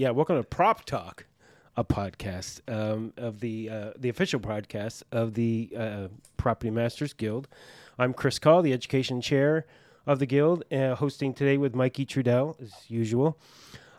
[0.00, 1.26] Yeah, welcome to Prop Talk,
[1.76, 7.48] a podcast um, of the uh, the official podcast of the uh, Property Masters Guild.
[7.98, 9.66] I'm Chris Call, the education chair
[10.06, 13.38] of the guild, uh, hosting today with Mikey Trudel as usual.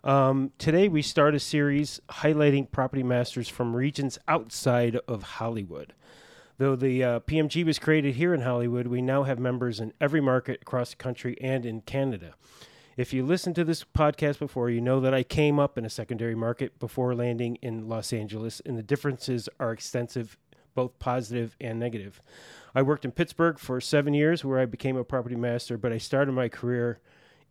[0.03, 5.93] Um, today we start a series highlighting property masters from regions outside of Hollywood.
[6.57, 10.21] Though the uh, PMG was created here in Hollywood, we now have members in every
[10.21, 12.33] market across the country and in Canada.
[13.01, 15.89] If you listened to this podcast before, you know that I came up in a
[15.89, 20.37] secondary market before landing in Los Angeles, and the differences are extensive,
[20.75, 22.21] both positive and negative.
[22.75, 25.97] I worked in Pittsburgh for seven years, where I became a property master, but I
[25.97, 26.99] started my career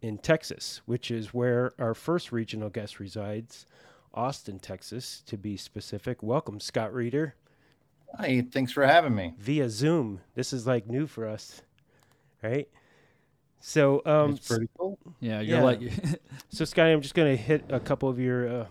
[0.00, 3.66] in Texas, which is where our first regional guest resides,
[4.14, 6.22] Austin, Texas, to be specific.
[6.22, 7.34] Welcome, Scott Reeder,
[8.16, 9.34] Hi, thanks for having me.
[9.36, 10.20] via Zoom.
[10.36, 11.62] This is like new for us,
[12.41, 12.69] right?
[13.61, 14.98] So, um, It's pretty cool.
[15.20, 15.64] Yeah, you're Yeah.
[15.64, 15.80] like
[16.48, 18.66] So, Scotty, I'm just going to hit a couple of your uh,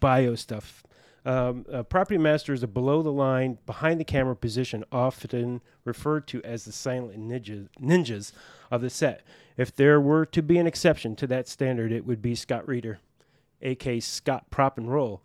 [0.00, 0.82] bio stuff.
[1.26, 6.26] Um, a property master is a below the line, behind the camera position, often referred
[6.28, 8.32] to as the silent ninjas, ninjas
[8.70, 9.22] of the set.
[9.56, 12.98] If there were to be an exception to that standard, it would be Scott Reeder,
[13.62, 15.22] aka Scott Prop and Roll.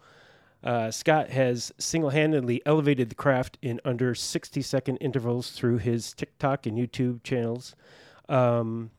[0.63, 6.13] Uh, Scott has single handedly elevated the craft in under 60 second intervals through his
[6.13, 7.75] TikTok and YouTube channels.
[8.29, 8.91] Um,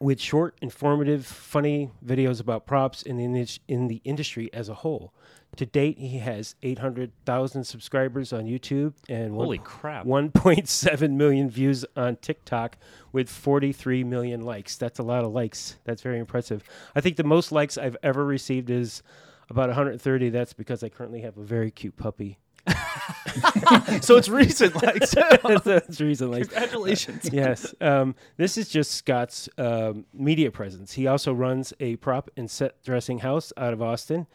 [0.00, 4.74] with short, informative, funny videos about props in the indus- in the industry as a
[4.74, 5.12] whole.
[5.56, 10.06] To date, he has 800,000 subscribers on YouTube and one- holy crap.
[10.06, 12.78] 1.7 million views on TikTok
[13.12, 14.76] with 43 million likes.
[14.76, 15.76] That's a lot of likes.
[15.84, 16.62] That's very impressive.
[16.94, 19.02] I think the most likes I've ever received is
[19.50, 20.30] about 130.
[20.30, 22.38] That's because I currently have a very cute puppy.
[24.00, 26.48] so it's recent like That's the reason likes.
[26.48, 27.28] Congratulations.
[27.32, 27.74] yes.
[27.80, 30.92] Um, this is just Scott's um, media presence.
[30.92, 34.26] He also runs a prop and set dressing house out of Austin.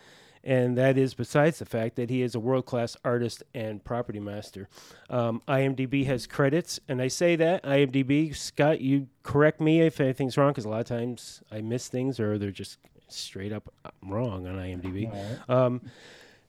[0.44, 4.20] And that is besides the fact that he is a world class artist and property
[4.20, 4.70] master.
[5.10, 10.38] Um, IMDb has credits, and I say that IMDb, Scott, you correct me if anything's
[10.38, 14.46] wrong, because a lot of times I miss things or they're just straight up wrong
[14.46, 15.12] on IMDb.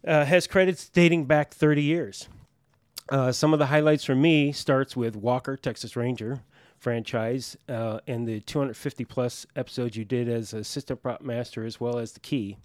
[0.07, 2.29] Uh, has credits dating back 30 years.
[3.09, 6.41] Uh, some of the highlights for me starts with Walker, Texas Ranger
[6.79, 11.99] franchise, uh, and the 250 plus episodes you did as assistant prop master as well
[11.99, 12.57] as the key.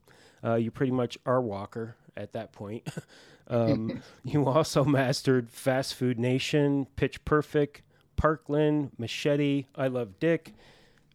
[0.44, 2.88] Uh, you pretty much are Walker at that point.
[3.48, 7.82] um, you also mastered Fast Food Nation, Pitch Perfect,
[8.16, 10.54] Parkland, Machete, I Love Dick,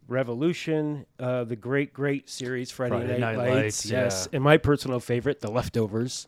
[0.07, 4.35] Revolution, uh, the great, great series Friday, Friday Night, Night Lights, Lights, yes, yeah.
[4.37, 6.27] and my personal favorite, The Leftovers.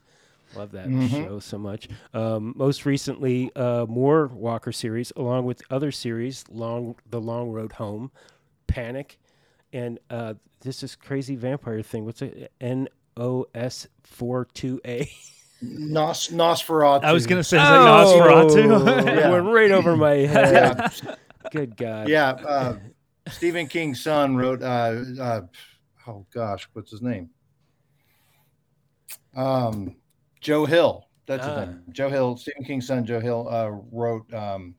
[0.56, 1.88] Love that show so much.
[2.14, 7.74] Um, most recently, uh, more Walker series, along with other series, long The Long Road
[7.74, 8.12] Home,
[8.66, 9.20] Panic,
[9.72, 12.04] and uh, this is crazy vampire thing.
[12.06, 12.52] What's it?
[12.60, 15.10] N O S four two A.
[15.62, 17.04] Nos Nosferatu.
[17.04, 19.06] I was gonna say is that Nosferatu.
[19.20, 19.30] Yeah.
[19.30, 20.92] went right over my head.
[21.04, 21.16] Yeah,
[21.52, 22.08] Good God.
[22.10, 22.30] yeah.
[22.32, 22.76] Uh,
[23.32, 24.62] Stephen King's son wrote.
[24.62, 25.42] Uh, uh,
[26.08, 27.30] oh gosh, what's his name?
[29.36, 29.96] Um,
[30.42, 31.06] Joe Hill.
[31.26, 31.60] That's Ah.
[31.60, 31.84] his name.
[31.92, 32.38] Joe Hill.
[32.38, 34.76] Stephen King's son, Joe Hill, uh, wrote um,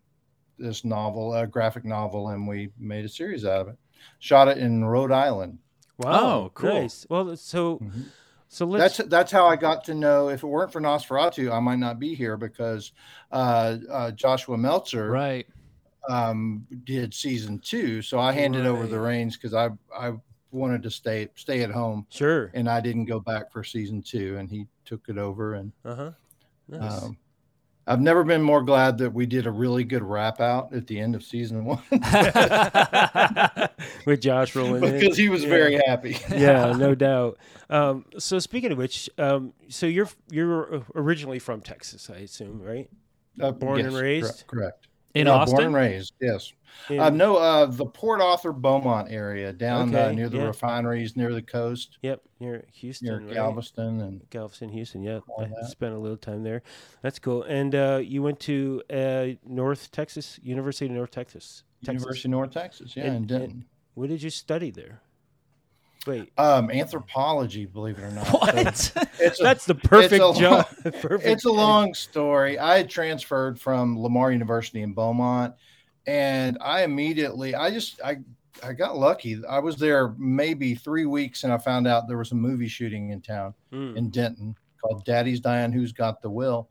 [0.58, 3.78] this novel, a graphic novel, and we made a series out of it.
[4.18, 5.58] Shot it in Rhode Island.
[5.98, 6.10] Wow.
[6.46, 6.74] Oh, cool.
[6.82, 7.06] Nice.
[7.10, 8.06] Well, so Mhm.
[8.48, 8.96] so let's.
[8.96, 10.28] That's that's how I got to know.
[10.28, 12.92] If it weren't for Nosferatu, I might not be here because
[13.30, 15.46] uh, uh, Joshua Meltzer right.
[16.08, 18.02] Um, did season two.
[18.02, 20.12] So I handed over the reins because I I
[20.52, 22.50] wanted to stay stay at home, sure.
[22.54, 25.54] and I didn't go back for season two, and he took it over.
[25.54, 26.10] And Uh huh.
[26.68, 27.02] Nice.
[27.04, 27.16] um,
[27.86, 31.00] I've never been more glad that we did a really good wrap out at the
[31.00, 31.82] end of season one
[34.06, 35.00] With Josh rolling in.
[35.00, 35.48] because he was Yeah.
[35.48, 36.16] very happy.
[36.36, 37.38] yeah, no doubt.
[37.68, 42.88] Um, so speaking of which, um, so you're you're originally from Texas, I assume, right?
[43.40, 44.46] Uh, Born and raised?
[44.46, 44.46] correct.
[44.46, 44.86] correct.
[45.14, 45.56] In No, Austin.
[45.56, 46.14] born and raised.
[46.20, 46.52] Yes.
[46.88, 50.44] In- Uh, no, uh, the Port Arthur Beaumont area down uh, near the yeah.
[50.44, 53.34] refineries, near the coast, Yep, near Houston, near right?
[53.34, 55.02] Galveston, and Galveston, Houston.
[55.02, 55.64] Yeah, I that.
[55.66, 56.62] spent a little time there.
[57.02, 57.42] That's cool.
[57.42, 61.64] And uh, you went to uh, North Texas University of North Texas.
[61.84, 62.02] Texas.
[62.02, 62.96] University of North Texas.
[62.96, 63.64] Yeah, And- in Denton.
[63.94, 65.02] What did you study there?
[66.06, 68.26] Wait, Um, anthropology, believe it or not.
[68.26, 68.54] So What?
[69.20, 70.66] it's a, that's the perfect a job.
[71.02, 71.24] perfect.
[71.26, 72.58] it's a long story.
[72.58, 75.54] I had transferred from Lamar University in Beaumont,
[76.06, 78.18] and I immediately, I just, I,
[78.64, 79.42] I got lucky.
[79.48, 83.10] I was there maybe three weeks, and I found out there was a movie shooting
[83.10, 83.96] in town Hmm.
[83.96, 86.68] in Denton called Daddy's Dying, Who's Got the Will,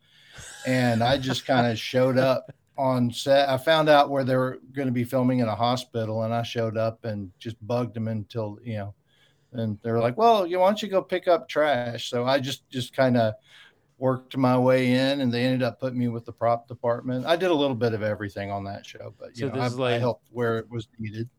[0.66, 3.48] and I just kind of showed up on set.
[3.50, 6.42] I found out where they were going to be filming in a hospital, and I
[6.42, 8.94] showed up and just bugged them until you know.
[9.52, 12.70] And they're like, "Well, you why don't you go pick up trash?" So I just
[12.70, 13.34] just kind of
[13.98, 17.26] worked my way in, and they ended up putting me with the prop department.
[17.26, 19.68] I did a little bit of everything on that show, but you So know, I,
[19.68, 21.30] like- I helped where it was needed.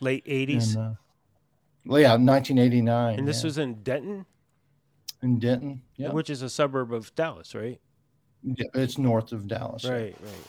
[0.00, 0.94] late '80s, uh,
[1.84, 4.26] well, yeah, 1989, and this yeah, was in Denton,
[5.22, 5.82] in Denton.
[5.96, 7.80] Yeah, which is a suburb of Dallas, right?
[8.42, 9.84] Yeah, it's north of Dallas.
[9.84, 10.48] Right, right.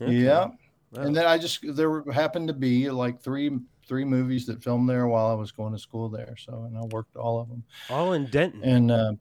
[0.00, 0.12] Okay.
[0.14, 0.50] Yeah.
[0.92, 1.02] Wow.
[1.02, 5.06] And then I just there happened to be like three three movies that filmed there
[5.06, 6.34] while I was going to school there.
[6.38, 7.62] So and I worked all of them.
[7.90, 8.62] all in Denton.
[8.64, 9.12] And uh,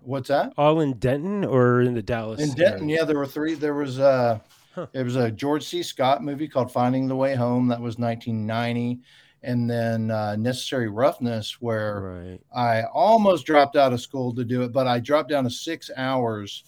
[0.00, 0.52] what's that?
[0.56, 2.40] all in Denton or in the Dallas?
[2.40, 2.98] In Denton, area?
[3.00, 3.54] yeah, there were three.
[3.54, 4.38] There was uh
[4.74, 4.86] Huh.
[4.92, 5.82] it was a George C.
[5.82, 7.66] Scott movie called Finding the Way Home.
[7.68, 9.00] That was 1990.
[9.42, 12.40] And then uh, Necessary Roughness, where Right.
[12.54, 15.90] I almost dropped out of school to do it, but I dropped down to six
[15.96, 16.64] hours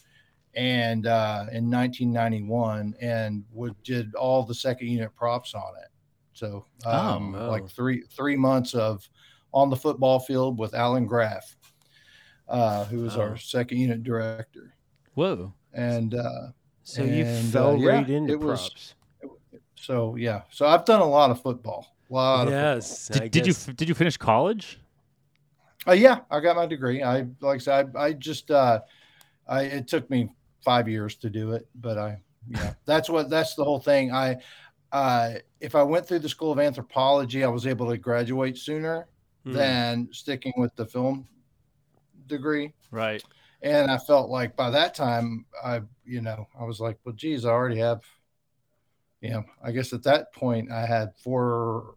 [0.55, 5.89] and uh, in 1991 and would, did all the second unit props on it.
[6.33, 7.49] So um, wow.
[7.49, 9.09] like three three months of
[9.53, 11.57] on the football field with Allan Graf,
[12.49, 13.23] uh, who was Oh.
[13.23, 14.75] our second unit director.
[15.15, 15.53] Whoa.
[15.75, 16.49] And uh,
[16.83, 18.95] So you And, uh, fell yeah, right into it was- props.
[19.75, 21.95] so yeah, so I've done a lot of football.
[22.11, 22.75] A lot of football.
[22.75, 23.09] Yes.
[23.09, 24.81] Did, did you did you finish college?
[25.87, 27.03] Uh, yeah, I got my degree.
[27.03, 28.81] I like I said, I, I just uh,
[29.49, 30.31] I it took me
[30.65, 34.13] five years to do it, but I yeah, that's what that's the whole thing.
[34.13, 34.37] I
[34.93, 39.07] uh, if I went through the school of anthropology, I was able to graduate sooner
[39.45, 39.53] Hmm.
[39.55, 41.27] than sticking with the film
[42.27, 42.75] degree.
[42.91, 43.25] Right.
[43.63, 47.45] And I felt like by that time, I you know I was like, well, geez,
[47.45, 48.03] I already have.
[49.23, 51.97] You know, I guess at that point I had four,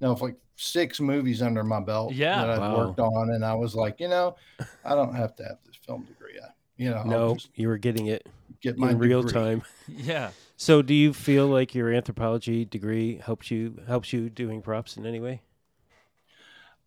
[0.00, 2.36] no, like six movies under my belt Yeah.
[2.40, 2.86] that I'd Wow.
[2.86, 4.36] worked on, and I was like, you know,
[4.84, 6.38] I don't have to have this film degree.
[6.40, 8.24] I, you know, No, just you were getting it
[8.60, 9.32] get my in real degree.
[9.42, 9.62] time.
[9.88, 10.30] Yeah.
[10.60, 15.04] So, do you feel like your anthropology degree helps you helps you doing props in
[15.04, 15.42] any way?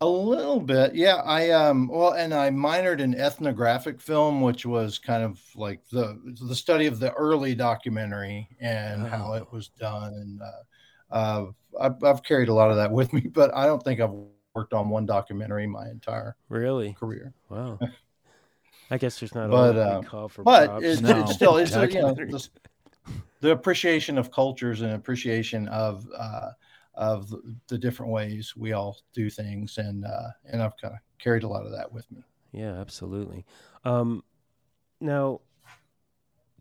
[0.01, 1.15] A little bit, yeah.
[1.23, 6.19] I um well, and I minored in ethnographic film, which was kind of like the
[6.45, 9.33] the study of the early documentary and how Oh.
[9.33, 10.13] it was done.
[10.13, 11.45] And uh, uh,
[11.79, 14.13] I've, I've carried a lot of that with me, but I don't think I've
[14.55, 16.97] worked on one documentary my entire Really?
[16.99, 17.33] career.
[17.49, 17.81] Wow.
[18.89, 20.83] I guess there's not But, a lot uh, we call for But props.
[20.83, 21.21] it, No.
[21.21, 22.47] it's still it's a, you know the,
[23.43, 26.51] the appreciation of cultures and appreciation of uh,
[26.95, 27.29] of
[27.67, 31.47] the, different ways we all do things, and uh, and I've kind of carried a
[31.49, 32.23] lot of that with me.
[32.53, 33.45] Yeah, absolutely.
[33.83, 34.23] Um,
[35.01, 35.41] now,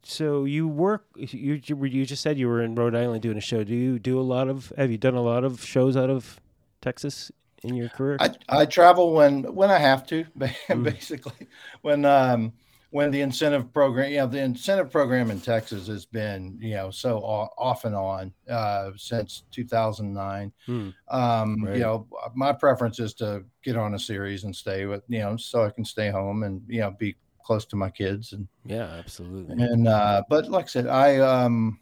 [0.03, 1.07] so you work.
[1.17, 3.63] You you just said you were in Rhode Island doing a show.
[3.63, 4.73] Do you do a lot of?
[4.77, 6.41] Have you done a lot of shows out of
[6.81, 7.31] Texas
[7.63, 8.17] in your career?
[8.19, 10.83] I, I travel when when I have to, Mm.
[10.83, 11.47] basically.
[11.83, 12.55] When um
[12.93, 16.91] when the incentive program, you know, the incentive program in Texas has been, you know,
[16.91, 20.53] so off and on uh, since 2009.
[20.67, 20.91] Hmm.
[21.09, 21.77] Um, Right.
[21.77, 25.39] You know, my preference is to get on a series and stay with, you know,
[25.39, 28.85] so I can stay home and you know be close to my kids and yeah,
[28.99, 29.55] absolutely.
[29.65, 31.81] and uh, but like I said, I um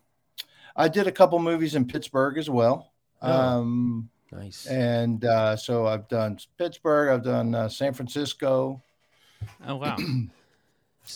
[0.76, 2.92] I did a couple movies in Pittsburgh as well.
[3.20, 3.32] Oh.
[3.32, 4.66] Um, Nice.
[4.66, 8.80] and uh, so I've done Pittsburgh, I've done uh, San Francisco.
[9.66, 9.96] Oh wow.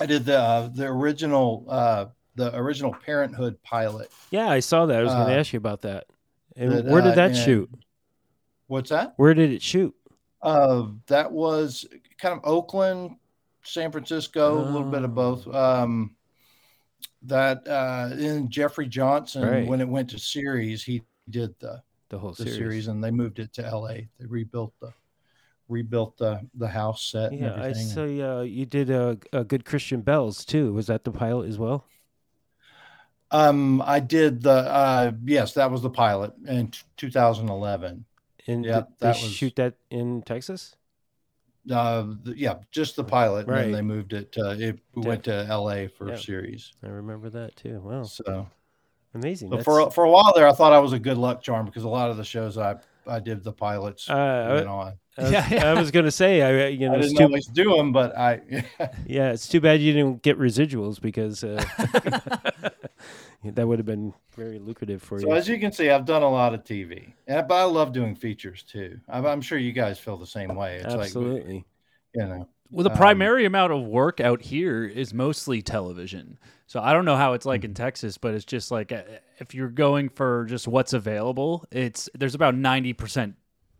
[0.01, 4.11] I did the uh, the original uh, the original Parenthood pilot.
[4.31, 4.99] Yeah, I saw that.
[4.99, 6.07] I was going uh, to ask you about that.
[6.57, 7.71] And that, where did uh, that shoot?
[8.67, 9.15] What's that?
[9.17, 9.95] Where did it shoot?
[10.43, 11.87] Uh, that was
[12.19, 13.17] kind of Oakland,
[13.63, 15.47] San Francisco, a little bit of both.
[15.55, 16.17] Um,
[17.23, 19.67] that uh, in Jeffrey Johnson, Right.
[19.67, 22.57] when it went to series, he did the The whole the series.
[22.57, 22.87] series.
[22.89, 24.09] and they moved it to L.A.
[24.19, 24.93] They rebuilt the
[25.69, 27.33] rebuilt the the house set.
[27.33, 30.73] and Yeah, I saw uh, you did a, a good Christian Belles too.
[30.73, 31.85] Was that the pilot as well?
[33.31, 38.05] Um, I did the uh yes, that was the pilot in t- 2011.
[38.47, 40.77] And Yeah, did that they was- shoot that in Texas?
[41.71, 43.63] Uh, the, yeah, just the pilot, and Right.
[43.63, 44.33] then they moved it.
[44.33, 45.89] To, it went to L.A.
[45.89, 46.17] for Yeah.
[46.17, 46.75] series.
[46.83, 47.81] I remember that too.
[47.81, 48.47] Wow, So,
[49.15, 49.49] amazing.
[49.51, 51.65] so for a- for a while there, I thought I was a good luck charm
[51.65, 54.99] because a lot of the shows I I did the pilots Uh, went on.
[55.17, 55.71] I, was, Yeah, yeah.
[55.71, 58.17] I was gonna say, I you know, I it's didn't too, always do them, but
[58.17, 58.63] I yeah,
[59.07, 59.33] yeah.
[59.33, 61.65] it's too bad you didn't get residuals because, uh,
[63.45, 65.35] That would have been very lucrative for So you.
[65.35, 68.15] as you can see, I've done a lot of TV, and but I love doing
[68.15, 68.99] features too.
[69.09, 70.77] I'm, I'm sure you guys feel the same way.
[70.79, 71.55] It's Absolutely.
[71.55, 71.65] like
[72.15, 76.39] you know, Well, the Um, primary amount of work out here is mostly television.
[76.67, 77.65] So I don't know how it's like Mm-hmm.
[77.65, 79.03] in Texas, but it's just like uh,
[79.39, 83.35] if you're going for just what's available, it's there's about 90%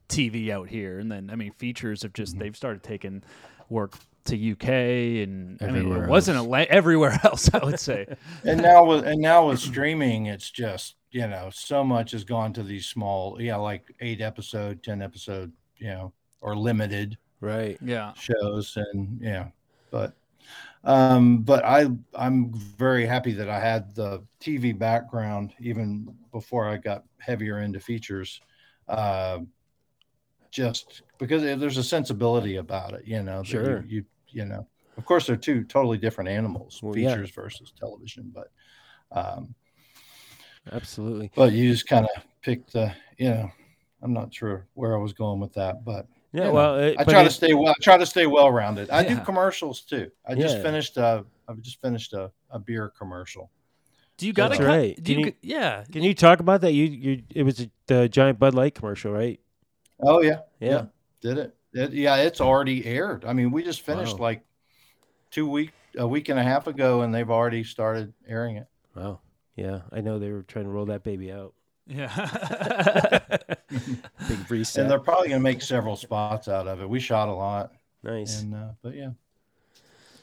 [0.09, 2.23] TV out here and then I mean features have Mm-hmm.
[2.23, 3.23] just they've started taking
[3.69, 3.97] work
[4.27, 6.47] to UK and I mean Everywhere it wasn't else.
[6.47, 8.07] a la- everywhere else I would say.
[8.45, 12.53] and now with and now with streaming, it's just you know so much has gone
[12.55, 17.79] to these small, yeah, like eight episode, ten episode, you know, or limited Right.
[17.83, 18.13] yeah.
[18.15, 19.49] shows, and yeah,
[19.91, 20.15] but
[20.85, 26.79] um, but I I'm very happy that I had the TV background even before I
[26.79, 28.41] got heavier into features.
[28.89, 29.41] Uh,
[30.55, 33.39] just because there's a sensibility about it, you know.
[33.43, 33.85] that you- Sure.
[33.89, 37.11] You, you know, of course, they're two totally different animals, Well, yeah.
[37.11, 38.51] features versus television, but
[39.11, 39.55] um,
[40.73, 41.31] Absolutely.
[41.35, 43.51] but you just kind of pick the, you know,
[44.03, 46.41] I'm not sure where I was going with that, but Yeah.
[46.43, 47.71] you know, well, it, I try to stay well.
[47.71, 48.91] I try to stay well rounded.
[48.91, 50.11] I do commercials too.
[50.27, 50.63] I just Yeah.
[50.63, 53.51] finished a, I've just finished a, a beer commercial.
[54.17, 54.97] Do you got to right.
[55.03, 55.85] Do Can you, you- yeah.
[55.91, 56.73] Can you talk about that?
[56.73, 59.41] You, you, it was the giant Bud Light commercial, right?
[60.07, 60.87] Oh yeah, Yeah.
[61.21, 61.57] did it.
[61.73, 63.25] it yeah, it's already aired.
[63.25, 64.25] I mean, we just finished Wow.
[64.25, 64.43] like
[65.31, 68.67] two week, a week and a half ago, and they've already started airing it.
[68.95, 69.21] Wow.
[69.57, 71.55] Yeah, I know they were trying to roll that baby out.
[71.87, 72.09] Yeah.
[74.29, 74.83] Big reset.
[74.83, 76.89] And they're probably going to make several spots out of it.
[76.89, 78.41] We shot a lot, nice.
[78.43, 79.11] and uh, but yeah,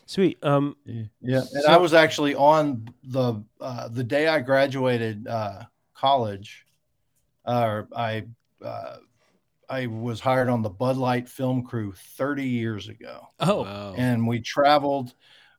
[0.05, 0.37] Sweet.
[0.43, 1.03] Um, yeah.
[1.21, 1.37] yeah.
[1.39, 6.65] And So- I was actually on the uh, the day I graduated uh, college.
[7.45, 8.25] Uh, I
[8.63, 8.97] uh,
[9.71, 13.27] I was hired on the Bud Light film crew 30 years ago.
[13.39, 13.63] oh.
[13.63, 13.93] wow.
[13.97, 15.13] and we traveled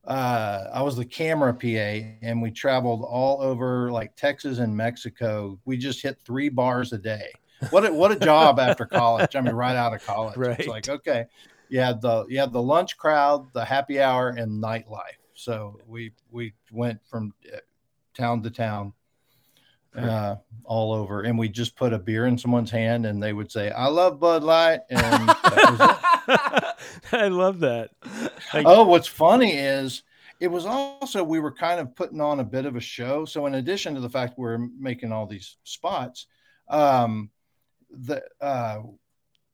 [0.04, 5.56] uh i was the camera pa and we traveled all over like texas and mexico
[5.64, 7.30] we just hit three bars a day
[7.70, 10.58] what a, what a job after college i mean right out of college Right.
[10.58, 11.26] it's like okay
[11.68, 16.10] you had the you had the lunch crowd the happy hour and nightlife so we
[16.32, 17.58] we went from uh,
[18.12, 18.92] town to town
[19.96, 23.50] uh all over and we just put a beer in someone's hand and they would
[23.52, 25.98] say i love bud light and that was it
[27.12, 27.90] I love that.
[28.54, 30.02] Like- oh, what's funny is
[30.40, 33.24] it was also we were kind of putting on a bit of a show.
[33.24, 36.26] So in addition to the fact we're making all these spots,
[36.68, 37.30] um,
[37.90, 38.80] the uh,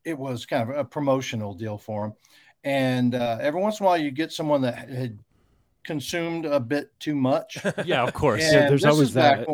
[0.04, 2.16] it was kind of a promotional deal for them.
[2.64, 5.18] And uh, every once in a while, you get someone that had
[5.84, 7.58] consumed a bit too much.
[7.84, 8.42] Yeah, of course.
[8.42, 9.46] Yeah, there's always that.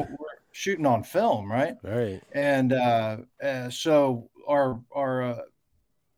[0.55, 1.77] When we're shooting on film, right?
[1.83, 2.21] Right.
[2.33, 5.39] and uh, uh, so our our uh,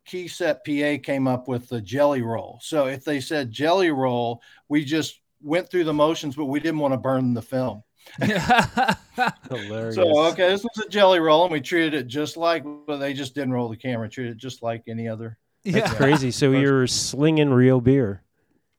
[0.05, 2.59] key set PA came up with the jelly roll.
[2.63, 6.81] So if they said jelly roll, we just went through the motions, but we didn't
[6.81, 7.83] want to burn the film.
[8.21, 9.97] Hilarious.
[9.97, 13.15] So okay, this was a jelly roll, and we treated it just like, but they
[13.15, 14.09] just didn't roll the camera.
[14.09, 15.39] Treated it just like any other.
[15.65, 15.95] That's yeah.
[15.95, 16.31] crazy.
[16.31, 18.23] So you're slinging real beer,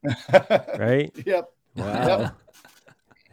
[0.78, 1.12] right?
[1.26, 2.08] Yep, Wow.
[2.08, 2.36] Yep.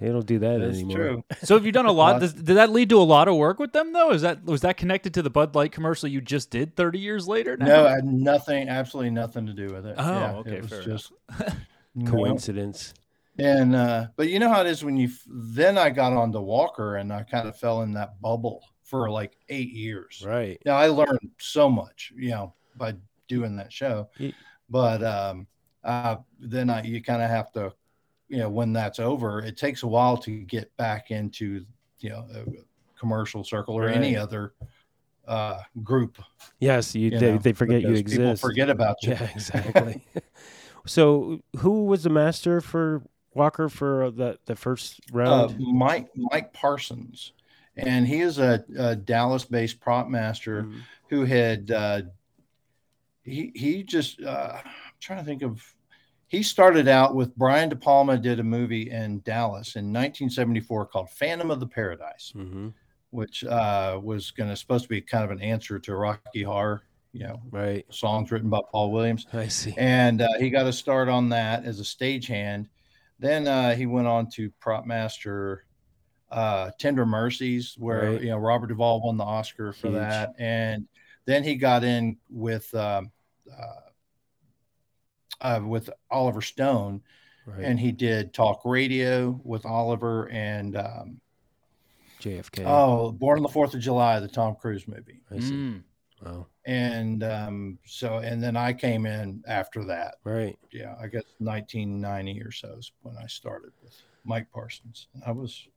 [0.00, 0.96] They don't do that that's anymore.
[0.96, 1.24] true.
[1.42, 2.20] So have you done a lot?
[2.20, 4.10] Does, did that lead to a lot of work with them though?
[4.10, 7.28] Is that was that connected to the Bud Light commercial you just did 30 years
[7.28, 7.56] later?
[7.56, 7.66] now?
[7.66, 9.94] No, I had nothing, absolutely nothing to do with it.
[9.98, 11.12] Oh, Yeah, okay, it was fair just
[11.94, 12.10] no.
[12.10, 12.94] Coincidence.
[13.38, 16.40] And uh, but you know how it is when you then I got on onto
[16.40, 20.22] Walker and I kind of fell in that bubble for like eight years.
[20.24, 20.60] Right.
[20.64, 22.94] Now I learned so much, you know, by
[23.28, 24.08] doing that show.
[24.70, 25.46] But um,
[25.82, 27.72] uh, then I, you kind of have to,
[28.34, 31.64] you know, when that's over, it takes a while to get back into,
[32.00, 32.44] you know, a
[32.98, 34.54] commercial circle or any other
[35.28, 36.20] uh, group.
[36.58, 39.10] Yes, you, you they, they forget you because People forget about you.
[39.12, 40.04] Yeah, exactly.
[40.86, 43.02] so, who was the master for
[43.34, 45.60] Walker for the the first uh, round?
[45.60, 47.34] Mike Mike Parsons,
[47.76, 50.80] and he is a, a Dallas-based prop master Mhm.
[51.08, 52.02] who had uh,
[53.22, 55.73] he he just uh, I'm trying to think of
[56.34, 61.08] he started out with Brian De Palma did a movie in Dallas in 1974 called
[61.10, 62.72] Phantom of the Paradise, Mhm.
[63.10, 66.82] which uh, was going to supposed to be kind of an answer to Rocky Horror,
[67.12, 67.86] you know, Right.
[67.94, 69.74] songs written by Paul Williams I see.
[69.78, 72.66] and uh, he got a start on that as a stagehand.
[73.20, 75.64] Then uh, he went on to prop master
[76.32, 78.22] uh, Tender Mercies, where Right.
[78.22, 80.00] you know Robert Duvall won the Oscar for Huge.
[80.00, 80.88] that, and
[81.26, 83.12] then he got in with um,
[83.56, 83.83] uh,
[85.40, 87.02] uh, with Oliver Stone,
[87.46, 87.64] Right.
[87.64, 91.20] and he did talk radio with Oliver and um,
[92.20, 92.64] JFK.
[92.66, 95.52] oh, Born on the Fourth of July, the Tom Cruise movie, I see.
[95.52, 95.82] Mm.
[96.24, 96.46] Wow.
[96.64, 100.14] and um, so and then I came in after that.
[100.24, 100.58] Right.
[100.72, 105.08] yeah, I guess 1990 or so is when I started with Mike Parsons.
[105.26, 105.68] I was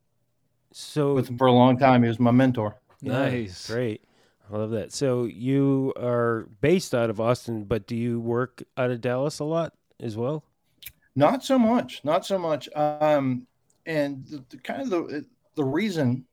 [0.72, 2.02] So with him for a long time.
[2.02, 2.80] He was my mentor.
[3.02, 3.66] Yeah, Nice.
[3.70, 4.02] great.
[4.50, 4.92] I love that.
[4.92, 9.44] So you are based out of Austin, but do you work out of Dallas a
[9.44, 10.44] lot as well?
[11.14, 12.68] Not so much, not so much.
[12.74, 13.46] Um,
[13.84, 15.26] and the, the kind of the
[15.56, 16.24] the reason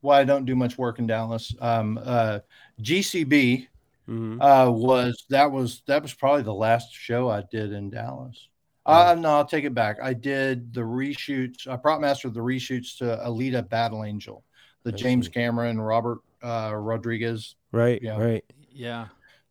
[0.00, 2.40] why I don't do much work in Dallas, um, uh,
[2.80, 3.66] GCB
[4.06, 8.48] hmm uh, was that was that was probably the last show I did in Dallas.
[8.84, 9.98] Uh, no, I'll take it back.
[10.02, 11.68] I did the reshoots.
[11.68, 14.42] I prop mastered the reshoots to Alita Battle Angel,
[14.82, 15.28] the James.
[15.28, 18.18] Cameron Robert uh, Rodriguez Right, Yeah.
[18.18, 18.44] right.
[18.70, 19.06] Yeah.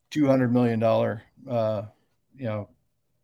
[0.09, 1.83] two hundred million dollar, uh,
[2.35, 2.69] you know,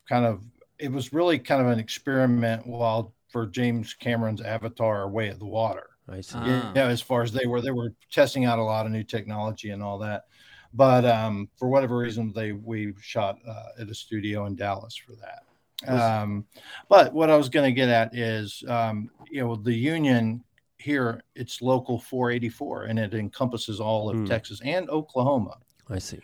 [0.09, 0.43] kind of.
[0.79, 5.45] It was really kind of an experiment while for James Cameron's Avatar: Way of the
[5.45, 5.89] Water.
[6.09, 6.37] I see.
[6.39, 6.71] Ah.
[6.75, 9.71] Yeah, as far as they were, they were testing out a lot of new technology
[9.71, 10.25] and all that.
[10.73, 15.13] But um, for whatever reason, they we shot uh, at a studio in Dallas for
[15.15, 15.43] that.
[15.87, 16.45] Um,
[16.89, 20.43] but what I was going to get at is, um, you know, the union
[20.79, 24.25] here, it's local 484, and it encompasses all of Hmm.
[24.25, 25.57] Texas and Oklahoma.
[25.89, 26.19] I see.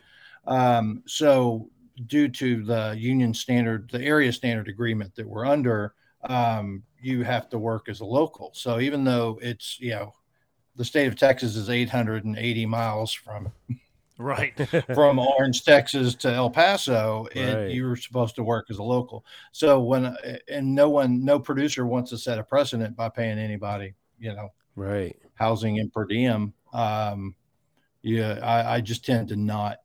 [0.45, 1.69] Um, so,
[2.07, 5.93] due to the union standard, the area standard agreement that we're under,
[6.23, 8.51] um, you have to work as a local.
[8.53, 10.13] So, even though it's, you know,
[10.75, 13.51] the state of Texas is 880 miles from
[14.17, 14.53] Right.
[14.93, 17.69] from Orange, Texas to El Paso, and Right.
[17.71, 19.25] you were supposed to work as a local.
[19.51, 20.15] So when
[20.47, 24.51] and no one, no producer wants to set a precedent by paying anybody, you know,
[24.75, 25.15] Right.
[25.35, 26.53] housing and per diem.
[26.73, 27.35] Um,
[28.01, 29.77] yeah, I, I just tend to not,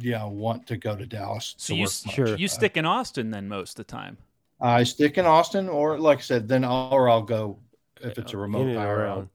[0.00, 1.54] yeah, want to go to Dallas.
[1.58, 2.14] So to you work much.
[2.14, 2.36] Sure.
[2.36, 4.16] You stick in Austin then most of the time.
[4.60, 7.58] I stick in Austin, or like I said, then I'll, or I'll go
[8.00, 8.98] if it's a remote and hire.
[8.98, 9.28] around.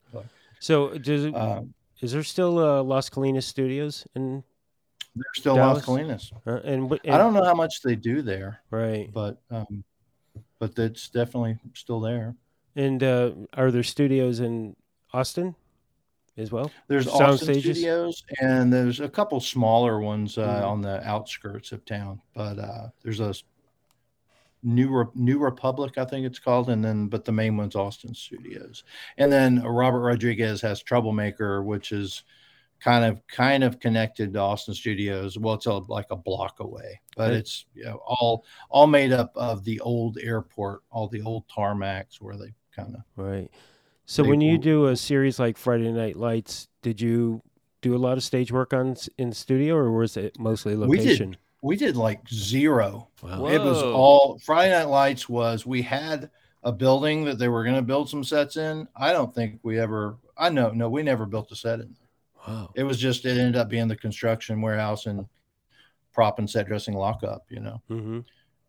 [0.59, 4.43] So does it, Um, is there still uh, Las Colinas Studios in
[5.15, 5.85] they're still Dallas?
[5.87, 6.31] Las Colinas.
[6.47, 9.83] uh, and, what- I don't know how much they do there, right but um,
[10.59, 12.35] but that's definitely still there.
[12.75, 14.75] And uh, are there studios in
[15.13, 15.55] Austin
[16.37, 16.71] as well?
[16.87, 17.77] There's Sound Austin stages?
[17.77, 20.67] Studios, and there's a couple smaller ones uh, Mhm.
[20.67, 22.21] on the outskirts of town.
[22.33, 23.33] But uh, there's a
[24.65, 28.13] New Re- New Republic, I think it's called, and then but the main one's Austin
[28.15, 28.83] Studios,
[29.17, 32.23] and then Robert Rodriguez has Troublemaker, which is
[32.79, 35.37] kind of kind of connected to Austin Studios.
[35.37, 37.33] Well, it's a, like a block away, but Right.
[37.33, 42.21] it's you know, all all made up of the old airport, all the old tarmacs
[42.21, 43.49] where they kind of Right.
[44.05, 47.41] So They when you do a series like Friday Night Lights, did you
[47.81, 51.29] do a lot of stage work on in studio, or was it mostly location?
[51.29, 51.37] We did.
[51.61, 53.45] we did like zero Wow.
[53.47, 56.29] It was all Friday Night Lights was we had
[56.63, 58.87] a building that they were going to build some sets in.
[58.95, 60.17] I don't think we ever.
[60.37, 61.95] I know, no, we never built a set in.
[62.47, 62.71] Wow.
[62.75, 65.25] It was just it ended up being the construction warehouse and
[66.13, 67.45] prop and set dressing lockup.
[67.49, 68.19] You know, Mm-hmm.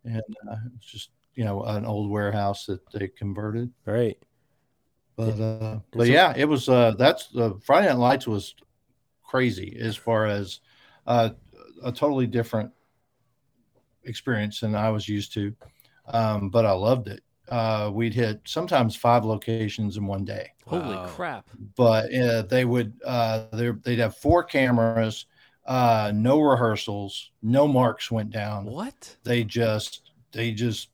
[0.04, 3.70] and uh, it's just you know an old warehouse that they converted.
[3.86, 4.18] Right.
[5.16, 6.68] But uh, but so- yeah, it was.
[6.68, 8.54] Uh, that's the Friday Night Lights was
[9.22, 10.60] crazy as far as
[11.06, 11.30] uh,
[11.82, 12.70] a totally different
[14.04, 15.54] experience than I was used to.
[16.08, 17.22] Um, but I loved it.
[17.48, 21.06] Uh, we'd hit sometimes five locations in one day, Holy Wow.
[21.08, 21.46] crap.
[21.76, 25.26] but uh, they would uh, they- they'd have four cameras,
[25.66, 29.16] uh, no rehearsals, no marks went down What?
[29.24, 30.88] they just they just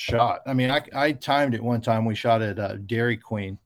[0.00, 0.42] shot.
[0.46, 2.04] I mean, I I timed it one time.
[2.04, 3.58] We shot at uh, Dairy Queen,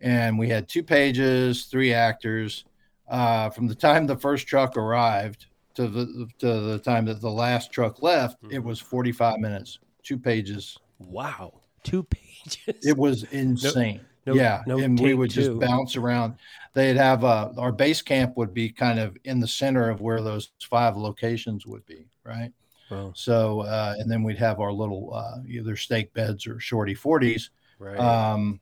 [0.00, 2.64] and we had two pages, three actors.
[3.08, 7.30] Uh, from the time the first truck arrived to the to the time that the
[7.30, 8.64] last truck left, it Mhm.
[8.64, 10.78] was forty five minutes, two pages.
[11.00, 11.54] Wow.
[11.82, 12.86] Two pages.
[12.86, 14.00] It was insane.
[14.24, 16.36] no- yeah, no and we would just bounce around.
[16.74, 20.22] They'd have uh, our base camp would be kind of in the center of where
[20.22, 22.52] those five locations would be, right?
[22.92, 23.12] Wow.
[23.14, 27.50] So, uh, and then we'd have our little uh, either stake beds or shorty 40s
[27.78, 27.98] Right.
[27.98, 28.60] um,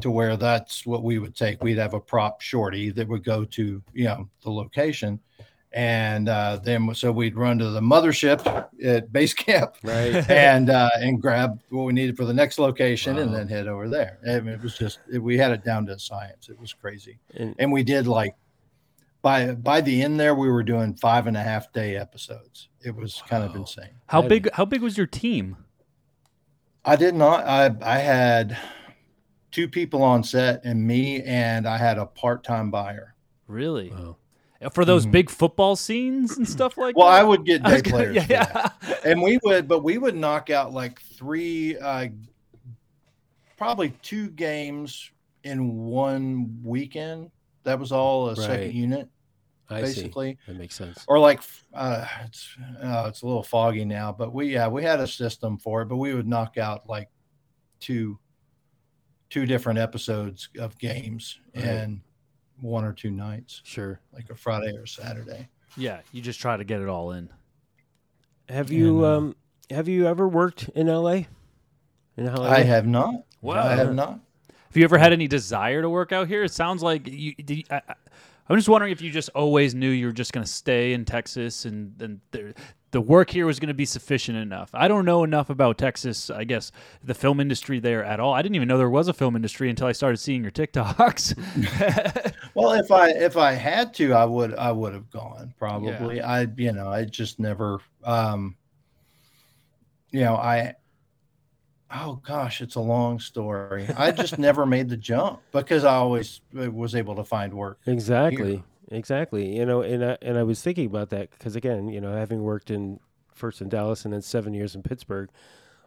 [0.00, 1.62] to where that's what we would take.
[1.62, 5.20] We'd have a prop shorty that would go to, you know, the location.
[5.72, 10.14] And uh, then, so we'd run to the mothership at base camp right.
[10.30, 13.88] and uh, and grab what we needed for the next location and then head over
[13.88, 14.18] there.
[14.26, 16.48] I mean, it was just, it, we had it down to science.
[16.48, 17.18] It was crazy.
[17.34, 18.36] And, And we did like,
[19.20, 22.68] by by the end there, we were doing five and a half day episodes.
[22.84, 23.88] It was kind of insane.
[24.06, 25.56] How That- big how big was your team?
[26.84, 27.46] I did not.
[27.46, 28.56] I I had
[29.50, 33.14] two people on set and me, and I had a part time buyer.
[33.46, 33.90] Really?
[33.90, 34.16] wow.
[34.72, 35.10] For those Mhm.
[35.12, 37.12] big football scenes and stuff like Well, that?
[37.12, 39.00] Well, I would get I day gonna- players, for that.
[39.04, 42.08] and we would, but we would knock out like three, uh,
[43.56, 45.10] probably two games
[45.44, 47.30] in one weekend.
[47.64, 48.38] That was all a Right.
[48.38, 49.08] second unit,
[49.70, 50.32] I basically.
[50.32, 50.52] see.
[50.52, 51.04] That makes sense.
[51.08, 51.40] or like
[51.72, 55.56] uh, it's uh, it's a little foggy now, but we yeah we had a system
[55.58, 57.08] for it, but we would knock out like
[57.80, 58.18] two
[59.30, 61.64] two different episodes of games Right.
[61.64, 62.00] and
[62.60, 64.00] one or two nights, Sure.
[64.12, 65.48] like a Friday or Saturday.
[65.76, 67.28] Yeah, you just try to get it all in.
[68.48, 69.36] Have you And, uh, um
[69.70, 71.26] have you ever worked in L.A.
[72.16, 72.50] In Hollywood?
[72.52, 73.14] I have not.
[73.40, 73.66] Wow.
[73.66, 74.20] I have not.
[74.50, 76.44] Have you ever had any desire to work out here?
[76.44, 77.34] It sounds like you.
[77.34, 77.94] Did you I, I-
[78.48, 81.04] I'm just wondering if you just always knew you were just going to stay in
[81.04, 82.52] Texas and then there,
[82.90, 84.70] the work here was going to be sufficient enough.
[84.72, 86.30] I don't know enough about Texas.
[86.30, 86.70] I guess
[87.02, 88.34] the film industry there at all.
[88.34, 92.32] I didn't even know there was a film industry until I started seeing your TikToks.
[92.54, 96.20] Well, if I if I had to, I would I would have gone probably.
[96.22, 98.54] I you know I just never um
[100.12, 100.74] you know I
[101.94, 103.88] oh gosh it's a long story.
[103.96, 107.78] I just never made the jump because I always uh, was able to find work.
[107.86, 108.62] Exactly.
[108.90, 109.56] Exactly.
[109.56, 112.42] You know, and I, and I was thinking about that because again, you know, having
[112.42, 113.00] worked in
[113.32, 115.30] first in Dallas and then seven years in Pittsburgh,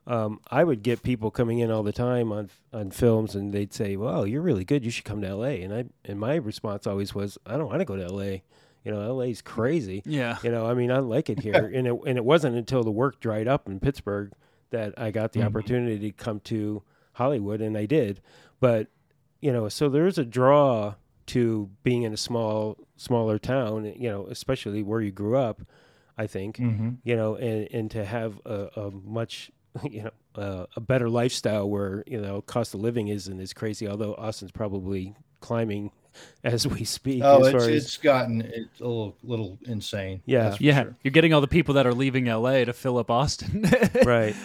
[0.07, 3.73] um, I would get people coming in all the time on on films, and they'd
[3.73, 4.83] say, "Well, you're really good.
[4.85, 7.79] You should come to L.A." And I and my response always was, "I don't want
[7.79, 8.43] to go to L.A.
[8.83, 10.01] You know, L.A.'s crazy.
[10.05, 10.37] yeah.
[10.43, 12.91] You know, I mean, I like it here." and it and it wasn't until the
[12.91, 14.31] work dried up in Pittsburgh
[14.71, 15.45] that I got the Mhm.
[15.45, 18.21] opportunity to come to Hollywood, and I did.
[18.59, 18.87] But
[19.41, 20.95] you know, so there's a draw
[21.27, 23.85] to being in a small, smaller town.
[23.97, 25.61] You know, especially where you grew up.
[26.17, 26.89] I think Mm-hmm.
[27.03, 29.51] you know, and and to have a, a much
[29.83, 33.87] you know uh, a better lifestyle where you know cost of living isn't as crazy.
[33.87, 35.91] Although Austin's probably climbing
[36.43, 37.21] as we speak.
[37.23, 40.21] Oh, as it's far as, it's gotten it's a little little insane.
[40.25, 40.55] Yeah.
[40.59, 40.95] Yeah, sure.
[41.03, 43.63] you're getting all the people that are leaving LA to fill up Austin.
[44.05, 44.35] right.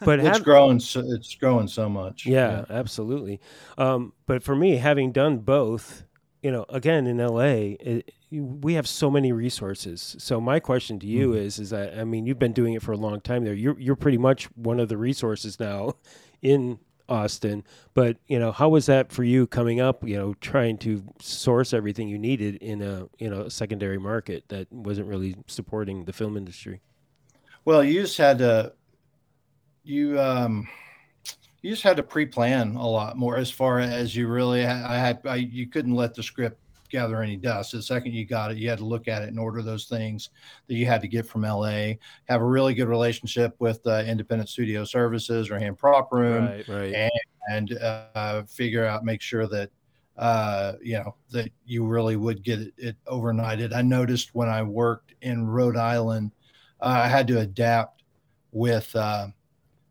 [0.00, 0.80] But It's have, growing.
[0.80, 2.26] So, it's growing so much.
[2.26, 3.40] Yeah, absolutely.
[3.78, 6.04] Um, but for me, having done both,
[6.42, 10.16] you know, again in LA, it, we have so many resources.
[10.18, 12.92] So my question to you is, is that I mean, you've been doing it for
[12.92, 13.54] a long time there.
[13.54, 15.94] You're you're pretty much one of the resources now
[16.42, 16.78] in
[17.10, 17.64] Austin.
[17.94, 20.06] But you know, how was that for you coming up?
[20.06, 24.72] You know, trying to source everything you needed in a you know secondary market that
[24.72, 26.80] wasn't really supporting the film industry.
[27.64, 28.72] Well, you just had to
[29.82, 30.68] you um
[31.62, 35.20] you just had to pre-plan a lot more as far as you really I had
[35.24, 37.72] I, you couldn't let the script gather any dust.
[37.72, 40.30] The second you got it, you had to look at it and order those things
[40.66, 41.92] that you had to get from LA.
[42.24, 46.68] Have a really good relationship with uh, independent studio services or hand prop room right.
[46.68, 47.10] Right.
[47.50, 49.70] and uh, figure out, make sure that
[50.20, 53.74] uh, you know that you really would get it, it overnighted.
[53.74, 56.32] I noticed when I worked in Rhode Island,
[56.80, 58.02] uh, I had to adapt
[58.52, 59.28] with uh,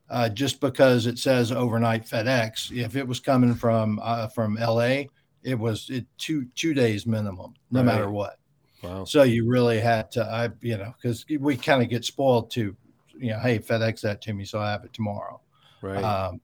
[0.09, 2.71] uh, just because it says overnight FedEx.
[2.71, 5.03] If it was coming from uh, from LA,
[5.43, 7.85] it was it two two days minimum, no Right.
[7.85, 8.37] matter what.
[8.81, 9.03] Wow.
[9.05, 12.75] So you really had to, I you know, because we kind of get spoiled to,
[13.17, 15.41] you know, hey FedEx that to me, so I have it tomorrow.
[15.81, 16.03] Right.
[16.03, 16.41] Um,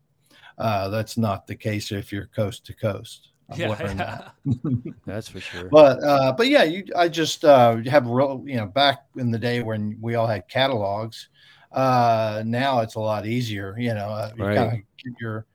[0.58, 3.30] uh, that's not the case if you're coast to coast.
[3.50, 4.34] I've learned that.
[5.06, 5.70] That's for sure.
[5.70, 9.38] But uh, but yeah, you I just uh, have real you know back in the
[9.38, 11.30] day when we all had catalogs.
[11.72, 13.76] Uh, now it's a lot easier.
[13.78, 14.56] You know, uh, you Right.
[14.56, 15.46] kind of your.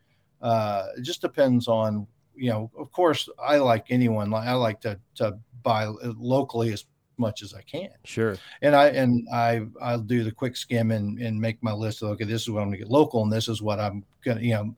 [0.41, 2.07] Uh, it just depends on
[2.41, 2.71] you know.
[2.79, 4.33] Of course, I like anyone.
[4.35, 6.85] I like to to buy locally as
[7.19, 8.39] much as I can Sure.
[8.63, 12.09] and I and I I'll do the quick skim and and make my list of
[12.11, 14.55] okay, this is what I'm gonna get local, and this is what I'm gonna you
[14.55, 14.75] know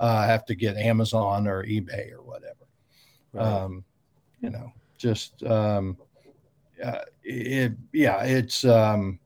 [0.00, 2.66] uh, have to get Amazon or eBay or whatever.
[3.32, 3.46] Right.
[3.46, 3.84] Um,
[4.40, 5.96] you know, just um,
[6.82, 9.18] uh, it yeah, it's um,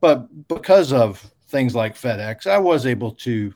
[0.00, 3.54] but because of things like FedEx, I was able to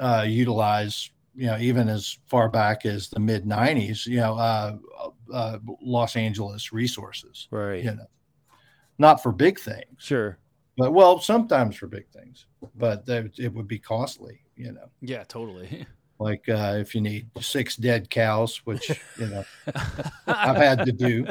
[0.00, 4.76] uh, utilize you know even as far back as the mid '90s, you know, uh,
[5.32, 7.84] uh, Los Angeles resources right.
[7.84, 8.06] you know,
[8.98, 10.38] not for big things, Sure.
[10.76, 15.22] but well, sometimes for big things, but that, it would be costly, you know, yeah,
[15.24, 15.86] totally.
[16.20, 19.44] like uh, if you need six dead cows, which, you know,
[20.26, 21.26] I've had to do.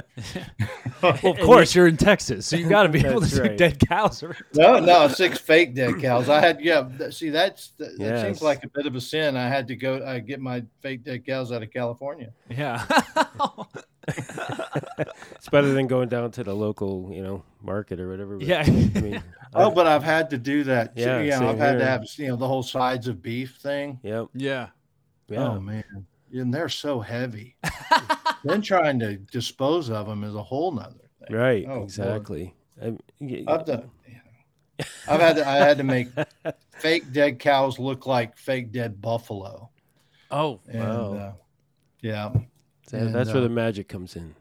[1.01, 3.55] Well, of course, you're in Texas, so you got to be able to That's see
[3.57, 4.23] dead cows.
[4.55, 6.29] No, no, six fake dead cows.
[6.29, 8.21] I had, yeah, see, that's, that, that Yes.
[8.25, 9.35] seems like a bit of a sin.
[9.35, 12.31] I had to go, I get my fake dead cows out of California.
[12.49, 12.85] Yeah.
[15.35, 18.37] It's better than going down to the local, you know, market or whatever.
[18.37, 18.63] but, yeah.
[18.65, 18.69] I
[19.01, 19.23] mean,
[19.53, 20.95] Oh, I've- but I've had to do that.
[20.95, 21.01] too.
[21.03, 23.57] Yeah, you know, same I've had to have, you know, the whole sides of beef
[23.61, 23.99] thing.
[24.03, 24.27] yep.
[24.33, 24.67] yeah.
[25.29, 25.49] Yeah.
[25.49, 25.83] Oh man,
[26.31, 27.57] and they're so heavy.
[28.43, 31.35] then trying to dispose of them is a whole nother thing.
[31.37, 31.65] right.
[31.67, 31.83] Oh, Lord.
[31.83, 32.53] exactly.
[32.81, 33.89] I- y- I've done.
[34.07, 36.07] you know, I've had to, I had to make
[36.79, 39.69] fake dead cows look like fake dead buffalo.
[40.31, 41.13] Oh, And, Wow.
[41.13, 41.33] uh,
[42.01, 42.31] yeah,
[42.87, 44.35] so and, that's where uh, the magic comes in.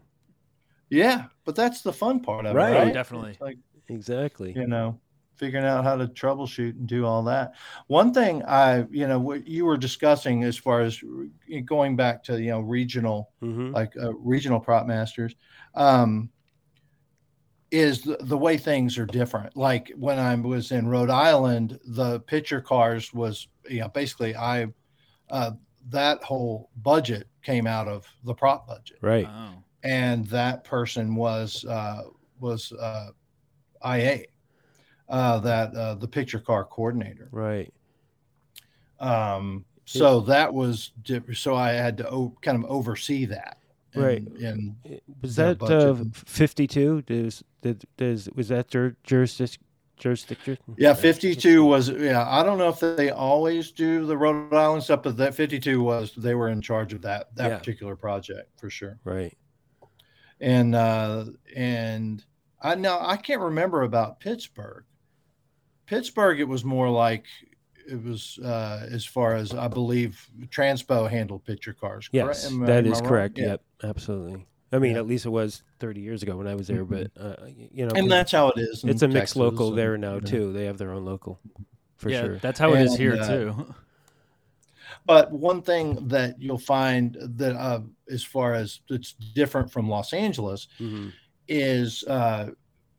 [0.91, 2.73] yeah, but that's the fun part of Right.
[2.73, 2.91] it, right?
[2.91, 3.37] Oh, definitely.
[3.41, 4.53] Like Exactly.
[4.55, 4.99] you know,
[5.37, 7.55] figuring out how to troubleshoot and do all that.
[7.87, 11.01] One thing I, you know, what you were discussing as far as
[11.65, 13.73] going back to you know regional, Mm-hmm.
[13.73, 15.35] like uh, regional prop masters,
[15.75, 16.31] um,
[17.71, 19.57] is the, the way things are different.
[19.57, 24.69] Like when I was in Rhode Island, the picture cars was, you know, basically I,
[25.31, 25.53] uh,
[25.91, 29.29] that whole budget came out of the prop budget Right.
[29.29, 29.63] Oh.
[29.83, 32.03] and that person was uh,
[32.41, 33.11] was uh,
[33.85, 34.25] IA,
[35.09, 37.29] uh, that uh, the picture car coordinator.
[37.33, 37.73] Right.
[39.01, 40.93] Um, so that was
[41.35, 43.59] so I had to o- kind of oversee that.
[43.95, 44.27] And, Right.
[44.43, 44.77] And
[45.23, 47.03] Was that uh, 52?
[47.03, 49.63] Does, did, does, was that jur- jurisdiction?
[49.99, 50.59] Jurisdiction?
[50.77, 52.29] yeah, 52 was yeah.
[52.29, 56.13] I don't know if they always do the Rhode Island stuff, but that 52 was
[56.19, 57.57] they were in charge of that that Yeah.
[57.57, 58.99] particular project for sure.
[59.05, 59.35] Right.
[60.39, 61.25] And uh,
[61.57, 62.23] and
[62.61, 64.85] I know I can't remember about Pittsburgh.
[65.87, 67.25] Pittsburgh, it was more like
[67.89, 72.09] it was uh, as far as I believe Transpo handled picture cars.
[72.09, 72.27] correct?
[72.29, 73.39] Yes, Am that am is correct.
[73.39, 73.47] Yeah.
[73.47, 74.47] Yep, absolutely.
[74.73, 74.99] I mean, Yeah.
[74.99, 77.37] at least it was 30 years ago when I was there, but uh,
[77.73, 78.83] you know, and that's how it is.
[78.85, 80.27] it's a mixed Texas local and, there now you know.
[80.27, 80.53] too.
[80.53, 81.39] They have their own local,
[81.97, 82.39] for yeah, sure.
[82.39, 83.75] that's how it is here uh, too.
[85.07, 90.13] But one thing that you'll find that, uh, as far as it's different from Los
[90.13, 91.13] Angeles, Mhm.
[91.47, 92.51] is uh,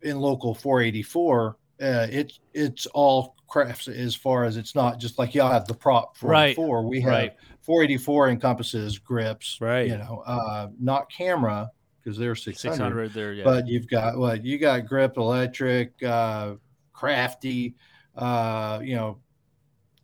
[0.01, 1.57] in local 484.
[1.81, 5.73] Uh, it's it's all crafts as far as it's not just like y'all have the
[5.73, 6.87] prop Right, 484.
[6.87, 7.33] We have right.
[7.61, 9.87] 484 encompasses grips, Right.
[9.87, 11.71] You know, uh, not camera
[12.03, 13.43] because they're 600, 600 there, yeah.
[13.43, 16.55] but you've got what you got grip, electric, uh,
[16.93, 17.75] crafty,
[18.15, 19.19] uh, you know,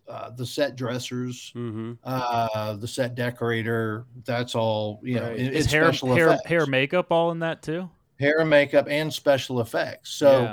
[0.07, 1.97] uh, the set dressers, Mhm.
[2.03, 4.05] uh, the set decorator.
[4.25, 5.23] That's all you know.
[5.29, 5.39] Right.
[5.39, 6.47] it- is it's hair special hair effects.
[6.47, 7.89] hair makeup all in that too?
[8.19, 10.11] hair and makeup and special effects.
[10.11, 10.43] So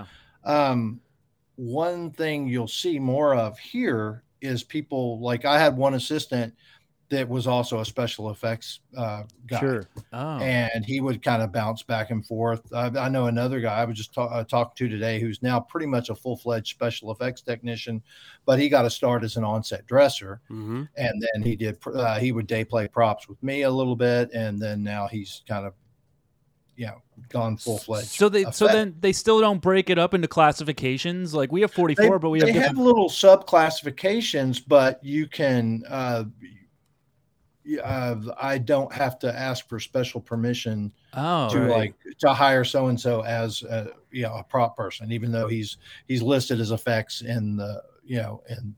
[0.44, 0.68] yeah.
[0.70, 1.00] um,
[1.60, 6.54] one thing you'll see more of here is people like I had one assistant
[7.10, 9.60] that was also a special effects uh, guy.
[9.60, 9.88] Sure.
[10.12, 12.72] oh, And he would kind of bounce back and forth.
[12.72, 15.86] I, I know another guy I was just uh, talking to today who's now pretty
[15.86, 18.00] much a full fledged special effects technician,
[18.46, 20.40] but he got to start as an onset dresser.
[20.48, 23.96] hmm And then he did, uh, he would day play props with me a little
[23.96, 24.30] bit.
[24.32, 25.74] And then now he's kind of,
[26.80, 28.08] you know, gone full fledged.
[28.08, 31.34] So they so then they still don't break it up into classifications.
[31.34, 32.68] Like we have 44, but we have different.
[32.68, 35.82] have little sub classifications, but you can.
[35.86, 36.24] Uh,
[37.84, 41.68] uh, I don't have to ask for special permission oh, to right.
[41.68, 45.48] like to hire so and so as a, you know a prop person, even though
[45.48, 45.76] he's
[46.08, 48.74] he's listed as effects in the you know in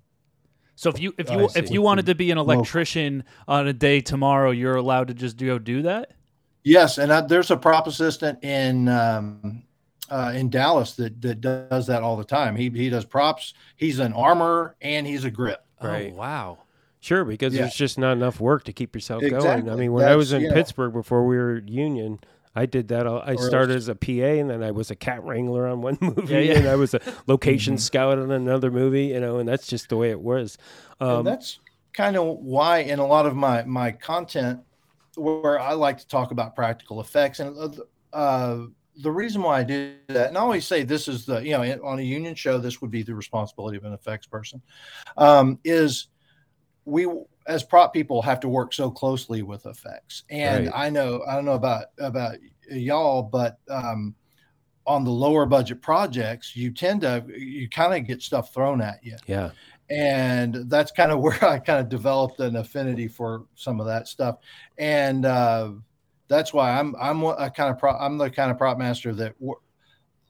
[0.74, 4.00] so if you if you if you wanted to be an electrician on a day
[4.00, 6.14] tomorrow, you're allowed to just go do that.
[6.64, 8.88] Yes, and I, there's a prop assistant in.
[8.88, 9.64] Um,
[10.10, 12.54] uh, in Dallas, that, that does that all the time.
[12.54, 13.54] He he does props.
[13.76, 15.64] He's an armor and he's a grip.
[15.82, 16.12] Right.
[16.12, 16.58] Oh, wow.
[17.00, 17.62] Sure, because Yeah.
[17.62, 19.70] there's just not enough work to keep yourself going.
[19.70, 22.18] I mean, when I was in you know- Pittsburgh before we were union,
[22.54, 23.06] I did that.
[23.06, 25.96] all- I started as a PA, and then I was a cat wrangler on one
[26.02, 26.58] movie, Yeah, yeah.
[26.58, 27.80] and I was a location Mhm.
[27.80, 29.06] scout on another movie.
[29.06, 30.58] You know, and that's just the way it was.
[31.00, 31.58] and Um, that's
[31.94, 34.60] kind of why in a lot of my my content
[35.16, 37.40] where i like to talk about practical effects.
[37.40, 41.24] And uh, uh, the reason why i do that and i always say this is
[41.24, 44.26] the you know on a union show this would be the responsibility of an effects
[44.26, 44.60] person
[45.16, 46.08] um, is
[46.84, 47.06] we
[47.46, 50.24] as prop people have to work so closely with effects.
[50.30, 50.86] And Right.
[50.86, 52.36] i know i don't know about about
[52.70, 54.14] y'all but um,
[54.86, 58.98] on the lower budget projects you tend to you kind of get stuff thrown at
[59.02, 59.16] you.
[59.26, 59.50] Yeah,
[59.92, 64.08] and that's kind of where I kind of developed an affinity for some of that
[64.08, 64.38] stuff,
[64.78, 65.72] and uh,
[66.28, 69.38] that's why I'm I'm a kind of prop, I'm the kind of prop master that
[69.38, 69.60] w-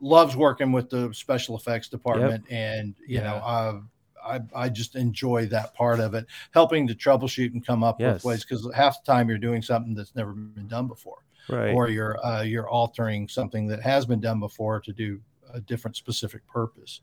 [0.01, 3.81] loves working with the special effects department, and you know uh,
[4.25, 8.17] I I just enjoy that part of it, helping to troubleshoot and come up Yes.
[8.17, 11.73] with ways because half the time you're doing something that's never been done before, right.
[11.75, 15.21] or you're uh, you're altering something that has been done before to do
[15.55, 17.01] a different specific purpose.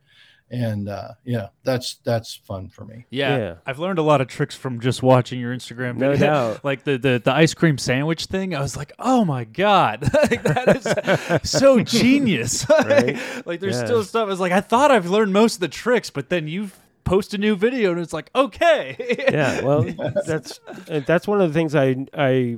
[0.52, 3.06] And uh, yeah, that's that's fun for me.
[3.12, 3.56] Yeah, Yeah.
[3.68, 5.98] I've learned a lot of tricks from just watching your Instagram.
[5.98, 6.28] No video.
[6.28, 6.64] doubt.
[6.64, 8.56] like the, the the ice cream sandwich thing.
[8.56, 12.66] I was like, oh my god, like, that is so genius.
[12.70, 13.18] Right?
[13.46, 13.86] like there's Yeah.
[13.86, 14.26] still stuff.
[14.26, 16.72] I was like, I thought I've learned most of the tricks, but then you
[17.04, 19.82] post a new video and it's like, okay, yeah well
[20.26, 20.60] that's
[20.90, 22.58] uh, that's one of the things i i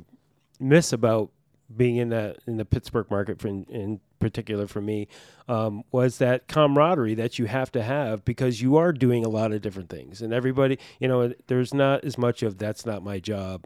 [0.60, 1.30] miss about
[1.74, 5.10] being in that in the pittsburgh market for in, in particular for me
[5.50, 9.52] um, was that camaraderie that you have to have because you are doing a lot
[9.52, 10.22] of different things.
[10.22, 13.66] And everybody you know there's not as much of that's not my job.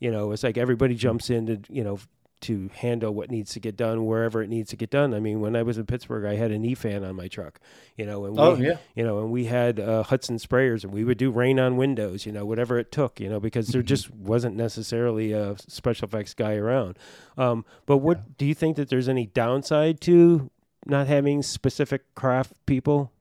[0.00, 1.98] You know it's like everybody jumps in to you know
[2.42, 5.12] to handle what needs to get done wherever it needs to get done.
[5.14, 7.58] I mean, when I was in Pittsburgh, I had an E fan on my truck,
[7.96, 8.76] you know, and we, Oh, yeah.
[8.94, 12.26] you know, and we had uh, Hudson sprayers, and we would do rain on windows,
[12.26, 13.86] you know, whatever it took, you know, because there Mm-hmm.
[13.86, 16.98] just wasn't necessarily a special effects guy around.
[17.36, 20.50] Um, but what do you think that there's any downside to
[20.86, 23.12] not having specific craft people?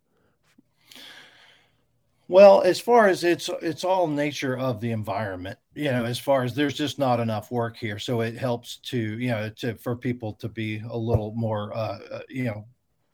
[2.30, 6.44] Well, as far as it's it's all nature of the environment, you know, as far
[6.44, 9.96] as there's just not enough work here, so it helps to you know to for
[9.96, 12.66] people to be a little more uh, uh, you know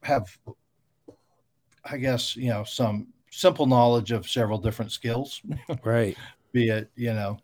[0.02, 0.38] have
[1.84, 5.41] I guess you know some simple knowledge of several different skills,
[5.84, 6.17] Right.
[6.54, 7.38] be it you know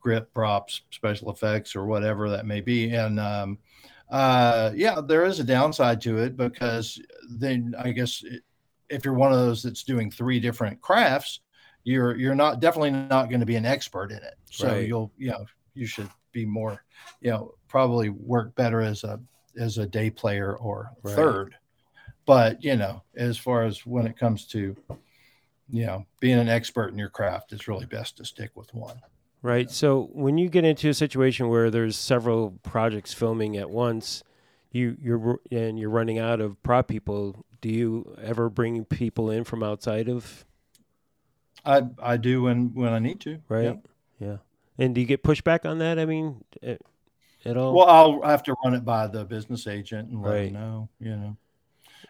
[0.00, 3.58] grip props, special effects, or whatever that may be, and um,
[4.10, 8.42] uh, yeah, there is a downside to it because then I guess it,
[8.88, 11.40] if you're one of those that's doing three different crafts,
[11.84, 14.34] you're you're not definitely not going to be an expert in it.
[14.50, 14.86] So Right.
[14.86, 16.84] you'll you know you should be more
[17.20, 19.20] you know probably work better as a
[19.58, 21.14] as a day player or Right.
[21.16, 21.54] third.
[22.26, 24.76] But you know, as far as when it comes to
[25.68, 29.00] you know being an expert in your craft, it's really best to stick with one.
[29.42, 29.70] Right.
[29.70, 34.22] So when you get into a situation where there's several projects filming at once,
[34.70, 37.44] you you're and you're running out of prop people.
[37.62, 40.44] Do you ever bring people in from outside of
[41.64, 43.38] I I do when when I need to.
[43.48, 43.64] right?
[43.64, 43.74] yeah.
[44.18, 44.36] Yeah.
[44.78, 45.98] And do you get pushback on that?
[45.98, 46.80] I mean, at,
[47.44, 47.74] at all?
[47.74, 50.52] Well, I'll have to run it by the business agent and let Right.
[50.52, 51.36] them know, you know.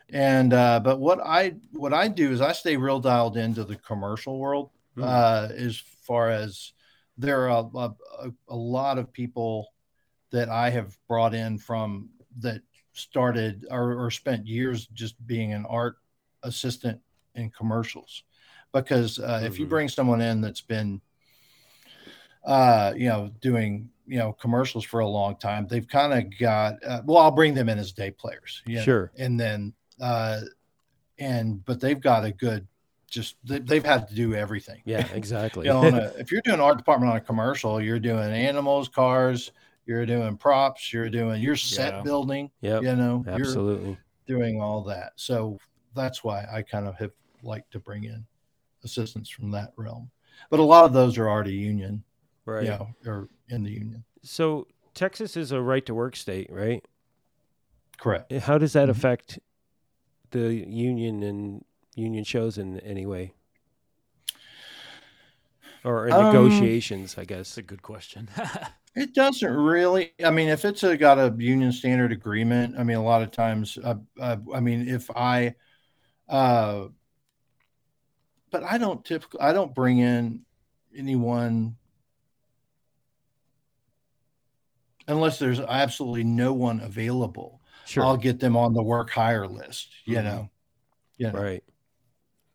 [0.08, 3.76] And uh, but what I what I do is I stay real dialed into the
[3.76, 5.04] commercial world Hmm.
[5.04, 6.72] uh, as far as
[7.16, 7.94] there are a, a,
[8.48, 9.72] a lot of people
[10.30, 12.08] that I have brought in from
[12.40, 15.96] that started or, or spent years just being an art
[16.42, 17.00] assistant
[17.36, 18.24] in commercials
[18.72, 19.70] because uh, if you Mhm.
[19.70, 21.00] bring someone in that's been
[22.44, 26.74] uh you know doing you know commercials for a long time they've kind of got
[26.86, 29.12] uh, well i'll bring them in as day players yeah Sure.
[29.18, 30.40] and then uh
[31.18, 32.66] and but they've got a good
[33.10, 35.66] just they, they've had to do everything yeah, exactly.
[35.66, 38.88] you know, on a, if you're doing art department on a commercial you're doing animals
[38.88, 39.52] cars
[39.84, 42.02] you're doing props you're doing your set Yeah.
[42.02, 43.98] building yeah you know you're Absolutely.
[44.26, 45.58] doing all that so
[45.94, 48.24] that's why i kind of have liked to bring in
[48.84, 50.10] assistants from that realm
[50.50, 52.02] but a lot of those are already union
[52.46, 52.64] Right.
[52.64, 54.02] you know, or in the union.
[54.22, 56.84] So Texas is a right to work state, right?
[57.98, 58.32] Correct.
[58.32, 58.92] How does that Mhm.
[58.92, 59.38] affect
[60.30, 61.64] the union and
[61.94, 63.34] union shows in any way?
[65.84, 67.48] Or in Um, negotiations, I guess.
[67.54, 68.28] That's a good question.
[68.96, 70.12] It doesn't really.
[70.24, 73.30] I mean, if it's a, got a union standard agreement, I mean, a lot of
[73.30, 75.54] times, uh, uh, I mean, if I,
[76.28, 76.88] uh,
[78.50, 80.40] but I don't typically, I don't bring in
[80.96, 81.76] anyone
[85.08, 87.60] unless there's absolutely no one available.
[87.86, 88.04] Sure.
[88.04, 89.88] I'll get them on the work hire list.
[90.04, 90.24] You Mhm.
[90.24, 90.50] know,
[91.16, 91.40] you know.
[91.40, 91.64] right.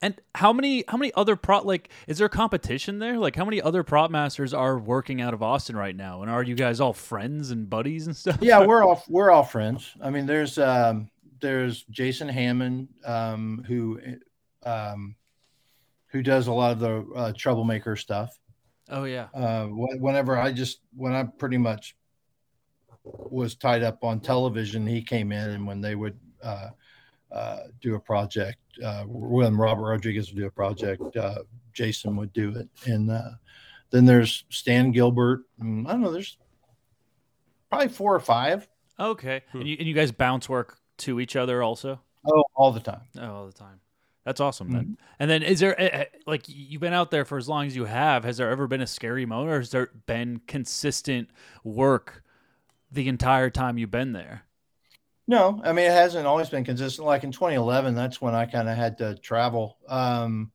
[0.02, 3.18] and how many how many other prop like is there competition there?
[3.18, 6.22] Like how many other prop masters are working out of Austin right now?
[6.22, 8.38] And are you guys all friends and buddies and stuff?
[8.42, 11.10] yeah we're all we're all friends i mean there's um
[11.42, 14.00] there's jason hammond um who
[14.64, 15.16] um
[16.16, 18.40] who does a lot of the uh, troublemaker stuff
[18.90, 19.28] Oh yeah.
[19.34, 21.94] uh wh- whenever i just when i pretty much
[23.04, 26.70] was tied up on television he came in and when they would uh
[27.32, 31.40] uh, do a project uh, when Robert Rodriguez would do a project, uh,
[31.74, 33.32] Jason would do it, and uh,
[33.90, 35.42] then there's Stan Gilbert.
[35.60, 36.14] And I don't know.
[36.14, 36.38] There's
[37.70, 38.70] probably four or five.
[38.98, 39.42] Okay.
[39.52, 39.60] Hmm.
[39.60, 42.00] And you and you guys bounce work to each other also?
[42.26, 43.02] Oh, all the time.
[43.20, 43.82] Oh, all the time.
[44.26, 44.94] That's awesome Mm-hmm.
[45.20, 47.76] And then is there eh, eh, like you've been out there for as long as
[47.76, 51.30] you have, has there ever been a scary moment or has there been consistent
[51.64, 52.24] work
[52.92, 54.44] the entire time you've been there?
[55.28, 57.06] No, I mean it hasn't always been consistent.
[57.08, 59.78] Like in 2011, that's when I kind of had to travel.
[59.88, 60.52] Um,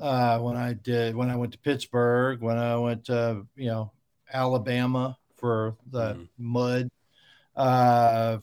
[0.00, 3.92] uh, when I did, when I went to Pittsburgh, when I went to you know
[4.32, 6.28] Alabama for the Mhm.
[6.38, 6.90] mud,
[7.56, 8.38] uh,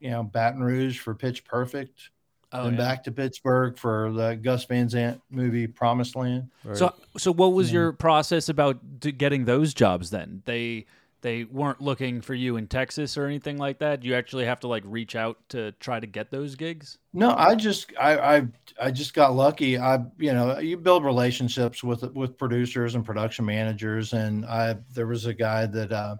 [0.00, 2.10] you know Baton Rouge for Pitch Perfect,
[2.54, 2.78] Oh, then yeah.
[2.78, 6.50] back to Pittsburgh for the Gus Van Sant movie Promised Land.
[6.64, 6.76] Right.
[6.76, 7.80] So so what was Yeah.
[7.80, 10.42] your process about getting those jobs then?
[10.44, 10.86] They
[11.22, 14.04] they weren't looking for you in Texas or anything like that.
[14.04, 16.98] You actually have to like reach out to try to get those gigs.
[17.14, 18.46] No, I just I I
[18.80, 19.78] I just got lucky.
[19.78, 25.06] I you know you build relationships with with producers and production managers, and I there
[25.06, 26.16] was a guy that uh,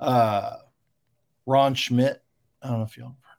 [0.00, 0.56] uh,
[1.46, 2.22] Ron Schmidt.
[2.62, 2.96] I don't know if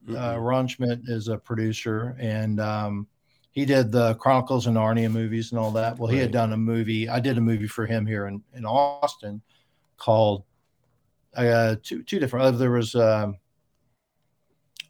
[0.07, 0.37] you uh.
[0.37, 3.07] Ron Schmidt is a producer, and um,
[3.51, 5.97] he did the Chronicles and Narnia movies and all that.
[5.97, 6.23] Well, he Right.
[6.23, 7.07] had done a movie.
[7.09, 9.41] I did a movie for him here in in Austin
[9.97, 10.43] called
[11.35, 12.45] uh, two two different.
[12.45, 13.37] Uh, there was, um,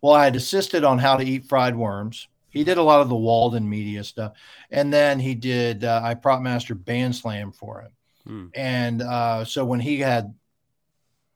[0.01, 2.27] well, I had assisted on how to eat fried worms.
[2.49, 4.33] He did a lot of the Walden media stuff,
[4.71, 5.83] and then he did.
[5.83, 7.91] Uh, I prop master Bandslam for him,
[8.25, 8.47] Hmm.
[8.55, 10.33] and uh, so when he had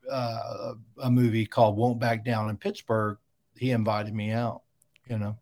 [0.10, 3.18] uh, a movie called "Won't Back Down" in Pittsburgh,
[3.60, 4.62] he invited me out.
[5.08, 5.38] You know.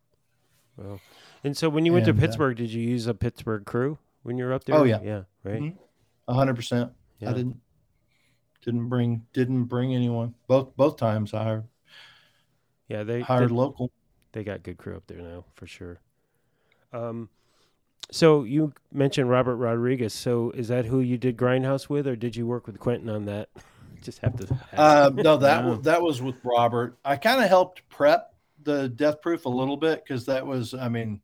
[0.76, 0.99] Well,
[1.43, 3.97] and so when you went And, to uh, Pittsburgh, did you use a Pittsburgh crew
[4.24, 4.76] when you were up there?
[4.76, 4.99] Oh, yeah.
[5.03, 5.61] yeah, right.
[5.61, 5.78] Mhm.
[6.28, 6.91] A hundred percent.
[7.20, 7.32] Yeah.
[7.32, 7.59] I didn't
[8.63, 10.36] didn't bring didn't bring anyone.
[10.47, 11.63] Both both times I hired,
[12.88, 13.91] Yeah, they hired they, local.
[14.34, 15.99] they got good crew up there now for sure.
[16.93, 17.30] Um,
[18.11, 20.13] so you mentioned Robert Rodriguez.
[20.13, 23.26] So is that who you did Grindhouse with, or did you work with Quentin on
[23.26, 23.49] that?
[24.02, 24.54] Just have to.
[24.54, 24.64] ask.
[24.74, 25.70] Uh, no, that Yeah.
[25.70, 26.98] was that was with Robert.
[27.04, 28.34] I kind of helped prep
[28.64, 31.22] the death proof a little bit because that was, I mean,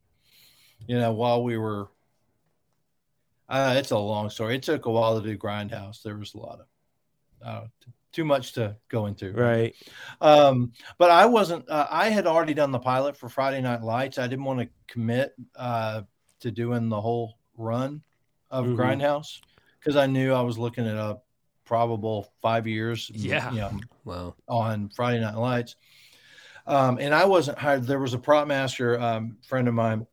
[0.86, 1.88] you know, while we were.
[3.48, 4.56] Uh, it's a long story.
[4.56, 6.02] It took a while to do Grindhouse.
[6.02, 6.66] There was a lot of
[7.46, 9.32] uh, t- too much to go into.
[9.32, 9.74] right.
[10.20, 11.68] Um, but I wasn't.
[11.68, 14.18] Uh, I had already done the pilot for Friday Night Lights.
[14.18, 16.02] I didn't want to commit uh,
[16.40, 18.02] to doing the whole run
[18.50, 18.76] of Mhm.
[18.76, 19.40] Grindhouse
[19.78, 21.18] because I knew I was looking at a
[21.64, 23.10] probable five years.
[23.14, 23.50] Yeah.
[23.52, 24.34] you know, Wow.
[24.48, 25.76] on Friday Night Lights.
[26.66, 27.84] Um, and I wasn't hired.
[27.84, 30.06] There was a prop master um, friend of mine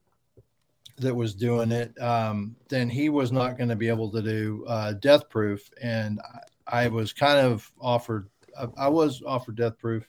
[0.98, 2.00] that was doing it.
[2.02, 6.20] Um, then he was not going to be able to do uh, Death Proof, and
[6.68, 8.28] I, I was kind of offered.
[8.60, 10.06] I, I was offered Death Proof,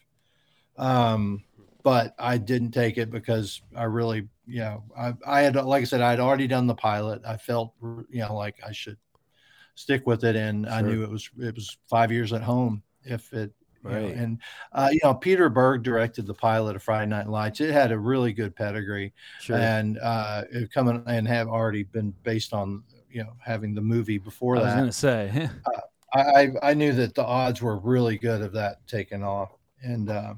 [0.77, 1.45] um,
[1.85, 5.85] but I didn't take it because I really, you know, I, I had, like I
[5.85, 7.23] said, I had already done the pilot.
[7.25, 7.73] I felt,
[8.11, 8.99] you know, like I should
[9.75, 13.33] stick with it, and I knew it was it was five years at home if
[13.33, 13.53] it
[13.85, 14.15] you know, Right.
[14.15, 14.39] and
[14.73, 17.61] uh, you know, Peter Berg directed the pilot of Friday Night Lights.
[17.61, 19.57] It had a really good pedigree, Sure.
[19.57, 24.19] and uh, it coming and have already been based on you know having the movie
[24.19, 24.77] before I was that.
[24.77, 25.51] gonna say.
[26.15, 29.51] I, I I knew that the odds were really good of that taking off,
[29.83, 30.35] and uh,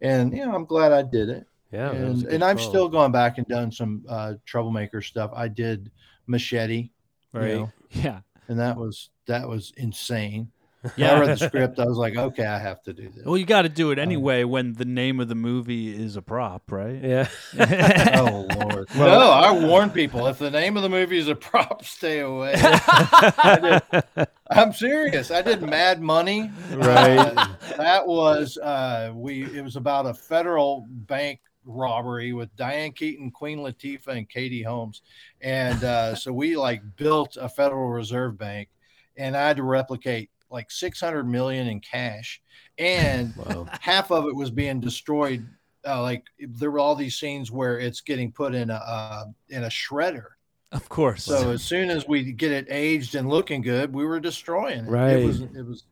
[0.00, 1.88] and you know I'm glad I did it, yeah.
[1.88, 2.68] that and and I've call.
[2.68, 5.30] still gone back and done some uh, troublemaker stuff.
[5.34, 5.90] I did
[6.28, 6.90] Machete,
[7.34, 7.54] you right.
[7.54, 8.20] know, yeah.
[8.48, 10.50] And that was that was insane.
[10.96, 11.16] Yeah.
[11.16, 11.80] I read the script.
[11.80, 13.24] I was like, okay, I have to do this.
[13.24, 16.22] Well, you got to do it anyway when the name of the movie is a
[16.22, 17.02] prop, right?
[17.02, 17.28] Yeah.
[18.14, 18.88] Oh Lord!
[18.94, 22.54] no, I warn people if the name of the movie is a prop, stay away.
[22.56, 25.30] I did, I'm serious.
[25.32, 26.50] I did Mad Money.
[26.72, 27.18] Right.
[27.18, 29.44] Uh, that was uh, we.
[29.44, 35.02] It was about a federal bank robbery with Diane Keaton, Queen Latifah, and Katie Holmes,
[35.40, 38.68] and uh, so we like built a Federal Reserve Bank,
[39.16, 42.40] and I had to replicate like 600 million in cash,
[42.78, 43.66] and wow.
[43.80, 45.46] half of it was being destroyed.
[45.86, 49.64] Uh, like there were all these scenes where it's getting put in a uh, in
[49.64, 50.24] a shredder.
[50.72, 51.24] Of course.
[51.24, 54.90] So as soon as we get it aged and looking good, we were destroying it.
[54.90, 55.16] Right.
[55.16, 55.84] It was it was.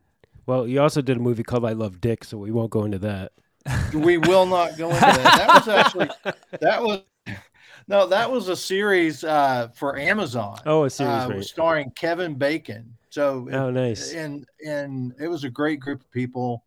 [0.45, 2.99] Well, you also did a movie called I Love Dick, so we won't go into
[2.99, 3.33] that.
[3.93, 5.23] We will not go into that.
[5.39, 6.11] That was actually
[6.61, 7.03] that was
[7.89, 10.59] no that was a series uh, for Amazon.
[10.67, 11.45] Oh, a series, uh, right.
[11.45, 12.97] starring Kevin Bacon.
[13.11, 14.13] So Oh, nice.
[14.13, 16.65] and and it was a great group of people.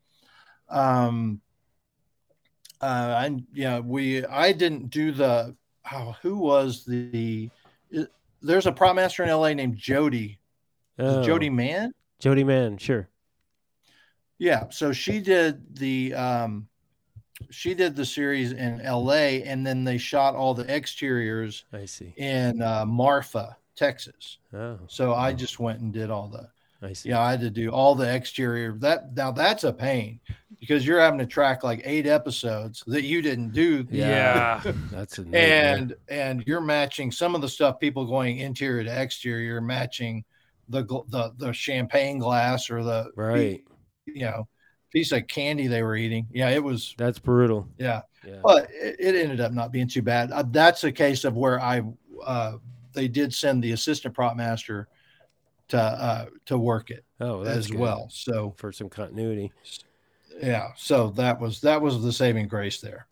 [0.70, 1.41] Um,
[2.82, 5.56] uh, and yeah, we I didn't do the
[5.91, 7.50] oh, who was the
[8.41, 10.39] there's a prop master in LA named Jody.
[10.97, 11.93] Oh, Jody Mann.
[12.20, 13.10] Jody Mann, sure.
[14.38, 16.68] Yeah, so she did the um,
[17.50, 19.44] she did the series in L.A.
[19.44, 22.14] and then they shot all the exteriors I see.
[22.18, 24.38] in uh, Marfa, Texas.
[24.54, 26.50] Oh, So I just went and did all the
[26.82, 27.10] I see.
[27.10, 28.74] yeah I had to do all the exterior.
[28.80, 30.20] That now that's a pain
[30.60, 33.86] because you're having to track like eight episodes that you didn't do.
[33.90, 34.62] yeah.
[34.92, 39.62] That's a and and you're matching some of the stuff people going interior to exterior
[39.62, 40.24] matching
[40.70, 43.64] the the the champagne glass or the right.
[44.06, 44.48] you know
[44.92, 46.28] piece of candy they were eating.
[46.32, 47.68] Yeah, it was That's brutal.
[47.78, 48.40] yeah, Yeah.
[48.44, 50.32] but it, it ended up not being too bad.
[50.32, 51.82] Uh, that's a case of where I
[52.26, 52.54] uh,
[52.94, 54.88] they did send the assistant prop master
[55.70, 57.80] to uh, to work it Oh, as good.
[57.80, 58.08] well.
[58.12, 59.52] So for some continuity.
[60.42, 63.06] yeah, so that was that was the saving grace there.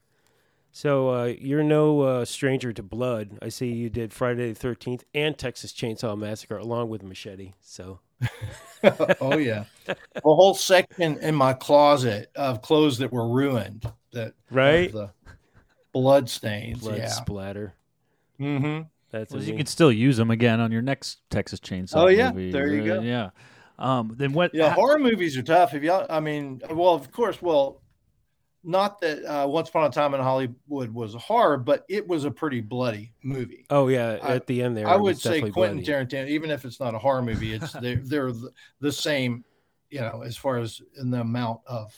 [0.71, 3.37] So uh, you're no uh, stranger to blood.
[3.41, 7.53] I see you did Friday the Thirteenth and Texas Chainsaw Massacre along with Machete.
[7.61, 7.99] So
[9.21, 13.91] oh yeah, a whole section in my closet of clothes that were ruined.
[14.13, 15.11] That right, the
[15.93, 16.79] blood stains.
[16.79, 17.07] blood yeah.
[17.09, 17.73] splatter.
[18.39, 18.83] Mm-hmm.
[19.09, 21.93] That's Well, you neat- can still use them again on your next Texas Chainsaw.
[21.95, 22.31] Oh, yeah.
[22.31, 22.51] movie.
[22.51, 23.01] There you Uh, go.
[23.01, 23.29] Yeah.
[23.79, 24.53] Um, then what?
[24.53, 25.73] Yeah, ha- horror movies are tough.
[25.73, 27.81] If y'all, I mean, well, of course, well,
[28.63, 32.25] not that uh, Once Upon a Time in Hollywood was a horror, but it was
[32.25, 33.65] a pretty bloody movie.
[33.69, 34.87] Oh yeah, I- at the end there.
[34.87, 36.05] I would say Quentin bloody.
[36.05, 39.43] Tarantino, even if it's not a horror movie, it's they're, they're the, the same
[39.89, 41.93] you know, as far as in the amount of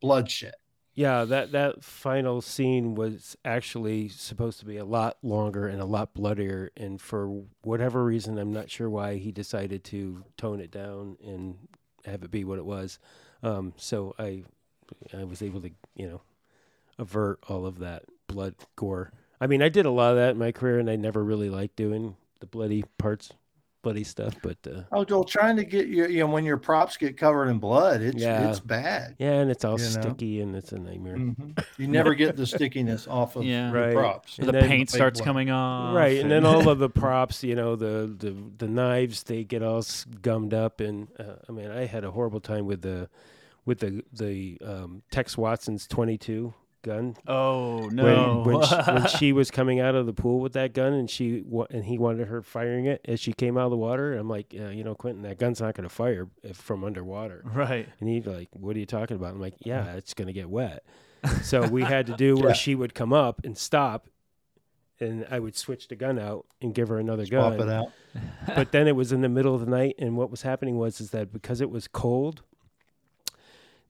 [0.00, 0.54] bloodshed.
[0.94, 5.84] Yeah, that that final scene was actually supposed to be a lot longer and a
[5.84, 10.70] lot bloodier, and for whatever reason, I'm not sure why he decided to tone it
[10.70, 11.56] down and
[12.06, 12.98] have it be what it was.
[13.42, 14.44] Um, so I,
[15.16, 16.20] I was able to, you know,
[16.98, 19.12] avert all of that blood gore.
[19.40, 21.50] I mean, I did a lot of that in my career, and I never really
[21.50, 23.30] liked doing the bloody parts,
[23.82, 24.34] bloody stuff.
[24.42, 27.48] But uh, Oh, Joel, trying to get you, you know, when your props get covered
[27.50, 28.48] in blood, it's Yeah.
[28.48, 29.14] it's bad.
[29.18, 30.00] yeah, and it's all You know?
[30.00, 31.16] sticky, and it's a nightmare.
[31.16, 31.62] Mhm.
[31.78, 33.70] You never get the stickiness off of Yeah.
[33.70, 33.94] the Right.
[33.94, 34.38] props.
[34.38, 35.26] And the then- paint starts blood.
[35.26, 35.94] coming off.
[35.94, 39.62] Right, and then all of the props, you know, the the the knives, they get
[39.62, 39.84] all
[40.22, 43.10] gummed up, and uh, I mean, I had a horrible time with the
[43.66, 48.42] with the the um, Tex Watson's twenty two gun oh no!
[48.46, 51.10] when when she, when she was coming out of the pool with that gun, and
[51.10, 54.14] she and he wanted her firing it as she came out of the water.
[54.16, 57.42] I'm like, uh, you know, Quentin, that gun's not going to fire if from underwater.
[57.44, 57.88] right.
[58.00, 60.48] And he's like, "What are you talking about?" I'm like, "Yeah, it's going to get
[60.48, 60.84] wet."
[61.42, 62.52] So we had to do where Yeah.
[62.54, 64.06] she would come up and stop,
[65.00, 67.68] and I would switch the gun out and give her another Swap gun.
[67.68, 67.88] it out.
[68.54, 71.00] But then it was in the middle of the night, and what was happening was
[71.00, 72.42] is that because it was cold,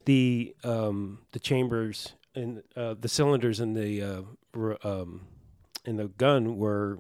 [0.06, 4.22] the um, the chambers and uh, the cylinders in the uh,
[4.54, 5.26] were, um,
[5.84, 6.98] in the gun were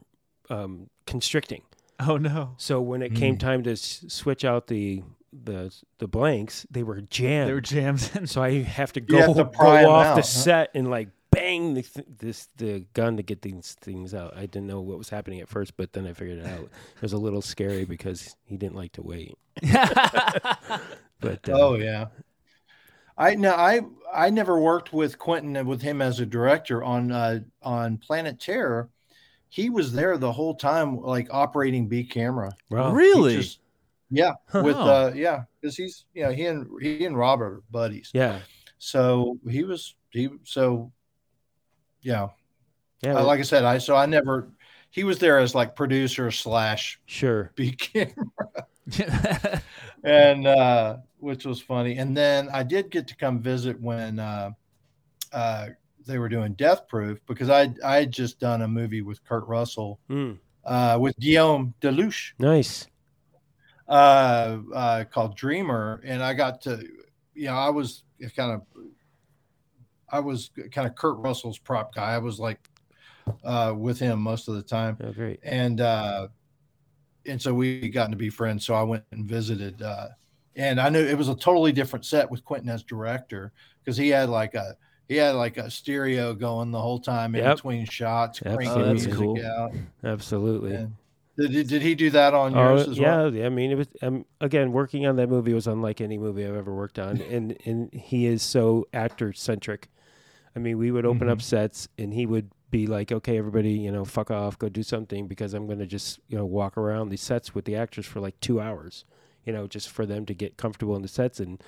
[0.50, 1.62] um, constricting.
[1.98, 2.52] Oh no!
[2.58, 3.40] So when it came Mm.
[3.40, 5.02] time to s- switch out the
[5.32, 7.48] the the blanks, they were jammed.
[7.48, 8.26] They were jammed in.
[8.26, 10.22] So I have to go, have to go off out, the huh?
[10.22, 14.34] set and like bang the th- this the gun to get these things out.
[14.36, 16.62] I didn't know what was happening at first, but then I figured it out.
[16.96, 19.36] It was a little scary because he didn't like to wait.
[21.20, 22.06] But uh, Oh yeah.
[23.18, 23.80] I no, I
[24.14, 28.90] I never worked with Quentin with him as a director on uh, on Planet Terror.
[29.48, 32.52] He was there the whole time, like operating B camera.
[32.70, 32.92] wow.
[32.92, 33.36] Really?
[33.36, 33.60] just-
[34.10, 34.84] yeah, with Huh.
[34.84, 38.10] uh, yeah, because he's you know he and he and Robert are buddies.
[38.14, 38.38] yeah,
[38.78, 40.92] So he was he so
[42.02, 42.28] yeah.
[43.02, 44.48] yeah, Uh, like I said, I so I never
[44.90, 47.50] he was there as like producer slash sure.
[47.56, 48.12] B camera.
[50.04, 51.98] and uh, which was funny.
[51.98, 54.50] And then I did get to come visit when uh,
[55.32, 55.66] uh,
[56.06, 59.46] they were doing Death Proof because I I had just done a movie with Kurt
[59.48, 62.86] Russell Mm, uh, with Guillaume Delouche nice.
[63.88, 66.82] uh, uh, called Dreamer, and I got to
[67.34, 68.04] you know I was
[68.36, 68.62] kind of
[70.08, 72.14] I was kind of Kurt Russell's prop guy.
[72.14, 72.60] I was like
[73.44, 75.40] uh, with him most of the time Oh, great.
[75.42, 76.28] and uh
[77.26, 80.06] and so we gotten to be friends so i went and visited uh
[80.56, 83.52] and i knew it was a totally different set with quentin as director
[83.84, 84.76] because he had like a
[85.08, 87.56] he had like a stereo going the whole time in Yep.
[87.56, 88.94] between shots cranking Absolutely.
[88.94, 89.42] music That's cool.
[89.44, 89.72] out
[90.04, 90.74] Absolutely.
[90.74, 90.92] And
[91.38, 93.74] did, did, he do that on Oh yours as yeah, well yeah, I mean, it
[93.74, 97.20] was um, again working on that movie was unlike any movie I've ever worked on,
[97.20, 99.88] and and he is so actor centric.
[100.56, 103.92] I mean, we would open up sets, and he would be like, "Okay, everybody, you
[103.92, 107.10] know, fuck off, go do something," because I'm going to just you know walk around
[107.10, 109.04] these sets with the actors for like two hours,
[109.46, 111.40] you know, just for them to get comfortable in the sets.
[111.40, 111.62] And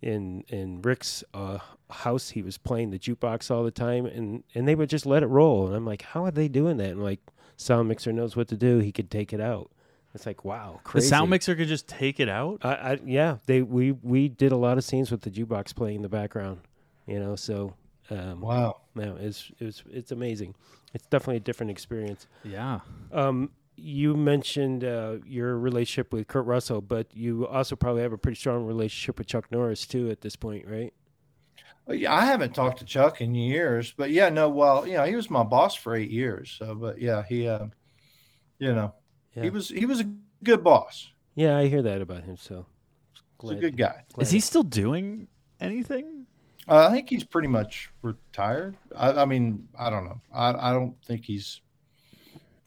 [0.00, 1.58] in in Rick's uh,
[1.90, 5.24] house, he was playing the jukebox all the time, and and they would just let
[5.24, 5.66] it roll.
[5.66, 6.90] And I'm like, how are they doing that?
[6.90, 7.20] And like,
[7.56, 9.70] sound mixer knows what to do; he could take it out.
[10.14, 11.06] It's like wow, crazy.
[11.06, 12.58] the sound mixer could just take it out.
[12.62, 15.96] I, I yeah, they we we did a lot of scenes with the jukebox playing
[15.96, 16.60] in the background,
[17.06, 17.34] you know.
[17.34, 17.74] So
[18.10, 20.54] um, wow no, it's it's it's amazing.
[20.94, 22.26] It's definitely a different experience.
[22.44, 22.80] Yeah.
[23.10, 23.50] Um,
[23.84, 28.36] you mentioned uh, your relationship with Kurt Russell, but you also probably have a pretty
[28.36, 30.92] strong relationship with Chuck Norris too at this point, right?
[31.84, 35.04] Well, yeah i haven't talked to chuck in years but yeah no well you know
[35.04, 37.66] he was my boss for eight years so but yeah he uh
[38.60, 38.94] you know
[39.34, 39.42] Yeah.
[39.42, 40.04] he was he was a
[40.44, 42.36] good boss Yeah, I hear that about him.
[42.36, 42.66] So
[43.40, 45.26] he's a good guy glad- Is he still doing
[45.58, 46.26] anything?
[46.68, 48.76] Uh, I think he's pretty much retired.
[48.94, 50.20] I, I mean, I don't know.
[50.32, 51.62] I, I don't think he's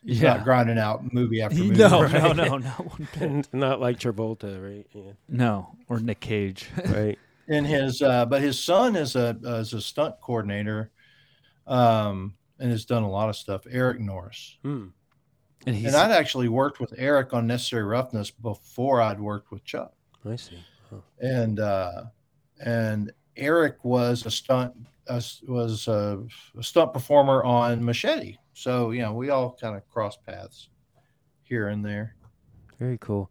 [0.06, 0.36] he's Yeah.
[0.36, 1.76] not grinding out movie after movie.
[1.78, 2.14] No, right?
[2.14, 3.53] no, no, not one bit.
[3.53, 4.88] not like Travolta, right?
[4.93, 6.70] Yeah, No, or Nick Cage.
[6.88, 7.18] right.
[7.47, 10.89] In his, uh, but his son is a is a stunt coordinator,
[11.68, 13.66] um, and has done a lot of stuff.
[13.70, 14.88] Eric Norris, Hmm.
[15.68, 19.64] And he's and I'd actually worked with Eric on Necessary Roughness before I'd worked with
[19.64, 19.93] Chuck,
[20.24, 20.60] I see.
[20.91, 22.03] Oh, and uh,
[22.64, 24.74] and Eric was a stunt
[25.08, 26.24] uh, was a,
[26.58, 28.38] a stunt performer on Machete.
[28.56, 30.70] So you know, we all kind of cross paths
[31.43, 32.16] here and there.
[32.80, 33.30] Very cool.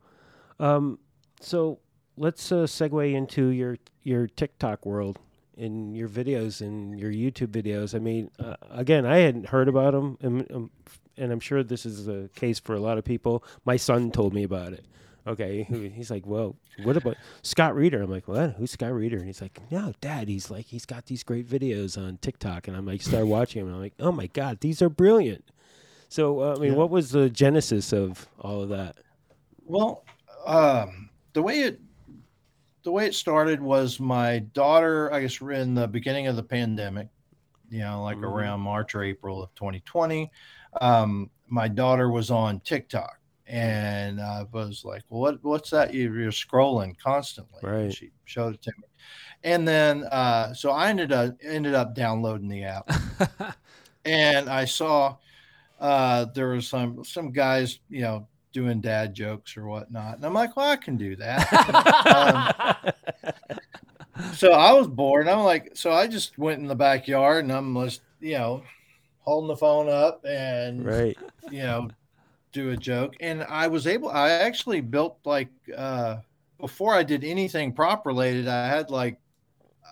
[0.61, 0.99] Um,
[1.41, 1.81] so
[2.16, 5.18] let's uh, segue into your your TikTok world
[5.57, 7.95] in your videos and your YouTube videos.
[7.95, 10.70] I mean, uh, again, I hadn't heard about them, and, um,
[11.16, 13.43] and I'm sure this is the case for a lot of people.
[13.64, 14.85] My son told me about it.
[15.27, 15.62] Okay.
[15.95, 18.03] He's like, well, what about Scott Reeder?
[18.03, 18.53] I'm like, what?
[18.53, 19.16] Who's Scott Reeder?
[19.16, 20.29] And he's like, no, Dad.
[20.29, 23.68] He's like, he's got these great videos on TikTok, and I'm like, start watching them.
[23.68, 25.45] And I'm like, oh my god, these are brilliant.
[26.09, 26.79] So, uh, I mean, Yeah.
[26.79, 28.97] what was the genesis of all of that?
[29.64, 30.05] Well,
[30.47, 31.81] um, the way it
[32.83, 35.11] the way it started was my daughter.
[35.11, 37.09] I guess in the beginning of the pandemic,
[37.70, 38.25] you know, like Mhm.
[38.25, 40.31] around March or April of 2020,
[40.83, 45.92] um, my daughter was on TikTok, and I was like, "Well, what what's that?
[45.95, 47.92] You- You're scrolling constantly." And Right.
[47.95, 48.84] she showed it to me,
[49.42, 52.90] and then uh, so I ended up ended up downloading the app
[54.05, 55.16] and I saw
[55.80, 60.32] uh, there was some some guys, you know, doing dad jokes or whatnot, and I'm
[60.34, 62.95] like, well, I can do that.
[64.34, 65.28] so I was bored.
[65.28, 68.62] I'm like, so I just went in the backyard and I'm just, you know,
[69.20, 71.16] holding the phone up and right.
[71.51, 71.88] you know,
[72.55, 73.17] do a joke.
[73.21, 74.09] And I was able.
[74.09, 76.19] I actually built like uh,
[76.59, 78.49] before I did anything prop related.
[78.49, 79.19] I had like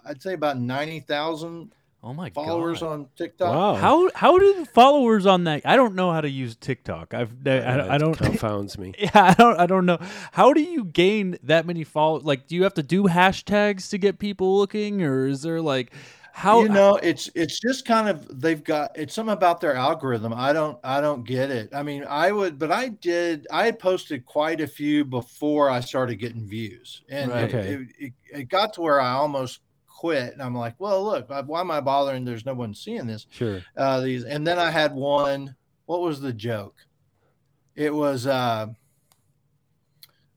[0.06, 2.88] I'd say about ninety thousand oh my followers god.
[2.88, 3.54] on TikTok.
[3.54, 3.74] Wow.
[3.74, 5.62] How how do the followers on that?
[5.66, 7.12] I don't know how to use TikTok.
[7.12, 8.16] I've I, I, I don't.
[8.16, 8.94] confounds me.
[8.98, 9.60] Yeah, I don't.
[9.60, 9.98] I don't know.
[10.32, 12.24] How do you gain that many followers?
[12.24, 15.92] Like, do you have to do hashtags to get people looking, or is there like
[16.32, 16.60] how?
[16.62, 20.52] you know it's it's just kind of they've got it's something about their algorithm i
[20.52, 24.24] don't i don't get it i mean i would but i did i had posted
[24.24, 27.44] quite a few before i started getting views and Right.
[27.44, 27.68] it, Okay.
[27.74, 31.60] it, it, it got to where i almost quit and i'm like well look why
[31.60, 33.60] am i bothering there's no one seeing this Sure.
[33.76, 35.54] uh these and then i had one
[35.86, 36.76] what was the joke
[37.76, 38.66] it was uh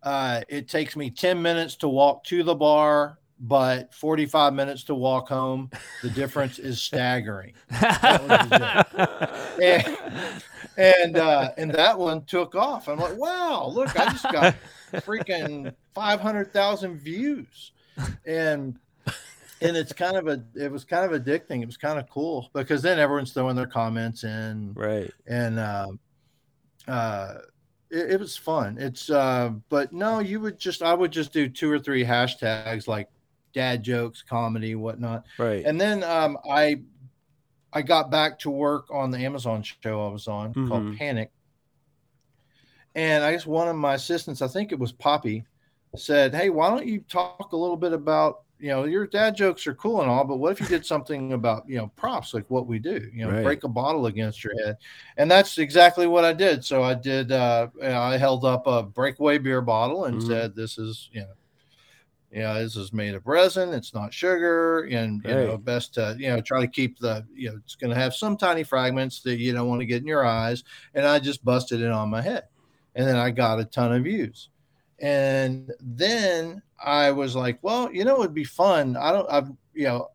[0.03, 4.95] uh it takes me 10 minutes to walk to the bar but 45 minutes to
[4.95, 5.69] walk home
[6.01, 7.53] the difference is staggering.
[9.61, 9.97] And
[10.77, 12.87] and, uh and that one took off.
[12.87, 14.55] I'm like wow look i just got
[14.93, 17.71] freaking 500000 views.
[18.25, 18.77] And
[19.61, 21.61] and it's kind of a it was kind of addicting.
[21.61, 25.11] It was kind of cool because then everyone's throwing their comments in right.
[25.27, 25.87] and uh,
[26.87, 27.35] uh,
[27.89, 28.77] it, it was fun.
[28.77, 32.87] It's uh, but no, you would just I would just do two or three hashtags
[32.87, 33.07] like
[33.55, 35.65] dad jokes, comedy, whatnot, Right.
[35.65, 36.81] and then um, I
[37.73, 40.97] I got back to work on the Amazon show I was on called Mhm.
[40.97, 41.31] Panic,
[42.93, 45.45] and I guess one of my assistants, I think it was Poppy,
[45.95, 49.67] said, "Hey, why don't you talk a little bit about." You know, your dad jokes
[49.67, 52.49] are cool and all, but what if you did something about, you know, props like
[52.49, 53.43] what we do, you know, Right.
[53.43, 54.77] break a bottle against your head
[55.17, 56.63] and that's exactly what I did.
[56.63, 57.33] So I did.
[57.33, 60.27] Uh, I held up a breakaway beer bottle and Mhm.
[60.27, 61.33] said, "This is you know,
[62.35, 63.73] yeah, this is made of resin.
[63.73, 67.49] It's not sugar, and you know, best to you know try to keep the you
[67.49, 70.07] know it's going to have some tiny fragments that you don't want to get in
[70.07, 72.43] your eyes." And I just busted it on my head,
[72.93, 74.49] and then I got a ton of views.
[74.99, 78.95] And then I was like, well, you know, it'd be fun.
[78.95, 80.09] I don't, I've, you know,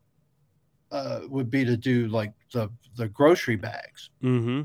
[0.91, 4.11] uh, would be to do like the the grocery bags.
[4.23, 4.61] Mm-hmm.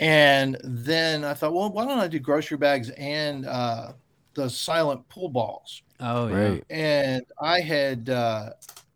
[0.00, 3.92] And then I thought, well, why don't I do grocery bags and uh,
[4.34, 5.82] the silent pool balls?
[6.02, 6.34] Oh yeah.
[6.48, 6.64] Right.
[6.70, 8.50] And I had, uh,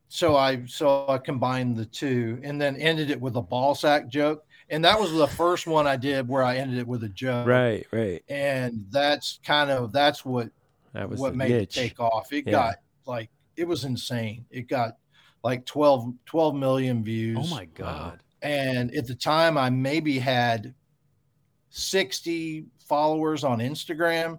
[0.08, 4.08] so I so I combined the two, and then ended it with a ball sack
[4.08, 4.44] joke.
[4.68, 7.46] And that was the first one I did where I ended it with a joke.
[7.46, 7.86] Right.
[7.92, 8.22] Right.
[8.28, 10.50] And that's kind of that's what
[10.92, 12.32] That was what the made it take off.
[12.32, 12.52] It Yeah.
[12.52, 12.74] got
[13.06, 14.44] like it was insane.
[14.50, 14.96] It got
[15.44, 17.38] like 12, 12 million views.
[17.40, 18.20] Oh my god.
[18.42, 20.74] and at the time i maybe had
[21.70, 24.38] 60 followers on instagram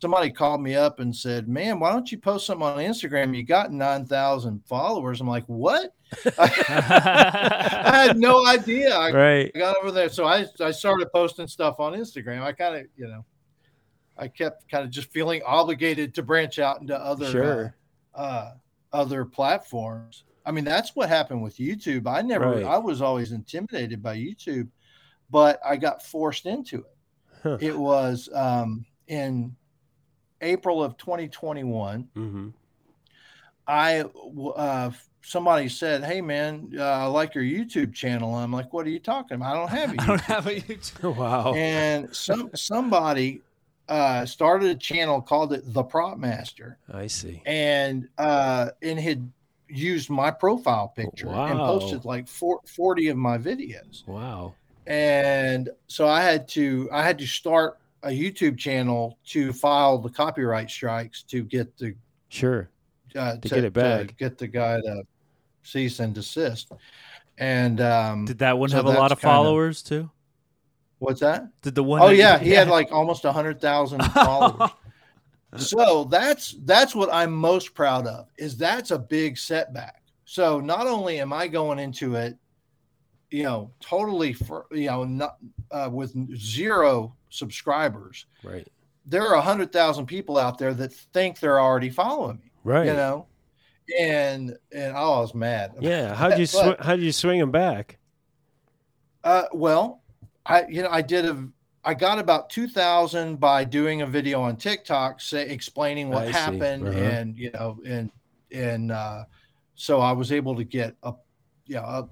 [0.00, 3.42] somebody called me up and said man why don't you post something on instagram you
[3.42, 5.92] got 9000 followers i'm like what
[6.38, 9.14] i had no idea Right.
[9.14, 9.54] i Right.
[9.54, 13.06] got over there so i, I started posting stuff on instagram i kind of you
[13.08, 13.24] know
[14.18, 17.74] i kept kind of just feeling obligated to branch out into other Sure.
[18.14, 18.52] uh, uh,
[18.94, 20.24] other platforms.
[20.46, 22.06] I mean, that's what happened with YouTube.
[22.06, 22.64] I never, Right.
[22.64, 24.68] I was always intimidated by YouTube,
[25.28, 26.96] but I got forced into it.
[27.42, 27.58] Huh.
[27.60, 29.54] It was um, in
[30.46, 32.08] April of 2021.
[32.16, 32.48] Mm-hmm.
[33.68, 34.04] I
[34.56, 34.90] uh,
[35.22, 39.00] somebody said, "Hey, man, uh, I like your YouTube channel." I'm like, "What are you
[39.00, 39.54] talking about?
[39.54, 40.00] I don't have a YouTube.
[40.02, 41.16] I don't have a YouTube.
[41.16, 41.54] Wow.
[41.54, 43.42] and some somebody
[43.88, 47.42] uh, started a channel called it the Prop Master, I see.
[47.44, 49.30] and uh, and had
[49.68, 54.06] used my profile picture and posted like four, 40 of my videos.
[54.06, 54.54] Wow.
[54.86, 60.08] And so I had to I had to start a YouTube channel to file the
[60.08, 61.94] copyright strikes to get the
[62.28, 62.70] Sure.
[63.14, 64.16] uh, To get it back.
[64.16, 65.02] get the guy to
[65.62, 66.70] cease and desist.
[67.38, 70.10] And um, Did that one So have a lot that's of kinda- followers too?
[70.98, 71.48] What's that?
[71.62, 72.00] Did the one?
[72.00, 74.70] Oh that- yeah, he had like almost a hundred thousand followers.
[75.56, 78.28] so that's that's what I'm most proud of.
[78.38, 80.02] Is that's a big setback.
[80.24, 82.36] So not only am I going into it,
[83.30, 85.36] you know, totally for you know not
[85.70, 88.66] uh, with zero subscribers, Right.
[89.04, 92.50] there are a hundred thousand people out there that think they're already following me.
[92.64, 92.86] Right.
[92.86, 93.26] You know,
[93.98, 95.74] and and I was mad.
[95.80, 96.14] Yeah.
[96.14, 97.98] How'd you But- sw- how'd you swing them back?
[99.24, 100.02] Uh, well,
[100.44, 101.48] I you know I did a
[101.84, 106.30] I got about two thousand by doing a video on TikTok say explaining what I
[106.32, 106.98] happened Uh-huh.
[106.98, 108.10] and you know and
[108.52, 109.24] and uh,
[109.74, 111.12] so I was able to get a
[111.66, 112.04] yeah a,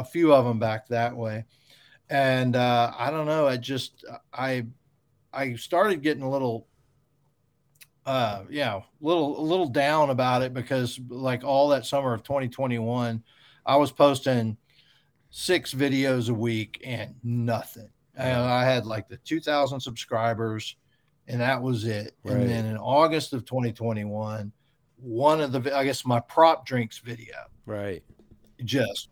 [0.00, 1.44] a few of them back that way,
[2.12, 4.66] and uh, I don't know I just I
[5.32, 6.66] I started getting a little
[8.04, 13.22] uh yeah little a little down about it because like all that summer of 2021
[13.64, 14.56] I was posting
[15.32, 17.88] six videos a week and nothing.
[18.14, 20.76] And I had like the 2,000 subscribers,
[21.26, 22.14] and that was it.
[22.22, 22.36] Right.
[22.36, 24.52] And then in August of 2021,
[24.96, 28.02] one of the, I guess my prop drinks video Right.
[28.64, 29.08] just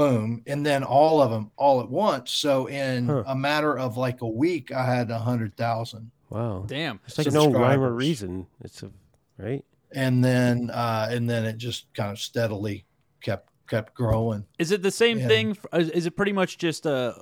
[0.00, 0.42] boom.
[0.46, 2.30] And then all of them all at once.
[2.30, 3.24] So in Huh.
[3.26, 6.10] a matter of like a week, I had a hundred thousand.
[6.30, 6.64] Wow.
[6.66, 7.00] Damn.
[7.06, 8.46] It's like no rhyme or reason.
[8.64, 8.90] It's a
[9.38, 9.64] right.
[9.92, 12.84] And then, uh, and then it just kind of steadily
[13.20, 14.46] kept, kept growing.
[14.58, 15.28] Is it the same Yeah.
[15.28, 15.56] thing?
[15.72, 17.14] Is is it pretty much just uh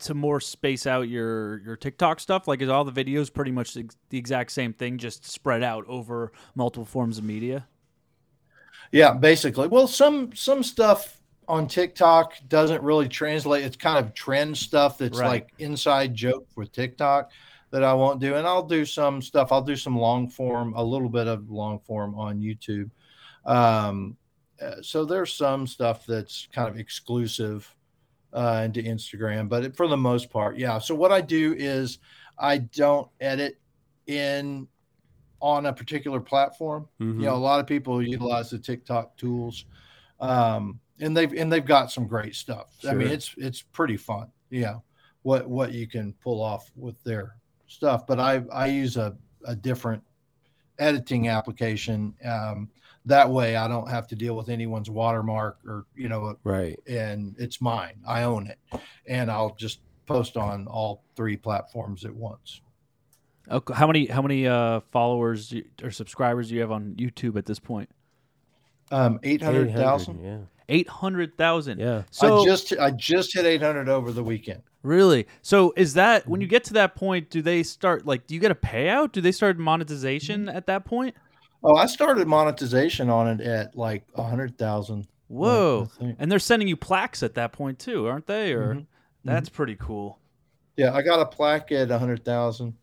[0.00, 2.48] to more space out your your TikTok stuff?
[2.48, 5.84] Like, is all the videos pretty much the the exact same thing, just spread out
[5.86, 7.66] over multiple forms of media?
[8.92, 9.68] Yeah, basically.
[9.68, 13.64] Well, some some stuff on TikTok doesn't really translate.
[13.64, 15.28] It's kind of trend stuff that's Right.
[15.28, 17.30] like inside joke for TikTok
[17.70, 18.34] that I won't do.
[18.36, 19.52] And I'll do some stuff.
[19.52, 22.90] I'll do some long form, a little bit of long form on YouTube.
[23.44, 24.16] Um,
[24.62, 27.74] uh, so there's some stuff that's kind of exclusive
[28.32, 30.78] uh, into Instagram, but it, for the most part, yeah.
[30.78, 31.98] So what I do is
[32.38, 33.60] I don't edit
[34.06, 34.66] in
[35.40, 37.16] on a particular platform Mhm.
[37.20, 39.66] you know a lot of people utilize the tiktok tools
[40.20, 42.74] um and they've and they've got some great stuff.
[42.88, 44.28] I mean it's it's pretty fun.
[44.50, 44.76] Yeah.
[45.22, 47.36] What what you can pull off with their
[47.66, 48.06] stuff.
[48.06, 50.02] But i i use a, a different
[50.78, 52.14] editing application.
[52.24, 52.68] Um
[53.06, 56.78] that way i don't have to deal with anyone's watermark or you know Right.
[56.86, 57.96] and it's mine.
[58.06, 58.58] I own it.
[59.06, 62.60] And i'll just post on all three platforms at once.
[63.50, 67.44] Okay, how many how many uh followers or subscribers do you have on YouTube at
[67.46, 67.90] this point?
[68.90, 70.38] um 800000 Yeah.
[70.68, 71.78] Eight hundred thousand.
[71.78, 72.02] Yeah.
[72.10, 75.26] So i just i just hit 800 over the weekend Really?
[75.42, 76.42] So is that when Mm-hmm.
[76.42, 79.12] you get to that point, do they start like do you get a payout?
[79.12, 80.56] Do they start monetization Mm-hmm.
[80.56, 81.14] at that point?
[81.62, 85.06] Oh, I started monetization on it at like a hundred thousand.
[85.28, 85.88] Whoa.
[86.18, 88.52] And they're sending you plaques at that point too, aren't they?
[88.52, 88.86] Or Mhm.
[89.24, 90.18] that's pretty cool.
[90.76, 92.74] Yeah, I got a plaque at a hundred thousand,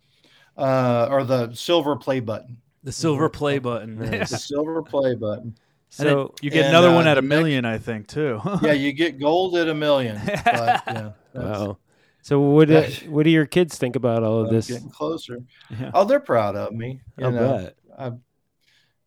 [0.57, 2.57] uh, or the silver play button.
[2.83, 3.33] The silver Mhm.
[3.33, 3.99] play button.
[3.99, 4.31] Nice.
[4.31, 5.55] The silver play button.
[5.99, 7.77] And then So you get and, another uh, one at a the next- million, I
[7.77, 8.39] think, too.
[8.61, 10.19] Yeah, you get gold at a million.
[10.25, 11.77] But yeah, wow.
[12.23, 14.67] So what do, what do your kids think about all of I'm this?
[14.67, 15.39] getting closer.
[15.69, 15.91] Yeah.
[15.93, 17.01] Oh, they're proud of me.
[17.17, 17.57] You I'll know,
[17.97, 18.21] bet.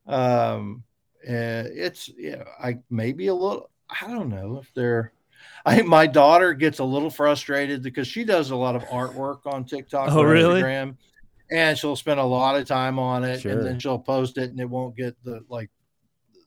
[0.07, 0.83] I, um,
[1.27, 3.71] uh, it's yeah, I maybe a little.
[3.89, 5.13] I don't know if they're.
[5.65, 9.47] I think my daughter gets a little frustrated because she does a lot of artwork
[9.47, 10.61] on TikTok Oh, or really?
[10.61, 10.97] Instagram,
[11.51, 13.53] and she'll spend a lot of time on it, Sure.
[13.53, 15.71] and then she'll post it, and it won't get the like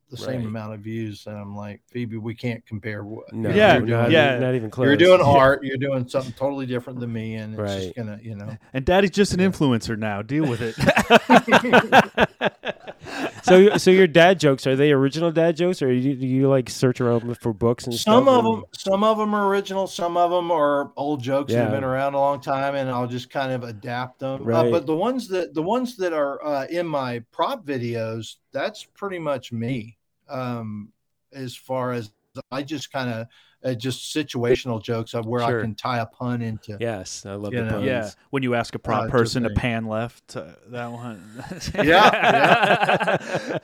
[0.09, 0.45] the same Right.
[0.45, 1.25] amount of views.
[1.27, 3.03] And I'm like, Phoebe, we can't compare.
[3.03, 4.39] What No, Yeah, you're yeah.
[4.39, 4.85] not even close.
[4.85, 5.63] You're doing art.
[5.63, 7.81] You're doing something totally different than me, and it's Right.
[7.81, 8.55] just gonna, you know.
[8.73, 10.21] And daddy's just an influencer now.
[10.21, 10.75] Deal with it.
[13.43, 16.49] so, so your dad jokes are they original dad jokes, or do you, do you
[16.49, 18.27] like search around for books and some stuff?
[18.27, 21.63] of and- them some of them are original some of them are old jokes that
[21.63, 24.85] have been around a long time and i'll just kind of adapt them Uh, but
[24.85, 29.51] the ones that the ones that are uh, in my prop videos that's pretty much
[29.51, 29.96] me
[30.29, 30.91] um
[31.33, 32.11] as far as
[32.51, 33.27] i just kind of
[33.63, 35.59] uh, just situational jokes of where Sure.
[35.59, 37.71] i can tie a pun into Yes, I love the know.
[37.71, 37.85] puns.
[37.85, 38.09] yeah.
[38.29, 41.43] When you ask a prop Uh, person to pan left, uh, that one.
[41.73, 43.17] Yeah.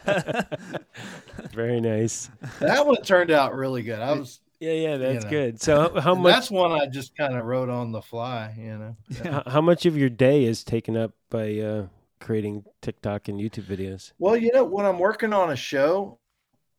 [1.54, 2.30] Very nice.
[2.60, 5.30] that one turned out really good i was Yeah, yeah, that's know.
[5.30, 5.62] good.
[5.62, 6.34] So, how, how much?
[6.34, 9.86] that's one i just kind of wrote on the fly you know How, how much
[9.86, 11.88] of your day is taken up by uh,
[12.20, 14.12] creating TikTok and YouTube videos?
[14.18, 16.18] Well, you know, when I'm working on a show,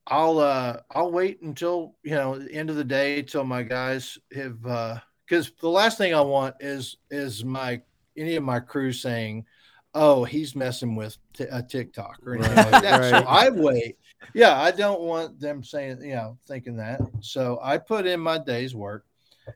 [0.07, 4.18] I'll uh I'll wait until, you know, the end of the day till my guys
[4.34, 7.80] have uh because the last thing I want is is my
[8.16, 9.46] any of my crew saying,
[9.94, 13.11] "Oh, he's messing with t- a TikTok or anything like that." Right.
[13.11, 13.96] So I wait.
[14.34, 17.00] Yeah, I don't want them saying, you know, thinking that.
[17.20, 19.07] So I put in my day's work,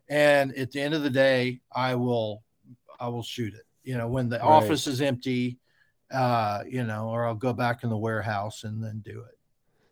[0.08, 2.42] and at the end of the day, I will
[2.98, 3.66] I will shoot it.
[3.84, 4.44] You know, when the Right.
[4.44, 5.58] office is empty,
[6.10, 9.37] uh, you know, or I'll go back in the warehouse and then do it.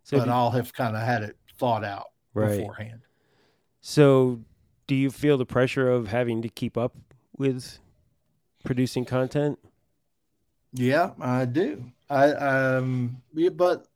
[0.07, 2.59] So, but do- I'll have kind of had it thought out right.
[2.59, 3.01] beforehand.
[3.81, 4.41] So,
[4.87, 6.95] do you feel the pressure of having to keep up
[7.37, 7.81] with
[8.65, 9.59] producing content?
[10.73, 11.91] Yeah, I do.
[12.09, 13.89] I um, yeah, but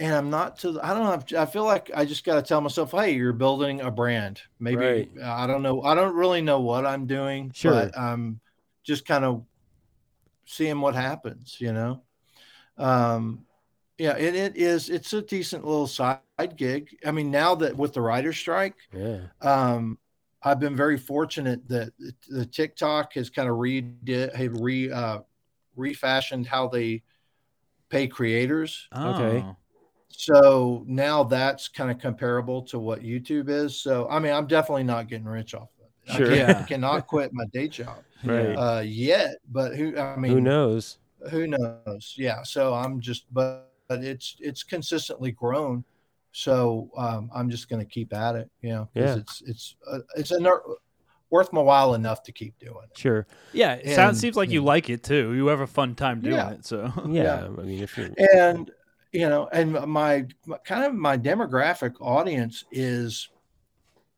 [0.00, 0.72] and I'm not to.
[0.72, 1.40] The, I don't know.
[1.40, 4.42] I feel like I just got to tell myself, hey, you're building a brand.
[4.58, 5.10] Maybe Right.
[5.22, 5.82] I don't know.
[5.82, 7.52] I don't really know what I'm doing.
[7.54, 7.70] Sure.
[7.70, 8.40] but I'm
[8.82, 9.44] just kind of
[10.46, 11.58] seeing what happens.
[11.60, 12.02] You know.
[12.76, 13.46] Um,
[14.00, 14.88] yeah, and it is.
[14.88, 16.20] It's a decent little side
[16.56, 16.96] gig.
[17.04, 19.20] I mean, now that with the writer's strike, Yeah.
[19.42, 19.98] um,
[20.42, 21.92] I've been very fortunate that
[22.28, 23.84] the TikTok has kind of re
[24.34, 25.18] had re uh,
[25.76, 27.02] refashioned how they
[27.90, 28.88] pay creators.
[28.96, 29.44] Okay.
[29.46, 29.56] Oh.
[30.08, 33.80] So now that's kind of comparable to what YouTube is.
[33.80, 36.16] So I mean, I'm definitely not getting rich off of it.
[36.16, 36.26] Sure.
[36.26, 36.60] I, can't- Yeah.
[36.60, 38.54] I cannot quit my day job Right.
[38.54, 39.36] uh, yet.
[39.50, 39.96] But who?
[39.98, 40.98] I mean, Who knows?
[41.30, 42.14] who knows?
[42.16, 42.42] Yeah.
[42.44, 45.84] So I'm just, but, but it's it's consistently grown.
[46.32, 48.48] So um, I'm just going to keep at it.
[48.62, 49.16] You know, 'cause Yeah.
[49.16, 50.62] it's it's uh, it's a ner-
[51.28, 52.96] worth my while enough to keep doing it.
[52.96, 53.26] Sure.
[53.52, 54.66] Yeah, it sounds seems like you yeah.
[54.68, 55.34] like it too.
[55.34, 56.50] You have a fun time doing Yeah.
[56.52, 56.64] it.
[56.64, 57.22] So Yeah.
[57.24, 57.44] Yeah.
[57.46, 58.70] I mean, if you're and
[59.12, 63.28] you know and my, my kind of my demographic audience is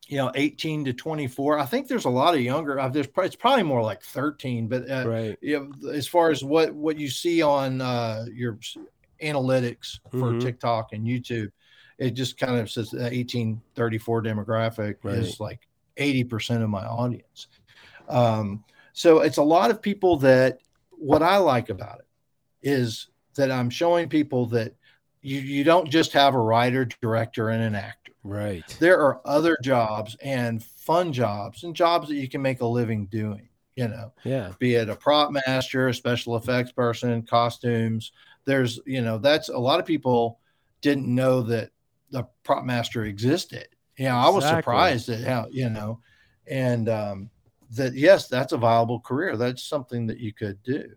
[0.06, 3.24] you know 18 to 24 i think there's a lot of younger uh, there's pro-
[3.24, 5.38] it's probably more like 13 but uh, right.
[5.40, 8.76] you know, as far as what what you see on uh your s-
[9.22, 10.40] analytics for Mhm.
[10.40, 11.50] tiktok and youtube
[11.98, 15.60] it just kind of says the 1834 demographic is like
[15.96, 17.48] 80% of my audience
[18.08, 20.58] um so it's a lot of people that
[20.90, 22.06] what i like about it
[22.68, 24.74] is that i'm showing people that
[25.20, 28.76] you you don't just have a writer director and an actor Right.
[28.80, 33.06] there are other jobs and fun jobs and jobs that you can make a living
[33.06, 34.52] doing you know Yeah.
[34.58, 38.12] be it a prop master a special effects person costumes
[38.44, 40.38] there's you know that's a lot of people
[40.80, 41.70] didn't know that
[42.10, 45.98] the prop master existed you know i was surprised at how you know
[46.46, 47.30] and um
[47.70, 50.88] that yes that's a viable career that's something that you could do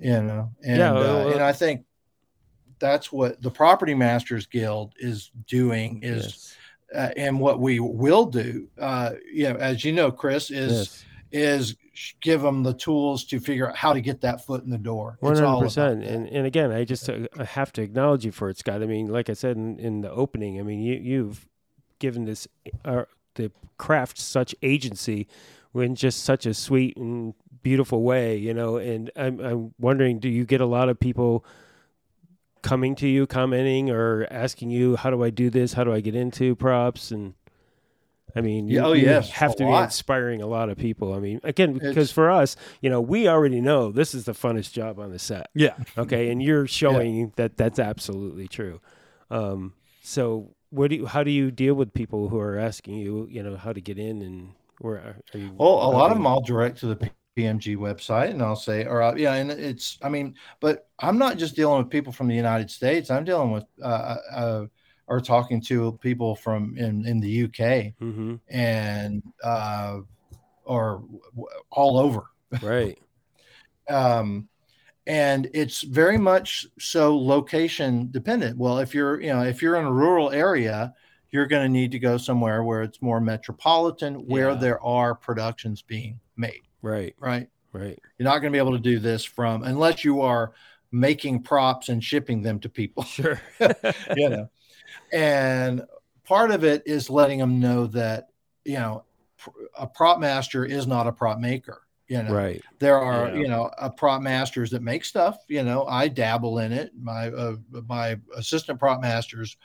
[0.00, 1.84] you know and Yeah, uh, well, and i think
[2.78, 6.56] that's what the property masters guild is doing is Yes.
[6.94, 11.04] uh, and what we will do uh you know as you know chris is Yes.
[11.32, 11.76] is
[12.20, 15.16] give them the tools to figure out how to get that foot in the door
[15.20, 18.50] One hundred percent, and and again, I just uh, I have to acknowledge you for
[18.50, 18.82] it, Scott.
[18.82, 21.48] I mean, like I said in, in the opening, I mean, you you've
[21.98, 22.48] given this
[22.84, 25.28] uh, the craft such agency
[25.74, 28.76] in just such a sweet and beautiful way, you know.
[28.76, 31.44] And I'm I'm wondering, do you get a lot of people
[32.62, 35.72] coming to you, commenting, or asking you, how do I do this?
[35.72, 37.10] How do I get into props?
[37.10, 37.34] And
[38.36, 41.12] I mean, you, oh, you yes, have to be inspiring a lot of people.
[41.14, 44.32] I mean, again, because It's- for us, you know, we already know this is the
[44.32, 45.48] funnest job on the set.
[45.54, 48.80] yeah, Okay, and you're showing that that's absolutely true.
[49.30, 53.26] Um, so, what do you, how do you deal with people who are asking you,
[53.30, 55.50] you know, how to get in and where are, you?
[55.58, 59.02] well a lot of them i'll direct to the pmg website and i'll say or
[59.02, 62.34] uh, yeah and it's i mean but i'm not just dealing with people from the
[62.34, 64.66] united states i'm dealing with uh, uh
[65.10, 67.60] or talking to people from in in the uk
[68.00, 69.98] Mhm, and uh
[70.64, 71.02] or
[71.70, 72.22] all over
[72.62, 72.96] right,
[73.90, 74.48] um,
[75.06, 78.56] and it's very much so location dependent.
[78.56, 80.94] Well, if you're you know if you're in a rural area,
[81.30, 84.54] you're going to need to go somewhere where it's more metropolitan, where Yeah.
[84.60, 86.62] there are productions being made.
[86.82, 90.20] right, Right, right, you're not going to be able to do this from unless you
[90.20, 90.52] are
[90.92, 93.02] making props and shipping them to people.
[93.04, 93.40] sure,
[94.16, 94.50] you know,
[95.12, 95.82] and
[96.24, 98.28] part of it is letting them know that
[98.64, 99.04] you know
[99.78, 101.82] a prop master is not a prop maker.
[102.08, 103.42] You know, right, there are Yeah.
[103.42, 105.86] you know uh, prop masters that make stuff you know.
[105.86, 106.92] I dabble in it.
[107.00, 107.56] My uh,
[107.88, 109.56] my assistant prop masters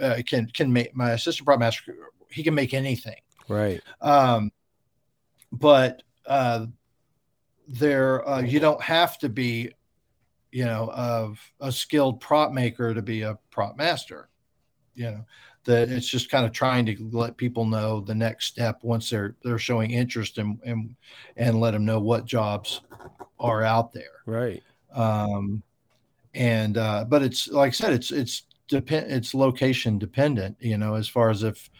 [0.00, 1.94] uh, can can make my assistant prop master
[2.30, 3.20] he can make anything.
[3.48, 4.50] Right, um
[5.52, 6.66] but uh
[7.68, 9.72] there uh, you don't have to be
[10.52, 14.28] you know of a skilled prop maker to be a prop master
[14.96, 15.24] you know
[15.64, 19.34] that it's just kind of trying to let people know the next step once they're
[19.44, 20.96] they're showing interest and and
[21.36, 22.80] and let them know what jobs
[23.38, 24.22] are out there.
[24.26, 25.62] Right, um
[26.34, 30.94] and uh but it's like i said it's it's depend it's location dependent you know
[30.94, 31.70] as far as if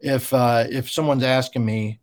[0.00, 1.98] if uh if someone's asking me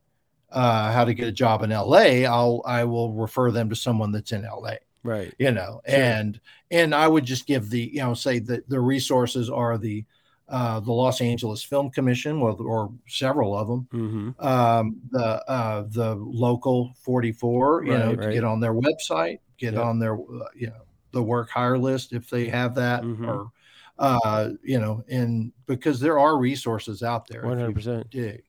[0.51, 4.11] uh how to get a job in la i'll i will refer them to someone
[4.11, 5.99] that's in la right, you know Sure.
[5.99, 6.39] and
[6.71, 10.05] and i would just give the you know say that the resources are the
[10.49, 14.45] uh, the Los Angeles Film Commission, or, or several of them, Mm-hmm.
[14.45, 18.33] um, the uh, the local 44, you know, Right, to right.
[18.33, 19.81] get on their website, get Yeah.
[19.81, 20.81] on their, uh, you know,
[21.11, 23.27] the work hire list if they have that, Mhm.
[23.27, 23.51] or,
[23.99, 27.41] uh, you know, and because there are resources out there.
[27.41, 28.09] if One you hundred percent.
[28.09, 28.43] dig.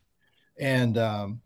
[0.58, 1.40] And um,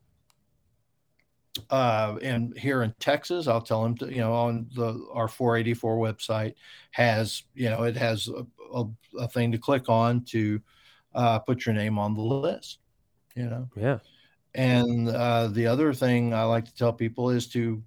[1.71, 5.99] uh, and here in Texas, I'll tell them to, you know, on the our 484
[5.99, 6.55] website
[6.93, 8.29] has, you know, it has
[8.73, 8.87] a, a,
[9.25, 10.61] a thing to click on to
[11.15, 12.79] uh, put your name on the list,
[13.35, 13.69] you know.
[13.77, 13.99] Yeah.
[14.55, 17.83] And uh, the other thing I like to tell people is to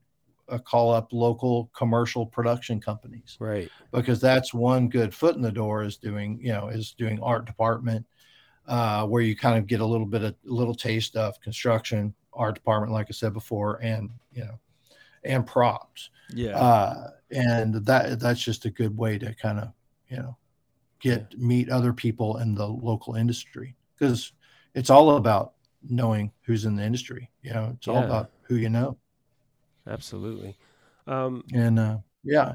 [0.49, 3.69] uh, call up local commercial production companies Right.
[3.91, 7.45] because that's one good foot in the door is doing you know is doing art
[7.45, 8.05] department
[8.67, 12.13] uh, where you kind of get a little bit of a little taste of construction
[12.33, 14.59] art department like i said before and you know
[15.23, 16.57] and props Yeah.
[16.59, 19.71] uh, and that that's just a good way to kind of
[20.09, 20.35] you know
[21.01, 24.31] get meet other people in the local industry because
[24.75, 25.53] it's all about
[25.89, 28.97] knowing who's in the industry you know it's all about who you know
[29.87, 30.55] Absolutely.
[31.07, 32.53] Um, and uh, yeah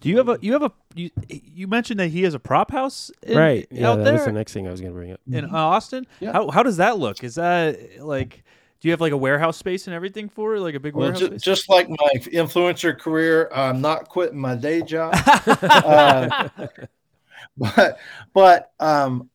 [0.00, 2.70] Do you have a you have a you you mentioned that he has a prop
[2.70, 3.66] house in, right.
[3.70, 3.90] Yeah.
[3.90, 5.20] out That there was the next thing I was going to bring up.
[5.30, 6.06] in Austin?
[6.20, 6.32] Yeah.
[6.32, 7.24] How how does that look?
[7.24, 8.44] Is that like
[8.80, 10.60] do you have like a warehouse space and everything for it?
[10.60, 11.42] Like a big Well, warehouse ju- space?
[11.42, 15.14] just like my influencer career, I'm not quitting my day job.
[15.46, 16.48] uh,
[17.56, 17.98] but
[18.32, 19.30] but um,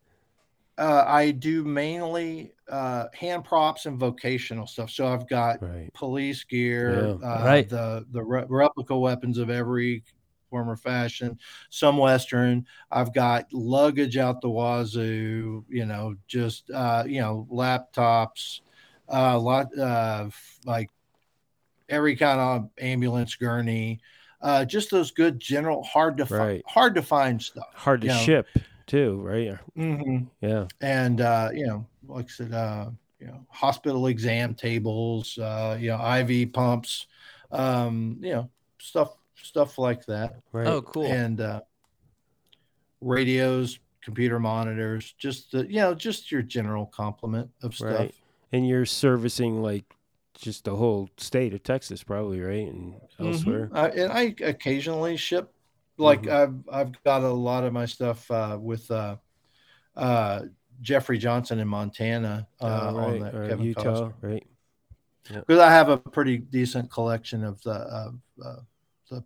[0.78, 4.92] uh, I do mainly uh, hand props and vocational stuff.
[4.92, 5.90] So I've got Right.
[5.94, 7.28] police gear, Yeah.
[7.28, 7.68] uh, Right.
[7.70, 10.04] the the re- replica weapons of every
[10.50, 11.38] form or fashion,
[11.70, 12.66] some Western.
[12.92, 15.64] I've got luggage out the wazoo.
[15.70, 18.62] You know, just uh, you know, laptops,
[19.10, 20.36] a lot of
[20.66, 20.90] like
[21.90, 24.00] every kind of ambulance gurney.
[24.42, 26.64] Uh, just those good general, hard to find, Right.
[26.66, 27.68] hard to find stuff.
[27.74, 28.18] Hard to Yeah.
[28.20, 28.48] ship
[28.88, 29.58] too, right?
[29.78, 30.68] Mm-hmm Yeah.
[30.82, 32.90] and uh, you know, like I said, uh,
[33.20, 37.08] you know, hospital exam tables, uh, you know, IV pumps,
[37.52, 38.50] um, you know,
[38.80, 40.68] stuff, stuff like that, Right.
[40.68, 41.06] Oh, cool.
[41.06, 41.62] and uh,
[43.02, 47.90] radios, computer monitors, just the, you know, just your general complement of stuff.
[47.92, 48.16] Right.
[48.52, 49.86] And you're servicing like
[50.34, 52.68] just the whole state of Texas, probably, right?
[52.68, 53.28] And Mhm.
[53.28, 53.70] elsewhere.
[53.74, 55.54] I, and I occasionally ship,
[55.98, 56.32] like Mhm.
[56.32, 59.18] I've I've got a lot of my stuff uh, with uh,
[59.96, 60.44] uh,
[60.82, 63.22] Jeffrey Johnson in Montana uh, Oh, on right.
[63.22, 64.14] that or Kevin Utah, Costner.
[64.22, 64.46] right?
[65.32, 68.12] because I have a pretty decent collection of the uh,
[68.44, 68.60] uh,
[69.10, 69.24] the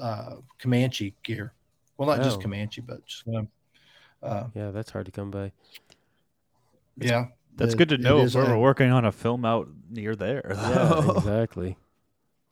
[0.00, 1.52] uh, Comanche gear.
[1.98, 2.42] Well, not just Oh.
[2.42, 3.48] Comanche, but just um,
[4.22, 5.52] uh, Yeah, that's hard to come by.
[6.98, 7.26] yeah.
[7.56, 10.42] That's good to know if we're a- working on a film out near there.
[10.54, 11.76] Yeah, exactly.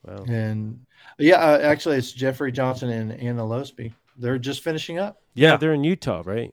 [0.07, 0.25] Wow.
[0.29, 0.85] and
[1.19, 3.93] yeah, uh, actually, it's Jeffrey Johnson and Anna Losby.
[4.17, 5.21] They're just finishing up.
[5.35, 5.57] yeah.
[5.57, 6.53] They're in Utah, right?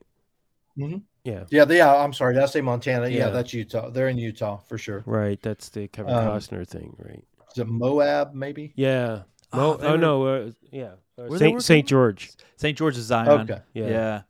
[0.78, 1.02] Mhm.
[1.24, 1.44] Yeah.
[1.50, 1.94] Yeah, they, yeah.
[1.96, 3.08] I'm sorry, did I say Montana?
[3.08, 3.30] Yeah, Yeah.
[3.30, 3.90] that's Utah.
[3.90, 5.04] They're in Utah for sure.
[5.06, 5.40] Right.
[5.42, 7.24] That's the Kevin Um, Costner thing, right?
[7.52, 8.34] Is it Moab?
[8.34, 8.74] Maybe.
[8.76, 9.24] Yeah.
[9.54, 10.26] Oh, No, oh, were- no.
[10.28, 10.84] Uh, yeah.
[11.20, 12.32] Uh, Were they Saint, working Saint George.
[12.56, 12.78] St.
[12.78, 13.42] George's Zion.
[13.42, 13.88] Okay, Yeah.
[13.88, 14.22] Yeah.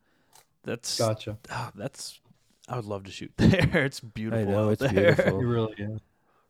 [0.63, 1.37] That's gotcha.
[1.49, 2.19] ah, that's
[2.71, 3.83] I would love to shoot there.
[3.85, 4.45] It's beautiful.
[4.45, 5.13] know, out it's there.
[5.15, 5.41] beautiful.
[5.41, 5.99] You really is.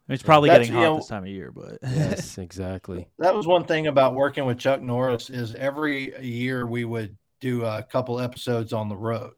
[0.09, 3.07] It's probably That's, getting you hot know- this time of year, but Yes, exactly.
[3.19, 7.63] That was one thing about working with Chuck Norris is every year we would do
[7.65, 9.31] a couple episodes on the road.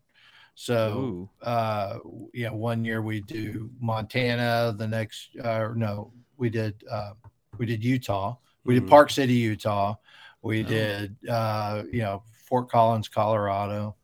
[0.55, 1.45] So Ooh.
[1.47, 1.97] uh
[2.33, 7.13] yeah one year we do montana the next uh no we did uh
[7.57, 8.89] we did utah we did Mhm.
[8.89, 9.95] park city utah
[10.43, 10.67] we Oh.
[10.67, 13.95] did uh you know fort collins colorado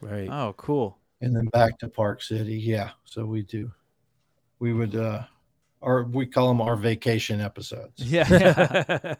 [0.00, 0.28] Right.
[0.30, 0.98] Oh, cool.
[1.20, 3.70] And then back to park city yeah so we do
[4.58, 5.22] we would uh
[5.80, 8.26] or we call them our vacation episodes Yeah.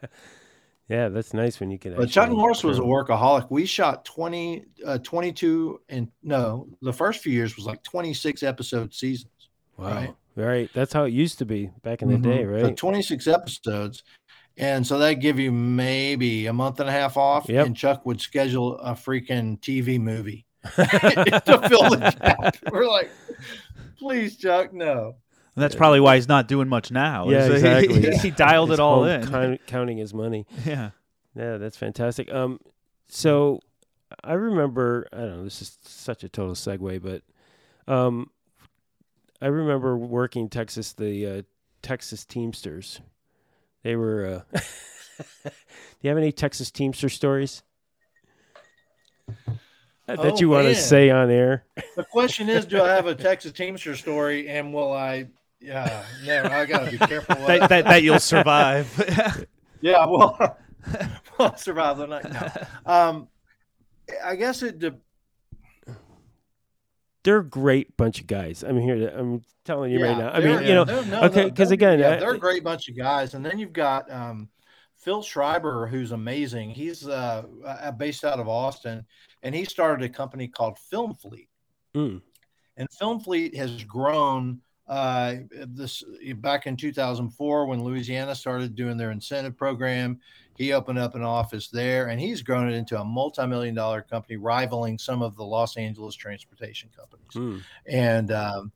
[0.88, 1.94] yeah, that's nice when you can.
[1.96, 6.92] but chuck actually norris was a workaholic we shot 20 uh 22 and no the
[6.92, 9.30] first few years was like 26 episode seasons
[9.76, 9.86] Wow.
[9.94, 10.14] right?
[10.36, 10.70] Right.
[10.74, 12.60] That's how it used to be back in the day, Mhm.
[12.60, 12.76] So right?
[12.76, 14.02] 26 episodes.
[14.58, 17.46] And so that give you maybe a month and a half off.
[17.48, 17.66] Yep.
[17.66, 20.44] And Chuck would schedule a freaking TV movie
[20.76, 22.56] to fill the gap.
[22.70, 23.10] We're like,
[23.98, 25.16] please, Chuck, no.
[25.54, 27.28] And that's probably why he's not doing much now.
[27.30, 28.16] Yeah, is he- exactly.
[28.18, 29.26] He, dialed He's it all in.
[29.26, 30.46] count- counting his money.
[30.64, 30.90] yeah.
[31.34, 32.32] Yeah, that's fantastic.
[32.32, 32.60] Um,
[33.08, 33.60] so
[34.24, 35.06] I remember.
[35.12, 35.44] I don't know.
[35.44, 37.22] This is such a total segue, but
[37.92, 38.30] um,
[39.42, 40.92] I remember working in Texas.
[40.94, 41.42] The uh,
[41.82, 43.00] Texas Teamsters.
[43.82, 44.42] They were.
[44.54, 44.58] Uh,
[45.44, 45.50] do
[46.00, 47.62] you have any Texas Teamster stories
[50.06, 51.64] that Oh, you want to say on air?
[51.96, 54.48] The question is, do I have a Texas Teamster story?
[54.48, 55.26] And will I?
[55.60, 57.34] Yeah, no, I got to be careful.
[57.46, 58.86] that, that, that you'll survive.
[59.80, 60.58] yeah, well,
[61.38, 62.30] we'll survive the night.
[62.32, 62.50] No.
[62.92, 63.28] Um,
[64.24, 64.78] I guess it.
[64.78, 64.94] De-
[67.24, 68.62] They're a great bunch of guys.
[68.62, 68.96] I'm here.
[68.96, 70.28] To, I'm telling you right now.
[70.30, 72.88] I mean, you know, no, okay, no, 'cause they're- again, yeah, they're a great bunch
[72.88, 74.48] of guys, and then you've got um,
[75.06, 76.70] Phil Schreiber, who's amazing.
[76.70, 79.06] He's uh, uh, based out of Austin,
[79.44, 81.48] and he started a company called Film Fleet.
[81.94, 82.20] mm,
[82.76, 84.60] and Film Fleet has grown.
[84.88, 85.34] Uh,
[85.66, 86.04] this
[86.36, 90.20] back in 2004 when Louisiana started doing their incentive program,
[90.56, 94.36] he opened up an office there, and he's grown it into a multi-million dollar company,
[94.36, 97.32] rivaling some of the Los Angeles transportation companies.
[97.34, 97.62] mm.
[97.86, 98.72] And um,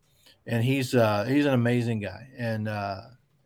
[0.47, 3.01] and he's uh, he's an amazing guy, and uh,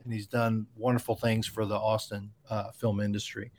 [0.04, 3.50] and he's done wonderful things for the Austin uh, film industry.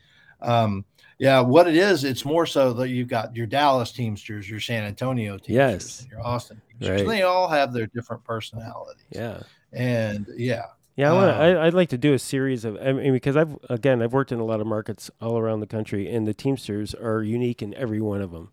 [0.41, 0.85] Um,
[1.17, 4.83] yeah, what it is, it's more so that you've got your Dallas Teamsters, your San
[4.83, 6.07] Antonio Teamsters, Yes.
[6.11, 7.01] your Austin Teamsters.
[7.01, 7.07] Right.
[7.09, 9.05] They all have their different personalities.
[9.09, 9.39] yeah.
[9.71, 10.63] And yeah,
[10.95, 11.35] Yeah, I want to.
[11.35, 12.77] Um, I, I'd like to do a series of.
[12.81, 15.67] I mean, because I've again, I've worked in a lot of markets all around the
[15.67, 18.51] country, and the Teamsters are unique in every one of them,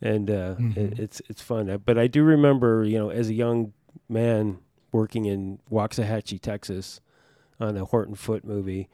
[0.00, 0.98] and uh, it, Mhm.
[0.98, 1.80] it's it's fun.
[1.84, 3.72] But I do remember, you know, as a young
[4.08, 4.58] man
[4.92, 7.00] working in Waxahachie, Texas,
[7.60, 8.88] on a Horton Foote movie,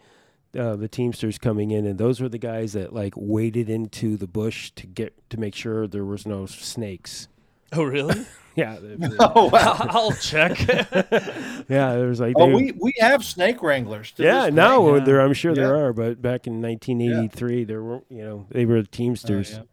[0.59, 4.27] uh, the Teamsters coming in, and those were the guys that like waded into the
[4.27, 7.29] bush to get to make sure there was no snakes.
[7.73, 8.27] Oh, really?
[8.55, 9.77] Yeah, the- the- oh wow.
[9.81, 10.59] I'll check.
[11.71, 14.13] yeah, there was like Oh, they- we we have snake wranglers.
[14.13, 15.05] To yeah, this now Yeah.
[15.05, 18.83] there I'm sure there are, but back in 1983, there were you know they were
[18.83, 18.89] day.
[18.93, 19.65] Teamsters, Oh,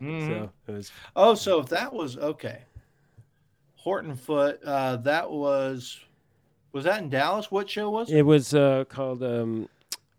[0.00, 0.06] yeah.
[0.08, 0.26] Mhm.
[0.28, 2.62] so it was Oh, so if that was okay.
[3.76, 6.00] Horton Foote, uh, that was
[6.74, 7.50] was that in Dallas?
[7.50, 8.18] What show was it?
[8.18, 9.68] it was uh, called um,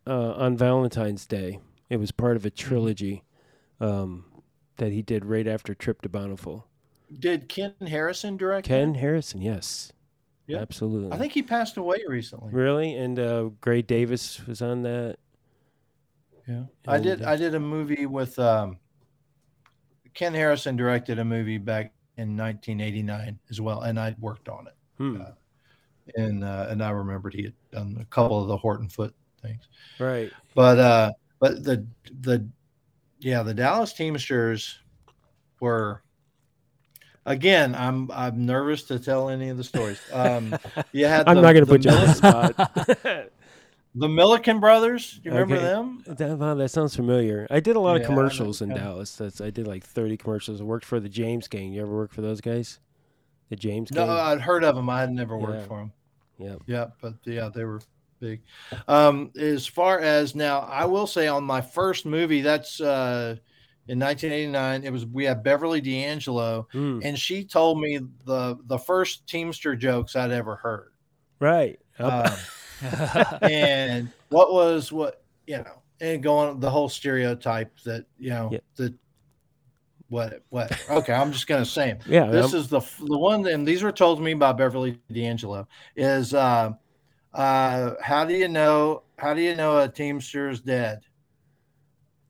[0.08, 1.60] uh, on Valentine's Day.
[1.90, 3.24] It was part of a trilogy
[3.80, 4.26] um,
[4.78, 6.66] that he did right after Trip to Bountiful.
[7.20, 8.66] Did Ken Harrison direct?
[8.68, 9.00] Ken that?
[9.00, 9.92] Harrison, yes,
[10.48, 10.58] Yeah.
[10.60, 11.12] absolutely.
[11.12, 12.52] I think he passed away recently.
[12.52, 15.18] really, and uh, Gray Davis was on that.
[16.48, 17.20] Yeah, I did.
[17.22, 18.78] And- I did a movie with um,
[20.14, 24.74] Ken Harrison directed a movie back in 1989 as well, and I worked on it.
[24.98, 25.22] Hmm.
[25.22, 25.26] Uh,
[26.16, 29.68] And uh, and I remembered he had done a couple of the Horton Foote things.
[30.00, 30.32] Right.
[30.54, 31.86] But uh, but the
[32.22, 32.48] the
[33.20, 34.80] yeah, the Dallas Teamsters
[35.60, 36.04] were
[37.26, 37.74] again.
[37.76, 40.00] I'm I'm nervous to tell any of the stories.
[40.14, 40.56] Um,
[40.92, 43.32] you had I'm the- not going to put you on the spot.
[43.98, 45.22] The Milliken brothers.
[45.24, 45.64] You remember Okay.
[45.64, 46.04] them?
[46.06, 47.48] That, wow, that sounds familiar.
[47.50, 48.80] I did a lot Yeah, of commercials in yeah.
[48.80, 49.16] Dallas.
[49.16, 50.60] That's I did like thirty commercials.
[50.60, 51.72] I worked for the James Gang.
[51.72, 52.80] You ever work for those guys?
[53.50, 54.10] The James No.
[54.10, 54.90] I'd heard of them.
[54.90, 55.66] I had never worked Yeah.
[55.68, 55.94] for them.
[56.38, 56.56] yeah.
[56.66, 57.80] Yeah, but yeah, they were
[58.20, 58.42] big.
[58.88, 63.36] Um, as far as now, I will say on my first movie, that's uh,
[63.88, 64.84] in 1989.
[64.84, 69.76] It was we had Beverly D'Angelo, Mm, and she told me the the first Teamster
[69.76, 70.92] jokes I'd ever heard.
[71.40, 71.80] right.
[72.00, 72.32] Um,
[73.42, 78.60] and what was what you know, and going the whole stereotype that you know Yeah.
[78.78, 78.94] that
[80.10, 82.28] what what okay, I'm just gonna say yeah.
[82.28, 85.68] This is the the one, and these were told to me by Beverly D'Angelo.
[85.96, 86.72] Is uh,
[87.34, 89.04] uh, how do you know?
[89.18, 91.02] How do you know a Teamster is dead?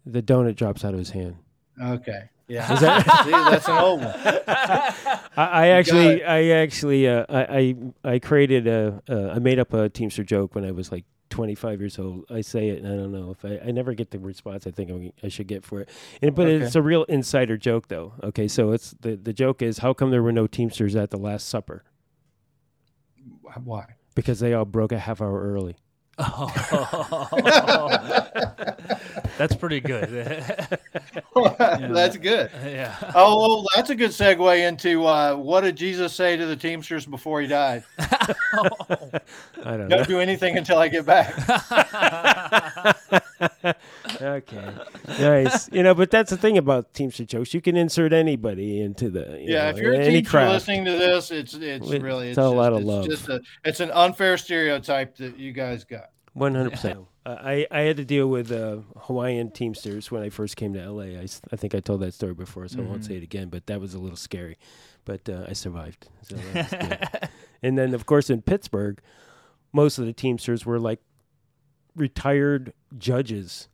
[0.07, 1.35] the donut drops out of his hand.
[1.81, 4.13] Okay, yeah, that- See, that's an old one.
[4.47, 9.73] I, I actually, I actually, uh, I, I, I created a, uh, I made up
[9.73, 12.25] a Teamster joke when I was like 25 years old.
[12.29, 14.71] I say it, and I don't know if I, I never get the response I
[14.71, 15.89] think I'm- I should get for it.
[16.21, 16.65] And, but Okay.
[16.65, 18.13] it's a real insider joke, though.
[18.23, 21.17] Okay, so it's the the joke is how come there were no Teamsters at the
[21.17, 21.83] Last Supper?
[23.63, 23.85] Why?
[24.15, 25.75] Because they all broke a half hour early.
[26.17, 26.47] Oh.
[29.37, 30.09] That's pretty good.
[31.35, 32.49] that's good.
[32.65, 32.95] yeah.
[33.15, 37.05] Oh, well, that's a good segue into uh, what did Jesus say to the Teamsters
[37.05, 37.83] before he died?
[37.99, 39.13] I
[39.63, 39.97] don't know.
[39.97, 41.33] Don't do anything until I get back.
[44.21, 44.73] okay,
[45.19, 45.69] nice.
[45.71, 47.53] You know, but that's the thing about Teamster jokes.
[47.53, 50.51] You can insert anybody into the you Yeah, know, if you're a any teacher craft.
[50.53, 53.05] listening to this, it's it's It's really it's a just, lot of it's love.
[53.09, 56.11] just a it's an unfair stereotype that you guys got.
[56.33, 56.99] One hundred percent.
[57.25, 61.19] I I had to deal with uh, Hawaiian Teamsters when I first came to LA.
[61.19, 63.07] I, I think I told that story before, so I won't Mhm.
[63.07, 63.49] say it again.
[63.49, 64.57] But that was a little scary,
[65.05, 66.07] but uh, I survived.
[66.21, 66.89] So that was
[67.21, 67.29] good.
[67.63, 68.99] and then of course in Pittsburgh,
[69.73, 70.99] most of the Teamsters were like
[71.95, 73.69] retired judges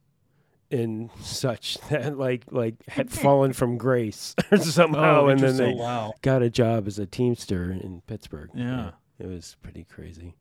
[0.69, 6.13] and such that like like had fallen from grace somehow, and then they wow.
[6.21, 8.49] got a job as a Teamster in Pittsburgh.
[8.53, 8.91] Yeah.
[9.19, 10.35] it was pretty crazy.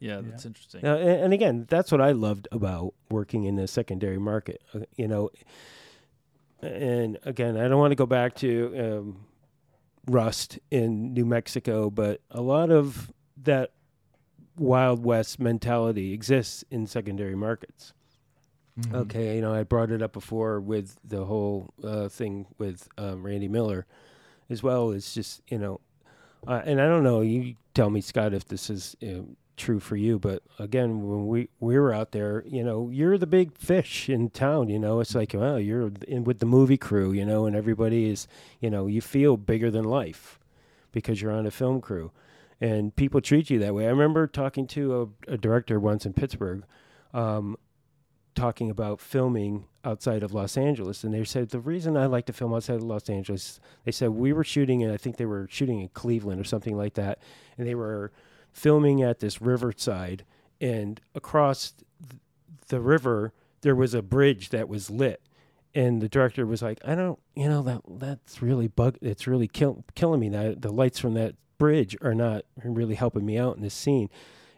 [0.00, 0.80] Yeah, that's interesting.
[0.82, 4.62] Now, and, and again, that's what I loved about working in the secondary market.
[4.74, 5.30] uh, You know,
[6.60, 9.26] and again, I don't want to go back to um,
[10.06, 13.12] Rust in New Mexico, but a lot of
[13.42, 13.72] that
[14.56, 17.92] Wild West mentality exists in secondary markets.
[18.78, 18.94] Mm-hmm.
[18.94, 23.22] Okay, you know, I brought it up before with the whole uh, thing with um,
[23.22, 23.86] Randy Miller,
[24.50, 24.90] as well.
[24.90, 25.80] It's just you know,
[26.46, 27.20] uh, and I don't know.
[27.20, 29.22] You tell me, Scott, if this is uh,
[29.56, 30.18] true for you.
[30.18, 34.30] But again, when we we were out there, you know, you're the big fish in
[34.30, 34.68] town.
[34.68, 37.12] You know, it's like, well, you're in with the movie crew.
[37.12, 38.28] You know, and everybody is,
[38.60, 40.38] you know, you feel bigger than life
[40.92, 42.12] because you're on a film crew,
[42.60, 43.86] and people treat you that way.
[43.86, 46.64] I remember talking to a, a director once in Pittsburgh.
[47.12, 47.56] Um,
[48.34, 52.32] talking about filming outside of Los Angeles, and they said the reason I like to
[52.32, 55.46] film outside of Los Angeles, they said we were shooting, and I think they were
[55.50, 57.20] shooting in Cleveland or something like that,
[57.56, 58.10] and they were
[58.54, 60.24] filming at this riverside,
[60.60, 61.74] and across
[62.68, 65.20] the river there was a bridge that was lit,
[65.74, 69.48] and the director was like, I don't, you know, that that's really bug, it's really
[69.48, 70.28] kill, killing me.
[70.28, 74.08] That the lights from that bridge are not really helping me out in this scene.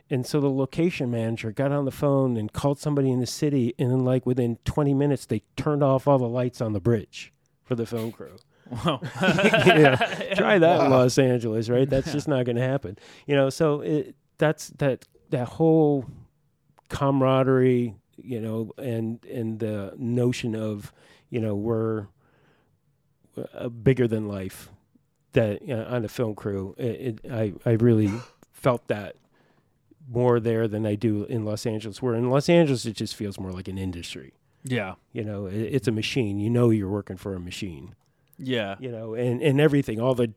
[0.08, 3.74] And so the location manager got on the phone and called somebody in the city,
[3.78, 7.32] and then like within 20 minutes, they turned off all the lights on the bridge
[7.64, 8.36] for the film crew.
[8.70, 9.00] Wow.
[9.22, 11.88] yeah, try that in Los Angeles, right?
[11.88, 12.98] That's just not going to happen.
[13.26, 16.06] You know, so it, that's that that whole
[16.88, 20.92] camaraderie, you know, and and the notion of
[21.30, 22.06] you know we're
[23.54, 24.70] uh, bigger than life
[25.32, 26.74] that you know, on a film crew.
[26.78, 28.12] It, it, I I really
[28.52, 29.16] felt that
[30.08, 32.02] more there than I do in Los Angeles.
[32.02, 34.34] Where in Los Angeles, it just feels more like an industry.
[34.64, 34.94] yeah.
[35.12, 36.38] You know, it, it's a machine.
[36.38, 37.94] You know, you're working for a machine
[38.38, 38.76] Yeah.
[38.78, 40.00] you know, and, and everything.
[40.00, 40.32] All the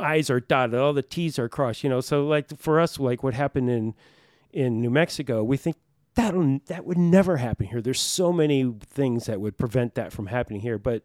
[0.00, 2.00] I's are dotted, all the T's are crossed, you know.
[2.00, 3.94] So like for us, like what happened in
[4.52, 5.76] in New Mexico, we think
[6.14, 6.34] that
[6.66, 7.82] that would never happen here.
[7.82, 11.02] There's so many things that would prevent that from happening here, but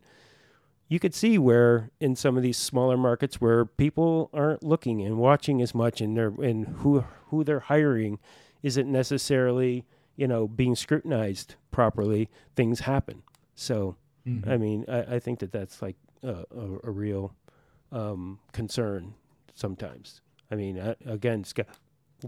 [0.88, 5.18] you could see where in some of these smaller markets where people aren't looking and
[5.18, 8.20] watching as much and they're and who who they're hiring
[8.64, 9.86] isn't necessarily,
[10.16, 13.24] you know, being scrutinized properly, things happen.
[13.56, 13.96] So
[14.28, 14.50] mm-hmm.
[14.50, 17.34] I mean, I, I think that that's like a, a, a real
[17.92, 19.14] um, concern
[19.56, 20.22] sometimes.
[20.52, 21.68] I mean, I, again, Scott,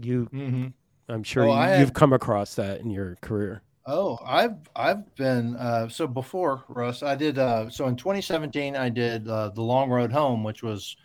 [0.00, 0.66] you, Mm-hmm.
[1.08, 3.62] I'm sure Oh, you, had- you've come across that in your career.
[3.84, 7.02] Oh, I've I've been uh, so before Rust.
[7.02, 8.76] I did uh, so in 2017.
[8.76, 10.96] I did uh, the Long Road Home, which was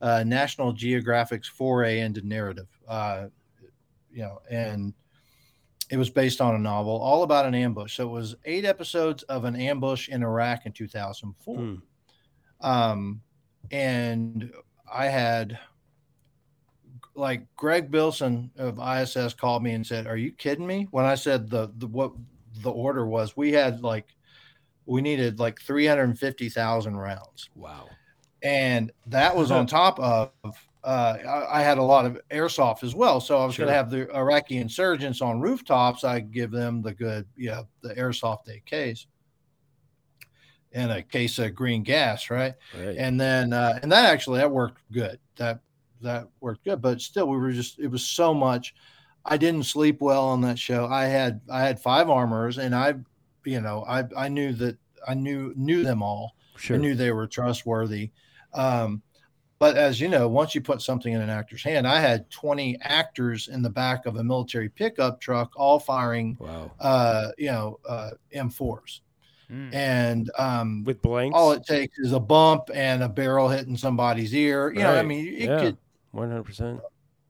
[0.00, 2.66] uh, National Geographic's foray into narrative.
[2.88, 3.26] Uh,
[4.10, 4.92] you know, and
[5.90, 7.94] it was based on a novel all about an ambush.
[7.96, 11.56] So it was eight episodes of an ambush in Iraq in 2004.
[11.56, 11.74] Hmm.
[12.60, 13.20] Um,
[13.70, 14.52] and
[14.92, 15.58] I had
[17.14, 21.14] like Greg Bilson of ISS called me and said, "Are you kidding me?" When I
[21.14, 22.12] said the the what
[22.62, 24.06] the order was, we had like
[24.86, 27.50] we needed like 350,000 rounds.
[27.54, 27.88] Wow.
[28.42, 30.30] And that was on top of
[30.82, 33.20] uh, I, I had a lot of airsoft as well.
[33.20, 36.04] So I was going to have the Iraqi insurgents on rooftops.
[36.04, 39.06] I give them the good, yeah, the airsoft AKs
[40.72, 42.54] and a case of green gas, right?
[42.76, 42.96] Right.
[42.96, 45.60] and then uh, and that actually that worked good that
[46.00, 48.74] that worked good but still we were just it was so much
[49.24, 52.94] i didn't sleep well on that show i had i had five armors and i
[53.44, 54.76] you know i i knew that
[55.06, 56.76] i knew knew them all sure.
[56.76, 58.10] i knew they were trustworthy
[58.54, 59.02] um
[59.58, 62.78] but as you know once you put something in an actor's hand i had 20
[62.82, 66.70] actors in the back of a military pickup truck all firing wow.
[66.80, 69.00] uh you know uh m4s
[69.50, 69.72] Mm.
[69.74, 71.34] and um With blanks.
[71.34, 74.70] all it takes is a bump and a barrel hitting somebody's ear.
[74.72, 75.58] You know, I mean, it Yeah.
[75.60, 75.78] could,
[76.14, 76.80] 100%.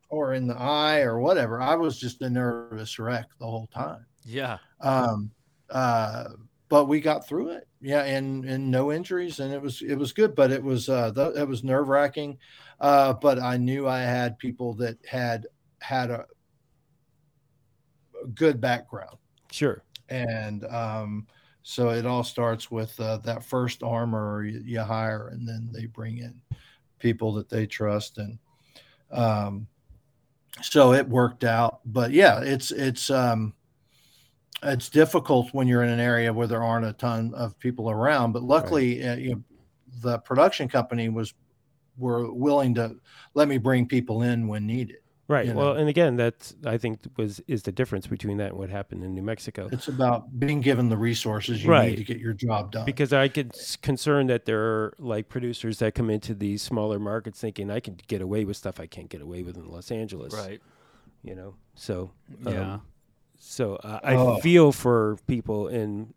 [0.09, 1.61] or in the eye or whatever.
[1.61, 4.05] I was just a nervous wreck the whole time.
[4.25, 4.59] Yeah.
[4.81, 5.31] Um,
[5.71, 6.31] uh,
[6.69, 7.69] but we got through it.
[7.81, 8.03] Yeah.
[8.03, 9.39] And, and no injuries.
[9.41, 12.37] And it was, it was good, but it was, uh, th- it was nerve wracking.
[12.81, 15.47] Uh, but I knew I had people that had,
[15.81, 16.27] had a,
[18.25, 19.17] a good background.
[19.51, 19.83] Sure.
[20.09, 21.27] and um,
[21.69, 25.85] so it all starts with uh, that first armor you, you hire, and then they
[25.85, 26.41] bring in
[26.99, 28.39] people that they trust, and
[29.11, 29.67] um,
[30.63, 31.81] so it worked out.
[31.85, 33.53] But yeah, it's it's um,
[34.63, 38.33] it's difficult when you're in an area where there aren't a ton of people around.
[38.33, 39.43] But luckily, uh, you know,
[40.01, 41.35] the production company was
[41.99, 42.97] were willing to
[43.35, 45.01] let me bring people in when needed.
[45.29, 45.47] Right.
[45.47, 45.81] You well, know.
[45.81, 49.15] and again, that I think was is the difference between that and what happened in
[49.15, 49.69] New Mexico.
[49.71, 51.91] It's about being given the resources you Right.
[51.91, 52.87] need to get your job done.
[52.87, 56.99] because I get s- concerned that there are like producers that come into these smaller
[56.99, 59.91] markets thinking I can get away with stuff I can't get away with in Los
[59.91, 60.33] Angeles.
[60.33, 60.63] Right.
[61.23, 61.55] You know.
[61.75, 62.11] So
[62.47, 62.79] um, Yeah.
[63.39, 64.39] So uh, I Oh.
[64.39, 66.15] feel for people in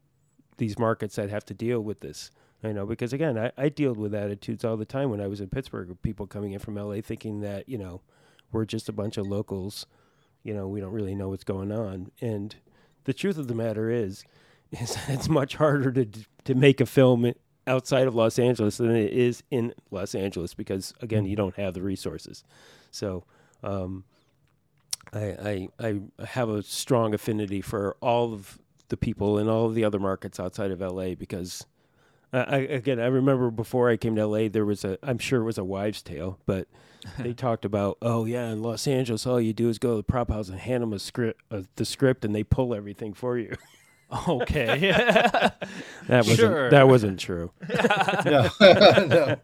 [0.58, 2.32] these markets that have to deal with this.
[2.64, 5.42] I know because again, I, I dealt with attitudes all the time when I was
[5.42, 8.00] in Pittsburgh with people coming in from LA thinking that you know
[8.52, 9.86] we're just a bunch of locals.
[10.44, 12.12] You know, we don't really know what's going on.
[12.22, 12.56] And
[13.04, 14.24] the truth of the matter is,
[14.72, 16.08] it's, it's much harder to
[16.46, 17.34] to make a film
[17.68, 21.74] outside of Los Angeles than it is in Los Angeles because again you don't have
[21.74, 22.44] the resources.
[22.90, 23.26] So
[23.64, 24.06] um,
[25.14, 25.88] I, I
[26.20, 28.60] I have a strong affinity for all of
[28.90, 31.66] the people in all of the other markets outside of LA because
[32.34, 35.46] I, again I remember before I came to LA there was a I'm sure it
[35.46, 36.68] was a wives' tale but
[37.20, 40.04] they talked about oh yeah in Los Angeles all you do is go to the
[40.04, 43.38] prop house and hand them a script uh, the script and they pull everything for
[43.38, 43.56] you.
[44.28, 44.92] Okay.
[44.92, 45.56] that
[46.10, 46.70] wasn't Sure.
[46.70, 47.50] that wasn't true.
[48.26, 49.38] no, no.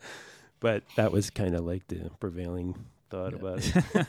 [0.60, 2.76] But that was kind of like the prevailing
[3.10, 4.08] thought about it.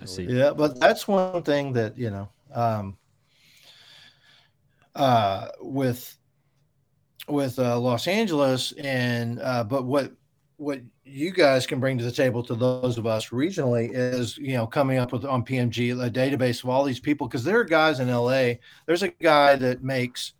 [0.00, 0.22] I see.
[0.24, 2.96] Yeah, but that's one thing that you know, um,
[4.94, 6.16] uh, with
[7.28, 10.12] with uh, Los Angeles, and uh, but what
[10.58, 14.54] what you guys can bring to the table to those of us regionally is you
[14.54, 17.64] know coming up with on PMG a database of all these people because there are
[17.64, 18.54] guys in LA.
[18.86, 20.32] There's a guy that makes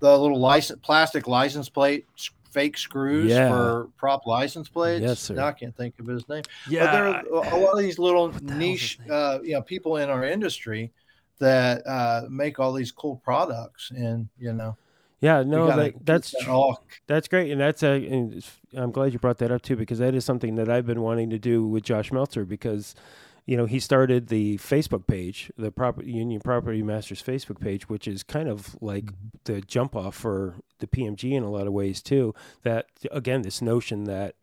[0.00, 2.06] the little license plastic license plate
[2.50, 3.48] fake screws Yeah.
[3.48, 5.02] for prop license plates.
[5.02, 5.34] Yes, sir.
[5.34, 6.42] Now I can't think of his name.
[6.68, 6.86] Yeah.
[6.86, 10.08] But there are a lot of these little the niche, uh, you know, people in
[10.08, 10.92] our industry
[11.40, 14.76] that uh, make all these cool products, and you know,
[15.24, 16.76] Yeah, no, that, that's that
[17.06, 17.92] that's great, and that's a.
[18.06, 18.44] And
[18.74, 21.30] I'm glad you brought that up too because that is something that I've been wanting
[21.30, 22.94] to do with Josh Meltzer because,
[23.46, 28.06] you know, he started the Facebook page, the Property Union Property Masters Facebook page, which
[28.06, 29.12] is kind of like
[29.44, 32.34] the jump off for the PMG in a lot of ways too.
[32.62, 34.34] That again, this notion that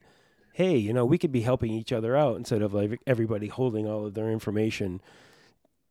[0.54, 3.88] hey, you know, we could be helping each other out instead of like everybody holding
[3.88, 5.00] all of their information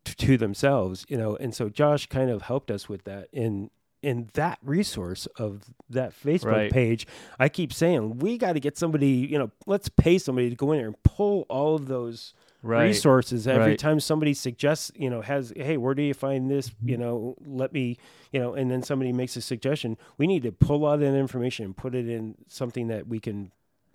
[0.05, 1.37] to themselves, you know.
[1.37, 3.71] And so Josh kind of helped us with that in
[4.03, 6.73] in that resource of that Facebook Right.
[6.73, 7.07] page.
[7.39, 10.73] I keep saying we got to get somebody, you know, let's pay somebody to go
[10.73, 12.85] in there and pull all of those Right.
[12.89, 13.79] resources every Right.
[13.79, 16.71] time somebody suggests, you know, has hey, where do you find this?
[16.85, 17.97] You know, let me,
[18.33, 19.97] you know, and then somebody makes a suggestion.
[20.19, 23.51] We need to pull all that information and put it in something that we can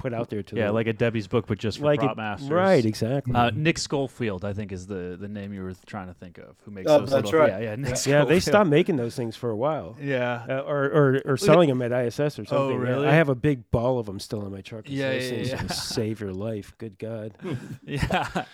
[0.05, 2.11] put out there to Yeah, the, like a Debbie's book, but just for like prop
[2.11, 2.49] it- masters.
[2.49, 3.33] right, exactly.
[3.33, 6.55] Uh, Nick Schofield, I think, is the, the name you were trying to think of.
[6.65, 7.49] Who makes Oh, those that's little, right.
[7.61, 7.75] Yeah, yeah.
[7.75, 8.29] Nick yeah, Schofield.
[8.29, 9.97] they stopped making those things for a while.
[9.99, 10.45] Yeah.
[10.47, 12.71] Uh, or, or or selling them at ISS or something.
[12.71, 13.07] Yeah, really?
[13.07, 14.85] I have a big ball of them still in my truck.
[14.87, 15.61] Yeah, those yeah, things yeah.
[15.63, 16.73] will save your life.
[16.77, 17.33] Good God.
[17.83, 18.27] Yeah.
[18.31, 18.45] But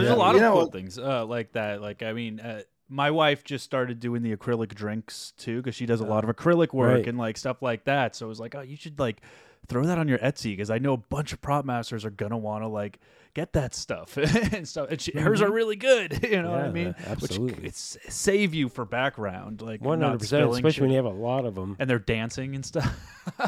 [0.00, 0.14] there's Yeah.
[0.14, 1.80] a lot You of know cool things uh, like that.
[1.80, 5.86] Like, I mean, uh, my wife just started doing the acrylic drinks too because she
[5.86, 7.06] does a lot of acrylic work Right.
[7.08, 8.14] and like stuff like that.
[8.16, 9.20] So it was like, oh, you should like
[9.68, 12.38] throw that on your Etsy because I know a bunch of prop masters are gonna
[12.38, 13.00] want to like
[13.34, 14.16] get that stuff
[14.52, 14.88] and stuff.
[14.90, 16.20] And she, hers are really good.
[16.34, 16.94] You know what I mean?
[17.06, 17.54] absolutely.
[17.54, 20.50] Which it's save you for background, like hundred percent.
[20.50, 20.80] Especially shit.
[20.82, 21.76] when you have a lot of them.
[21.78, 22.94] and they're dancing and stuff.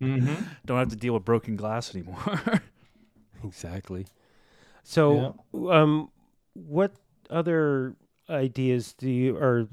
[0.00, 0.34] Mm-hmm.
[0.66, 2.60] Don't have to deal with broken glass anymore.
[3.42, 4.06] Exactly.
[4.82, 5.36] So,
[5.70, 6.10] um,
[6.52, 6.92] what
[7.30, 7.96] other
[8.28, 9.68] ideas do you or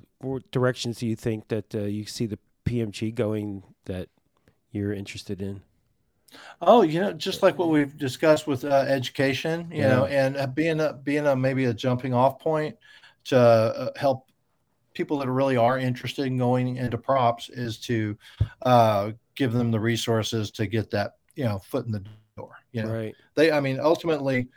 [0.52, 4.10] directions do you think that uh, you see the PMG going that
[4.72, 5.62] you're interested in?
[6.62, 9.88] Oh, you know, just like what we've discussed with uh, education, you Yeah.
[9.88, 12.78] know, and uh, being a being a maybe a jumping off point
[13.26, 14.28] to uh, help
[14.94, 18.18] people that really are interested in going into props is to
[18.64, 22.04] uh, give them the resources to get that you know foot in the
[22.38, 22.58] door.
[22.72, 23.16] You know, Right.
[23.36, 24.48] they, I mean, ultimately,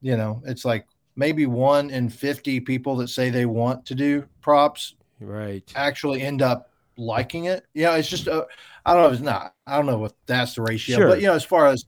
[0.00, 0.86] you know, it's like
[1.16, 5.64] maybe one in fifty people that say they want to do props Right.
[5.74, 7.64] actually end up liking it.
[7.74, 8.44] You know, it's just uh,
[8.84, 9.10] I don't know.
[9.10, 9.54] It's not.
[9.66, 11.08] I don't know what that's the ratio, Sure.
[11.08, 11.84] but you know, as far as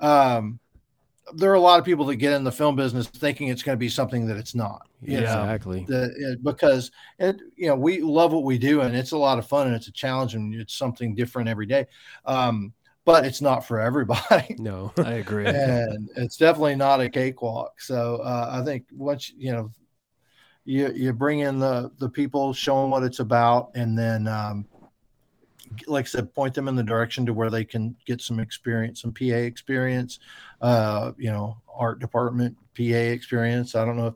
[0.00, 0.58] um,
[1.34, 3.76] there are a lot of people that get in the film business thinking it's going
[3.76, 4.88] to be something that it's not.
[5.06, 5.84] Exactly.
[5.88, 9.38] the, it- because it, you know, we love what we do and it's a lot
[9.38, 11.86] of fun and it's a challenge and it's something different every day.
[12.24, 12.72] Um,
[13.06, 14.54] but it's not for everybody.
[14.58, 14.92] No.
[14.98, 15.46] I agree.
[15.46, 17.80] and it's definitely not a cakewalk.
[17.80, 19.70] So uh, I think once you know,
[20.64, 24.66] you you bring in the the people, show them what it's about, and then, um,
[25.86, 29.02] like I said, point them in the direction to where they can get some experience,
[29.02, 30.18] some PA experience,
[30.60, 33.74] uh, you know, art department PA experience.
[33.74, 34.14] I don't know if.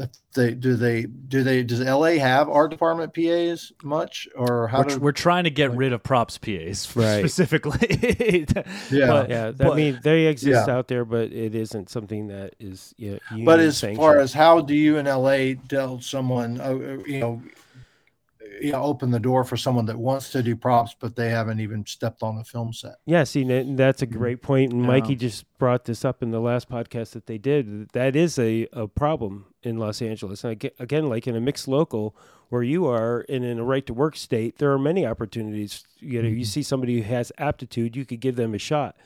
[0.00, 4.78] If they do they do they does LA have art department PAs much or how
[4.78, 7.18] We're, do we're trying to get like- rid of props PAs Right.
[7.18, 7.88] specifically.
[8.90, 10.74] yeah but- Yeah, I but- mean they exist Yeah.
[10.74, 13.18] out there, but it isn't something that is yeah.
[13.30, 13.98] but union as sanctioned.
[13.98, 16.74] far as how do you in LA tell someone, uh, uh,
[17.06, 17.42] you know,
[18.60, 21.60] you know, open the door for someone that wants to do props, but they haven't
[21.60, 22.96] even stepped on a film set?
[23.06, 23.44] Yeah, see,
[23.74, 24.18] that's a mm-hmm.
[24.18, 24.72] great point.
[24.72, 24.88] And Yeah.
[24.88, 27.90] Mikey just brought this up in the last podcast that they did.
[27.90, 30.44] That is a, a problem in Los Angeles.
[30.44, 32.16] And again, like in a mixed local
[32.48, 35.84] where you are and in a right to work state, there are many opportunities.
[35.98, 36.44] You know, you mm-hmm.
[36.44, 38.96] see somebody who has aptitude, you could give them a shot.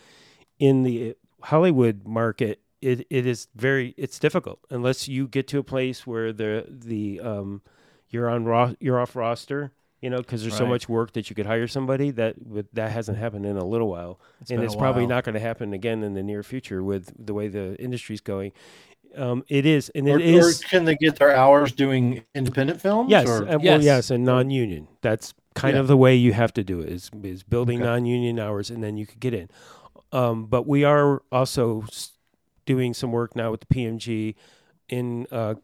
[0.59, 5.59] In the uh, Hollywood market, it, it is very it's difficult unless you get to
[5.59, 7.63] a place where the the um,
[8.13, 9.73] you're on ro- you're off roster.
[10.01, 12.91] You know, because there's so much work that you could hire somebody that would, that
[12.91, 15.73] hasn't happened in a little while, and been a it's probably not going to happen
[15.73, 18.51] again in the near future with the way the industry's going.
[19.17, 20.61] Um, it is, and Or, it is.
[20.61, 23.13] or can they get their hours doing independent films?
[23.13, 23.85] Yes, or- uh, well, Yes.
[23.85, 24.89] yes, and non-union.
[25.03, 25.81] That's kind Yeah.
[25.83, 26.89] of the way you have to do it.
[26.89, 27.89] Is is building Okay.
[27.89, 29.49] non-union hours, and then you could get in.
[30.11, 31.85] Um, but we are also
[32.67, 34.35] doing some work now with the PMG
[34.89, 35.55] in uh,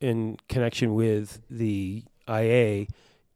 [0.00, 2.86] in connection with the IA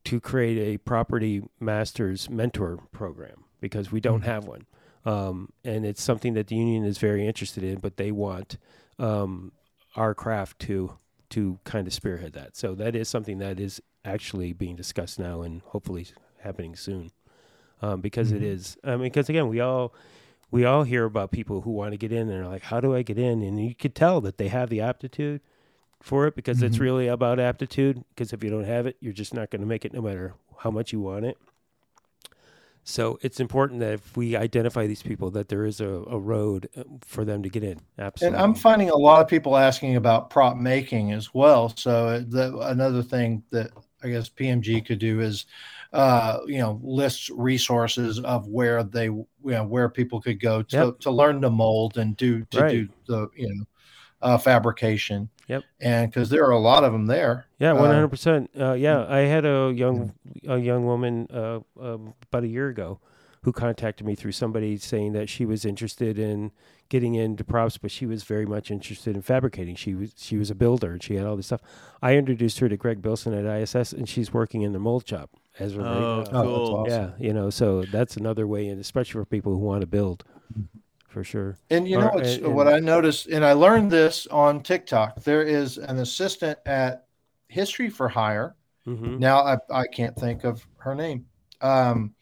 [0.04, 4.66] to create a property masters mentor program because we don't have one,
[5.04, 8.56] um, and it's something that the union is very interested in, but they want
[8.98, 9.52] um,
[9.96, 10.94] our craft to
[11.30, 12.56] to kind of spearhead that.
[12.56, 16.08] So that is something that is actually being discussed now and hopefully
[16.40, 17.12] happening soon.
[17.82, 18.46] Um, because it Mhm.
[18.46, 19.94] is, I mean, because again, we all
[20.50, 22.94] we all hear about people who want to get in and are like, how do
[22.96, 23.42] I get in?
[23.42, 25.40] And you could tell that they have the aptitude
[26.02, 26.80] for it because it's Mhm.
[26.80, 28.04] really about aptitude.
[28.10, 30.34] Because if you don't have it, you're just not going to make it, no matter
[30.58, 31.36] how much you want it.
[32.82, 36.68] So it's important that if we identify these people, that there is a, a road
[36.76, 37.80] uh, for them to get in.
[37.98, 38.36] Absolutely.
[38.36, 41.72] And I'm finding a lot of people asking about prop making as well.
[41.76, 43.70] So uh, the, another thing that
[44.02, 45.44] I guess PMG could do is,
[45.92, 50.76] uh, you know, list resources of where they, you know, where people could go to,
[50.76, 51.00] Yep.
[51.00, 52.70] to learn to mold and do to Right.
[52.70, 53.64] do the, you know,
[54.22, 55.28] uh, fabrication.
[55.48, 55.64] Yep.
[55.80, 57.46] And because there are a lot of them there.
[57.58, 58.50] Yeah, Uh, one hundred percent.
[58.54, 60.12] Yeah, I had a young
[60.46, 63.00] a young woman uh, um, about a year ago
[63.42, 66.52] who contacted me through somebody saying that she was interested in
[66.90, 69.74] getting into props, but she was very much interested in fabricating.
[69.74, 71.62] She was she was a builder and she had all this stuff.
[72.02, 75.30] I introduced her to Greg Bilson at ISS, and she's working in the mold shop
[75.58, 76.38] as of right Oh, now.
[76.38, 76.76] Oh, cool.
[76.76, 76.92] awesome.
[76.92, 80.22] Yeah, you know, so that's another way, and especially for people who want to build,
[81.10, 81.58] for sure.
[81.70, 85.22] And you Or- know and- what I noticed, and I learned this on TikTok.
[85.22, 87.04] There is an assistant at
[87.48, 88.54] History for Hire.
[88.84, 91.26] hmm Now I, I can't think of her name,
[91.60, 92.14] um,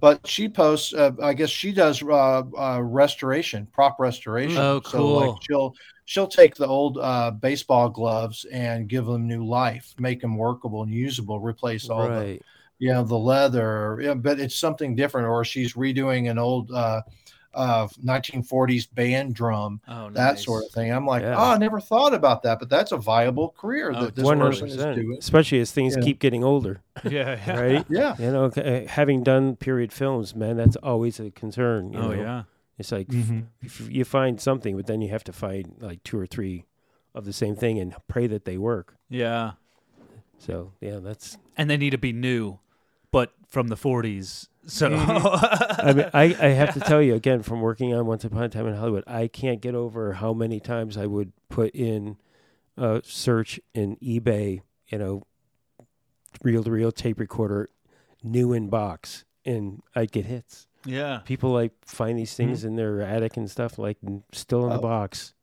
[0.00, 0.92] but she posts.
[0.92, 4.58] Uh, I guess she does uh, uh, restoration, prop restoration.
[4.58, 5.16] Oh, So cool.
[5.20, 5.74] like she'll
[6.04, 10.82] she'll take the old uh, baseball gloves and give them new life, make them workable
[10.82, 12.42] and usable, replace all the Right.
[12.78, 16.72] you know the leather yeah, but it's something different or she's redoing an old
[17.54, 21.36] uh uh 1940s band drum Oh, that sort of thing i'm like Yeah.
[21.38, 24.38] oh i never thought about that but that's a viable career Oh, that this One
[24.38, 24.96] hundred person is percent.
[24.96, 26.02] doing Especially as things Yeah.
[26.02, 27.38] keep getting older, Yeah.
[27.46, 27.60] yeah.
[27.60, 27.86] right?
[27.88, 31.92] yeah You know, uh, having done period films, man, that's always a concern.
[31.92, 32.20] You Oh know?
[32.20, 32.42] yeah.
[32.78, 33.40] It's like Mm-hmm.
[33.62, 36.64] if you find something, but then you have to find like two or three
[37.14, 38.96] of the same thing and pray that they work.
[39.10, 39.52] Yeah.
[40.38, 41.36] So yeah, that's.
[41.56, 42.71] And they need to be new, but
[43.52, 44.48] from the 40s.
[44.66, 45.86] So Mm-hmm.
[45.88, 48.48] I mean, I, I have to tell you again from working on Once Upon a
[48.48, 52.16] Time in Hollywood, I can't get over how many times I would put in
[52.78, 55.22] a search in eBay, you know,
[56.42, 57.68] reel to reel tape recorder,
[58.22, 60.66] new in box, and I'd get hits.
[60.86, 61.18] yeah.
[61.24, 63.98] People like find these things in their attic and stuff, like
[64.32, 64.84] still in the Mm-hmm.
[64.86, 64.88] Oh.
[64.88, 65.34] box.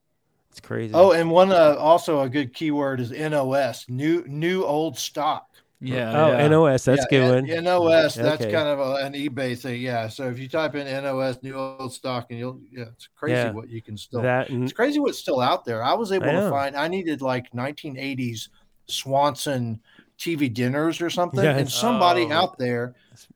[0.51, 0.93] It's crazy.
[0.95, 5.48] oh and one uh, also a good keyword is nos new new old stock
[5.81, 6.25] Yeah.
[6.25, 6.47] oh, yeah.
[6.49, 7.63] NOS, that's yeah, good N- one.
[7.63, 8.51] nos that's Okay.
[8.51, 11.93] kind of a, an ebay thing yeah so if you type in nos new old
[11.93, 13.51] stock and you'll yeah it's crazy Yeah.
[13.51, 15.81] what you can still That It's crazy what's still out there.
[15.83, 16.75] I was able I to find.
[16.75, 18.49] I needed like 1980s
[18.87, 19.79] Swanson
[20.17, 22.31] TV dinners or something, and somebody Oh.
[22.33, 22.95] out there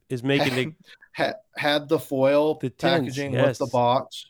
[0.10, 0.74] is making the
[1.14, 2.82] had had the foil The tins,
[3.16, 3.48] packaging yes.
[3.48, 4.26] with the box.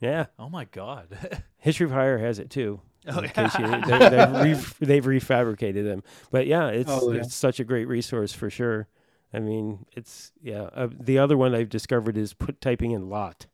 [0.00, 0.26] yeah.
[0.38, 1.16] Oh my God.
[1.58, 2.80] History for Hire has it too.
[3.06, 4.08] Oh, case you- yeah.
[4.26, 6.02] they, re, they've refabricated them.
[6.30, 7.20] But yeah, it's Oh, yeah.
[7.20, 8.88] it's such a great resource for sure.
[9.32, 10.68] I mean, it's yeah.
[10.74, 13.46] Uh, the other one I've discovered is put typing in lot.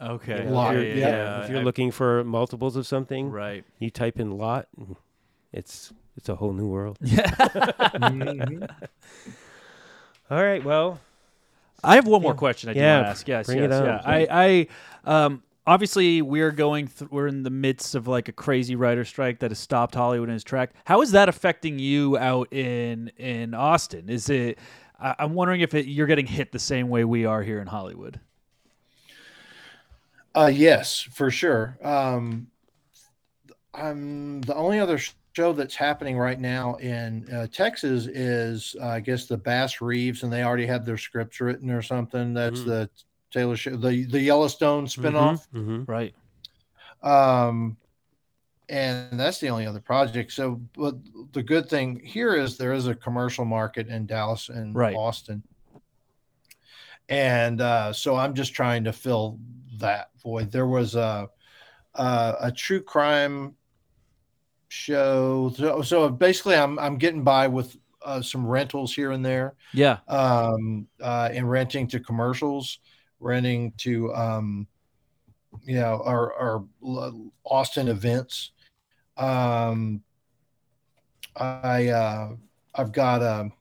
[0.00, 0.44] okay.
[0.44, 1.42] Know, Lot, If you're, yeah.
[1.44, 3.64] if you're I- looking for multiples of something, Right.
[3.78, 4.68] you type in lot.
[5.52, 6.98] It's it's a whole new world.
[7.00, 7.22] Yeah.
[7.98, 8.68] Mhm.
[10.30, 10.62] All right.
[10.62, 11.00] Well,
[11.82, 13.28] I have one more question I do Yeah, want to ask.
[13.28, 14.02] Yes, bring yes, yeah.
[14.04, 14.66] I,
[15.06, 19.04] I, um, obviously we're going, th- we're in the midst of like a crazy writer
[19.04, 20.72] strike that has stopped Hollywood in its track.
[20.86, 24.08] How is that affecting you out in in Austin?
[24.08, 24.58] Is it?
[24.98, 27.66] I, I'm wondering if it, you're getting hit the same way we are here in
[27.66, 28.18] Hollywood.
[30.34, 31.76] Uh, yes, for sure.
[31.82, 32.46] Um,
[33.74, 34.98] um, the only other
[35.32, 40.22] show that's happening right now in uh, Texas is, uh, I guess, the Bass Reeves,
[40.22, 42.34] and they already have their scripts written or something.
[42.34, 42.66] That's Mm.
[42.66, 42.90] the
[43.30, 45.46] Taylor show, the the Yellowstone spinoff.
[45.52, 46.14] hmm Right.
[47.02, 47.76] Um,
[48.68, 50.32] and that's the only other project.
[50.32, 50.94] So, but
[51.32, 54.96] the good thing here is there is a commercial market in Dallas and Right.
[54.96, 55.42] Austin.
[57.08, 59.38] And uh, so I'm just trying to fill
[59.78, 60.50] that void.
[60.52, 61.28] There was a
[61.94, 63.54] a, a true crime
[64.68, 65.50] show.
[65.56, 69.98] So, so basically, I'm I'm getting by with uh, some rentals here and there, Yeah.
[70.08, 72.78] um, uh, and renting to commercials,
[73.20, 74.66] renting to um,
[75.64, 76.64] you know our, our
[77.44, 78.52] Austin events.
[79.16, 80.02] Um,
[81.36, 82.30] I uh,
[82.74, 83.52] I've got um,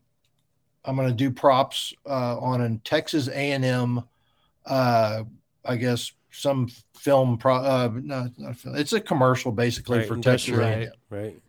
[0.86, 4.04] I'm going to do props uh, on a Texas A and M.
[4.66, 5.24] Uh,
[5.66, 7.56] I guess some film pro.
[7.58, 8.76] Uh, no, not film.
[8.76, 10.58] It's a commercial basically Right, for Texas.
[10.58, 11.40] A&M Right.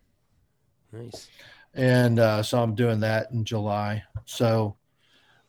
[0.91, 1.29] Nice.
[1.75, 4.03] and uh, so I'm doing that in July.
[4.25, 4.75] So,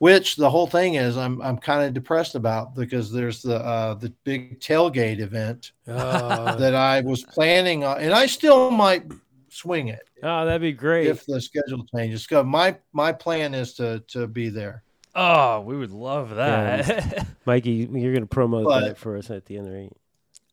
[0.00, 3.94] which the whole thing is, I'm I'm kind of depressed about because there's the uh,
[3.94, 9.04] the big tailgate event Oh, that I was planning on, and I still might
[9.52, 11.06] swing it oh, that'd be great.
[11.08, 12.24] if the schedule changes.
[12.28, 14.82] So my my plan is to to be there.
[15.14, 17.26] Oh, we would love that.
[17.44, 19.92] Mikey, you're going to promote But- that for us at the end, right?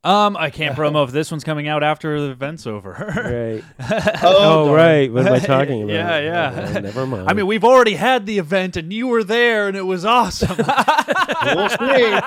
[0.04, 2.90] Um, I can't promo if this one's coming out after the event's over.
[2.92, 3.64] Right.
[4.22, 5.12] Oh, Oh, right.
[5.12, 5.92] What am I talking about?
[5.94, 6.72] Yeah, yeah.
[6.76, 7.28] Oh, never mind.
[7.28, 10.56] I mean, we've already had the event, and you were there, and it was awesome.
[10.56, 12.20] We'll see.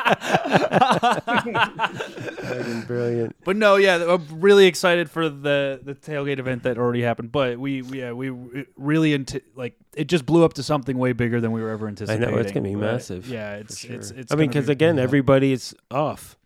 [1.41, 3.35] Fucking brilliant.
[3.43, 7.31] But no, yeah, I'm really excited for the the tailgate event that already happened.
[7.31, 8.30] But we, we yeah, we
[8.76, 11.88] really into like it just blew up to something way bigger than we were ever
[11.88, 12.27] anticipating.
[12.27, 13.27] I know it's gonna be But, massive.
[13.27, 13.95] Yeah, it's sure.
[13.95, 14.31] it's it's.
[14.31, 15.03] I mean, because be- again, yeah.
[15.03, 16.38] everybody is off,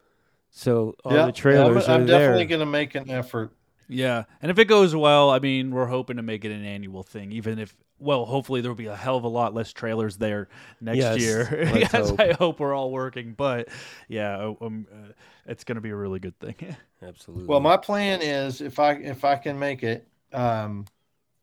[0.58, 2.20] so all yeah, the trailers yeah, I'm, are I'm there.
[2.20, 3.52] definitely going to make an effort.
[3.90, 7.04] yeah, and if it goes well, I mean, we're hoping to make it an annual
[7.04, 7.34] thing.
[7.34, 10.48] Even if, well, hopefully there will be a hell of a lot less trailers there
[10.80, 11.64] next Yes, year.
[11.76, 12.20] yes, hope.
[12.20, 13.34] I hope we're all working.
[13.34, 13.68] But
[14.08, 15.12] yeah, um, uh,
[15.46, 16.56] it's going to be a really good thing.
[17.04, 17.46] Absolutely.
[17.48, 20.86] Well, my plan is if I if I can make it, um,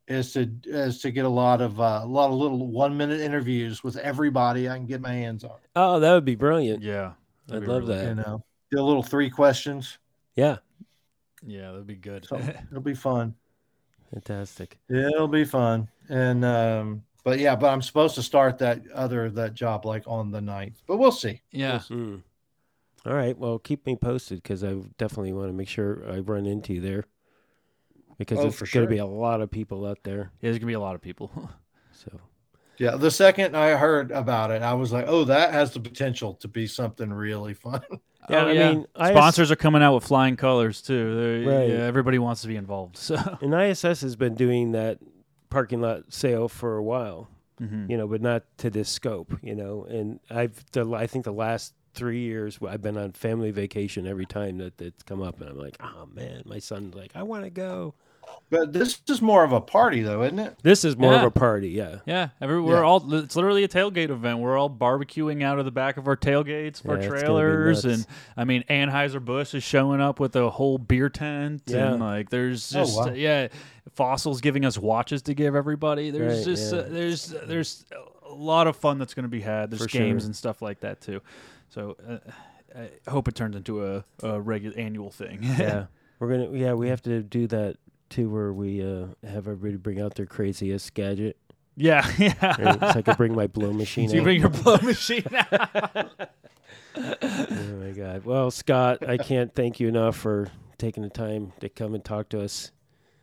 [0.08, 3.20] is to is to get a lot of uh, a lot of little one minute
[3.20, 5.58] interviews with everybody I can get my hands on.
[5.76, 6.82] oh, that would be brilliant.
[6.82, 7.12] yeah,
[7.50, 8.08] I'd love really- that.
[8.08, 9.98] You know, do a little three questions.
[10.34, 10.56] Yeah,
[11.46, 12.26] Yeah, that'd be good.
[12.26, 12.36] So
[12.70, 13.34] it'll be fun.
[14.12, 14.78] fantastic.
[14.88, 15.88] It'll be fun.
[16.08, 20.30] And um, but yeah, but I'm supposed to start that other that job like on
[20.30, 20.76] the 9th.
[20.86, 21.40] But we'll see.
[21.50, 21.78] yeah.
[21.90, 22.22] Mm.
[23.04, 23.36] All right.
[23.36, 26.80] Well, keep me posted because I definitely want to make sure I run into you
[26.80, 27.04] there
[28.16, 28.86] because Oh, it's for going to sure.
[28.86, 30.30] be a lot of people out there.
[30.40, 31.30] Yeah, there's gonna be a lot of people.
[31.94, 32.10] So
[32.78, 36.34] Yeah, the second I heard about it, I was like, "Oh, that has the potential
[36.34, 37.82] to be something really fun."
[38.30, 41.44] Yeah, Oh, I mean, ISS sponsors are coming out with flying colors too.
[41.44, 41.68] Right.
[41.68, 42.96] Yeah, everybody wants to be involved.
[42.98, 44.98] So, and ISS has been doing that
[45.50, 47.28] parking lot sale for a while,
[47.60, 47.90] Mhm.
[47.90, 49.84] you know, but not to this scope, you know.
[49.90, 54.24] And I've, the, I think the last three years I've been on family vacation every
[54.26, 57.42] time that it's come up, and I'm like, oh man, my son's like, I want
[57.42, 57.94] to go.
[58.50, 60.58] But this is more of a party, though, isn't it?
[60.62, 61.20] This is more Yeah.
[61.20, 62.00] of a party, yeah.
[62.06, 62.82] yeah, every, we're Yeah.
[62.82, 63.14] all.
[63.14, 64.40] It's literally a tailgate event.
[64.40, 67.18] We're all barbecuing out of the back of our tailgates, Yeah, our it's gonna be
[67.20, 71.92] trailers, and I mean, Anheuser Busch is showing up with a whole beer tent, Yeah.
[71.92, 73.08] and like, there's Oh, just wow.
[73.14, 73.48] yeah,
[73.94, 76.10] Fossils giving us watches to give everybody.
[76.10, 76.80] There's Right, just yeah.
[76.80, 77.86] uh, there's there's
[78.28, 79.70] a lot of fun that's going to be had.
[79.70, 80.28] There's For games sure.
[80.28, 81.20] and stuff like that too.
[81.70, 81.96] So.
[82.08, 82.18] Uh,
[82.74, 85.40] I hope it turns into a, a regular annual thing.
[85.42, 85.88] yeah,
[86.18, 86.56] we're gonna.
[86.58, 87.76] Yeah, we have to do that
[88.12, 91.36] too, where we uh, have everybody bring out their craziest gadget.
[91.76, 92.34] yeah, yeah.
[92.58, 92.80] Right?
[92.80, 94.08] so I could bring my blow machine.
[94.08, 94.24] So you out.
[94.24, 96.10] bring your blow machine out.
[96.96, 98.24] oh my god!
[98.24, 100.48] Well, Scott, I can't thank you enough for
[100.78, 102.70] taking the time to come and talk to us.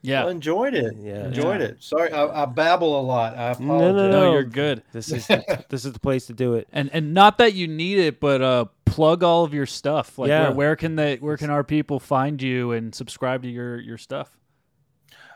[0.02, 0.24] Yeah.
[0.26, 0.95] I enjoyed it.
[0.98, 1.26] Yeah.
[1.26, 1.68] enjoyed Yeah.
[1.68, 1.84] it.
[1.84, 3.36] Sorry, I, I babble a lot.
[3.38, 3.68] I apologize.
[3.68, 4.32] No, no, No, no.
[4.32, 4.82] you're good.
[4.94, 6.70] This is the, this is the place to do it.
[6.72, 10.18] And and not that you need it, but uh plug all of your stuff.
[10.18, 10.44] Like Yeah.
[10.48, 13.98] where, where can they where can our people find you and subscribe to your your
[13.98, 14.32] stuff?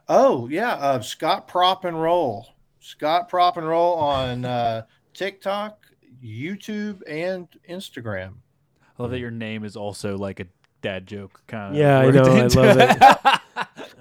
[0.08, 2.48] Oh yeah, uh, Scott Prop and Roll.
[2.80, 5.86] Scott Prop and Roll on uh, TikTok,
[6.24, 8.34] YouTube, and Instagram.
[8.82, 10.46] I love that your name is also like a
[10.82, 11.80] dad joke kind of.
[11.80, 12.24] Yeah, I know.
[12.24, 12.98] I love it.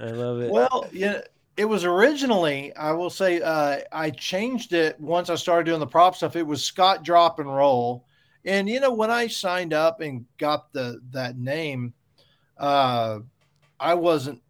[0.00, 0.50] I love it.
[0.50, 1.20] Well, yeah,
[1.56, 2.74] it was originally.
[2.74, 6.36] I will say uh, I changed it once I started doing the prop stuff.
[6.36, 8.04] It was Scott Drop and Roll,
[8.44, 11.94] and you know when I signed up and got the that name,
[12.58, 13.20] uh,
[13.78, 14.41] I wasn't.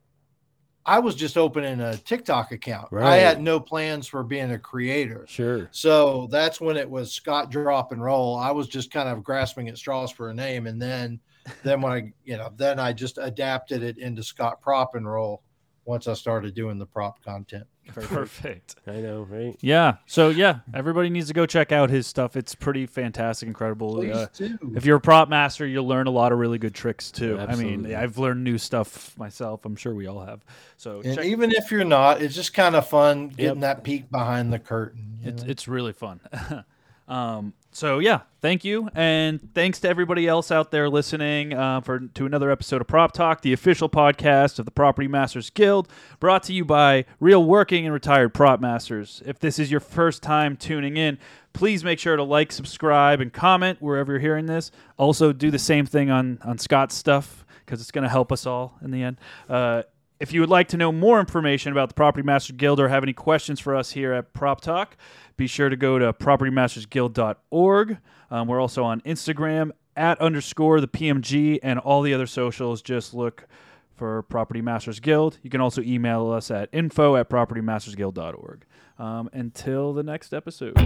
[0.84, 2.88] I was just opening a TikTok account.
[2.90, 3.04] Right.
[3.04, 5.24] I had no plans for being a creator.
[5.28, 5.68] Sure.
[5.70, 8.36] So that's when it was Scott Drop and Roll.
[8.36, 11.20] I was just kind of grasping at straws for a name, and then,
[11.62, 15.42] then when I, you know, then I just adapted it into Scott Prop and Roll
[15.84, 17.66] once I started doing the prop content.
[17.88, 18.76] Perfect.
[18.86, 19.56] I know, right?
[19.60, 19.96] Yeah.
[20.06, 22.36] So yeah, everybody needs to go check out his stuff.
[22.36, 23.94] It's pretty fantastic, incredible.
[23.96, 24.58] Please Uh, do.
[24.76, 27.38] if you're a prop master, you'll learn a lot of really good tricks too.
[27.38, 29.64] I mean, I've learned new stuff myself.
[29.64, 30.44] I'm sure we all have.
[30.76, 34.10] So and check, even if you're not, it's just kind of fun getting that peek
[34.10, 35.18] behind the curtain.
[35.22, 35.50] It's know?
[35.50, 36.20] it's really fun.
[37.08, 42.00] um, So yeah, thank you, and thanks to everybody else out there listening uh, for
[42.00, 45.88] to another episode of Prop Talk, the official podcast of the Property Masters Guild,
[46.20, 49.22] brought to you by real working and retired prop masters.
[49.24, 51.18] If this is your first time tuning in,
[51.54, 54.70] please make sure to like, subscribe, and comment wherever you're hearing this.
[54.98, 58.44] Also, do the same thing on on Scott's stuff because it's going to help us
[58.44, 59.16] all in the end.
[59.48, 59.82] Uh,
[60.22, 63.02] if you would like to know more information about the Property Masters Guild or have
[63.02, 64.96] any questions for us here at Prop Talk,
[65.36, 67.98] be sure to go to propertymastersguild.org.
[68.30, 72.82] Um, we're also on Instagram at underscore the PMG and all the other socials.
[72.82, 73.48] Just look
[73.96, 75.38] for Property Masters Guild.
[75.42, 78.64] You can also email us at info at propertymastersguild.org.
[79.00, 80.78] Um, until the next episode.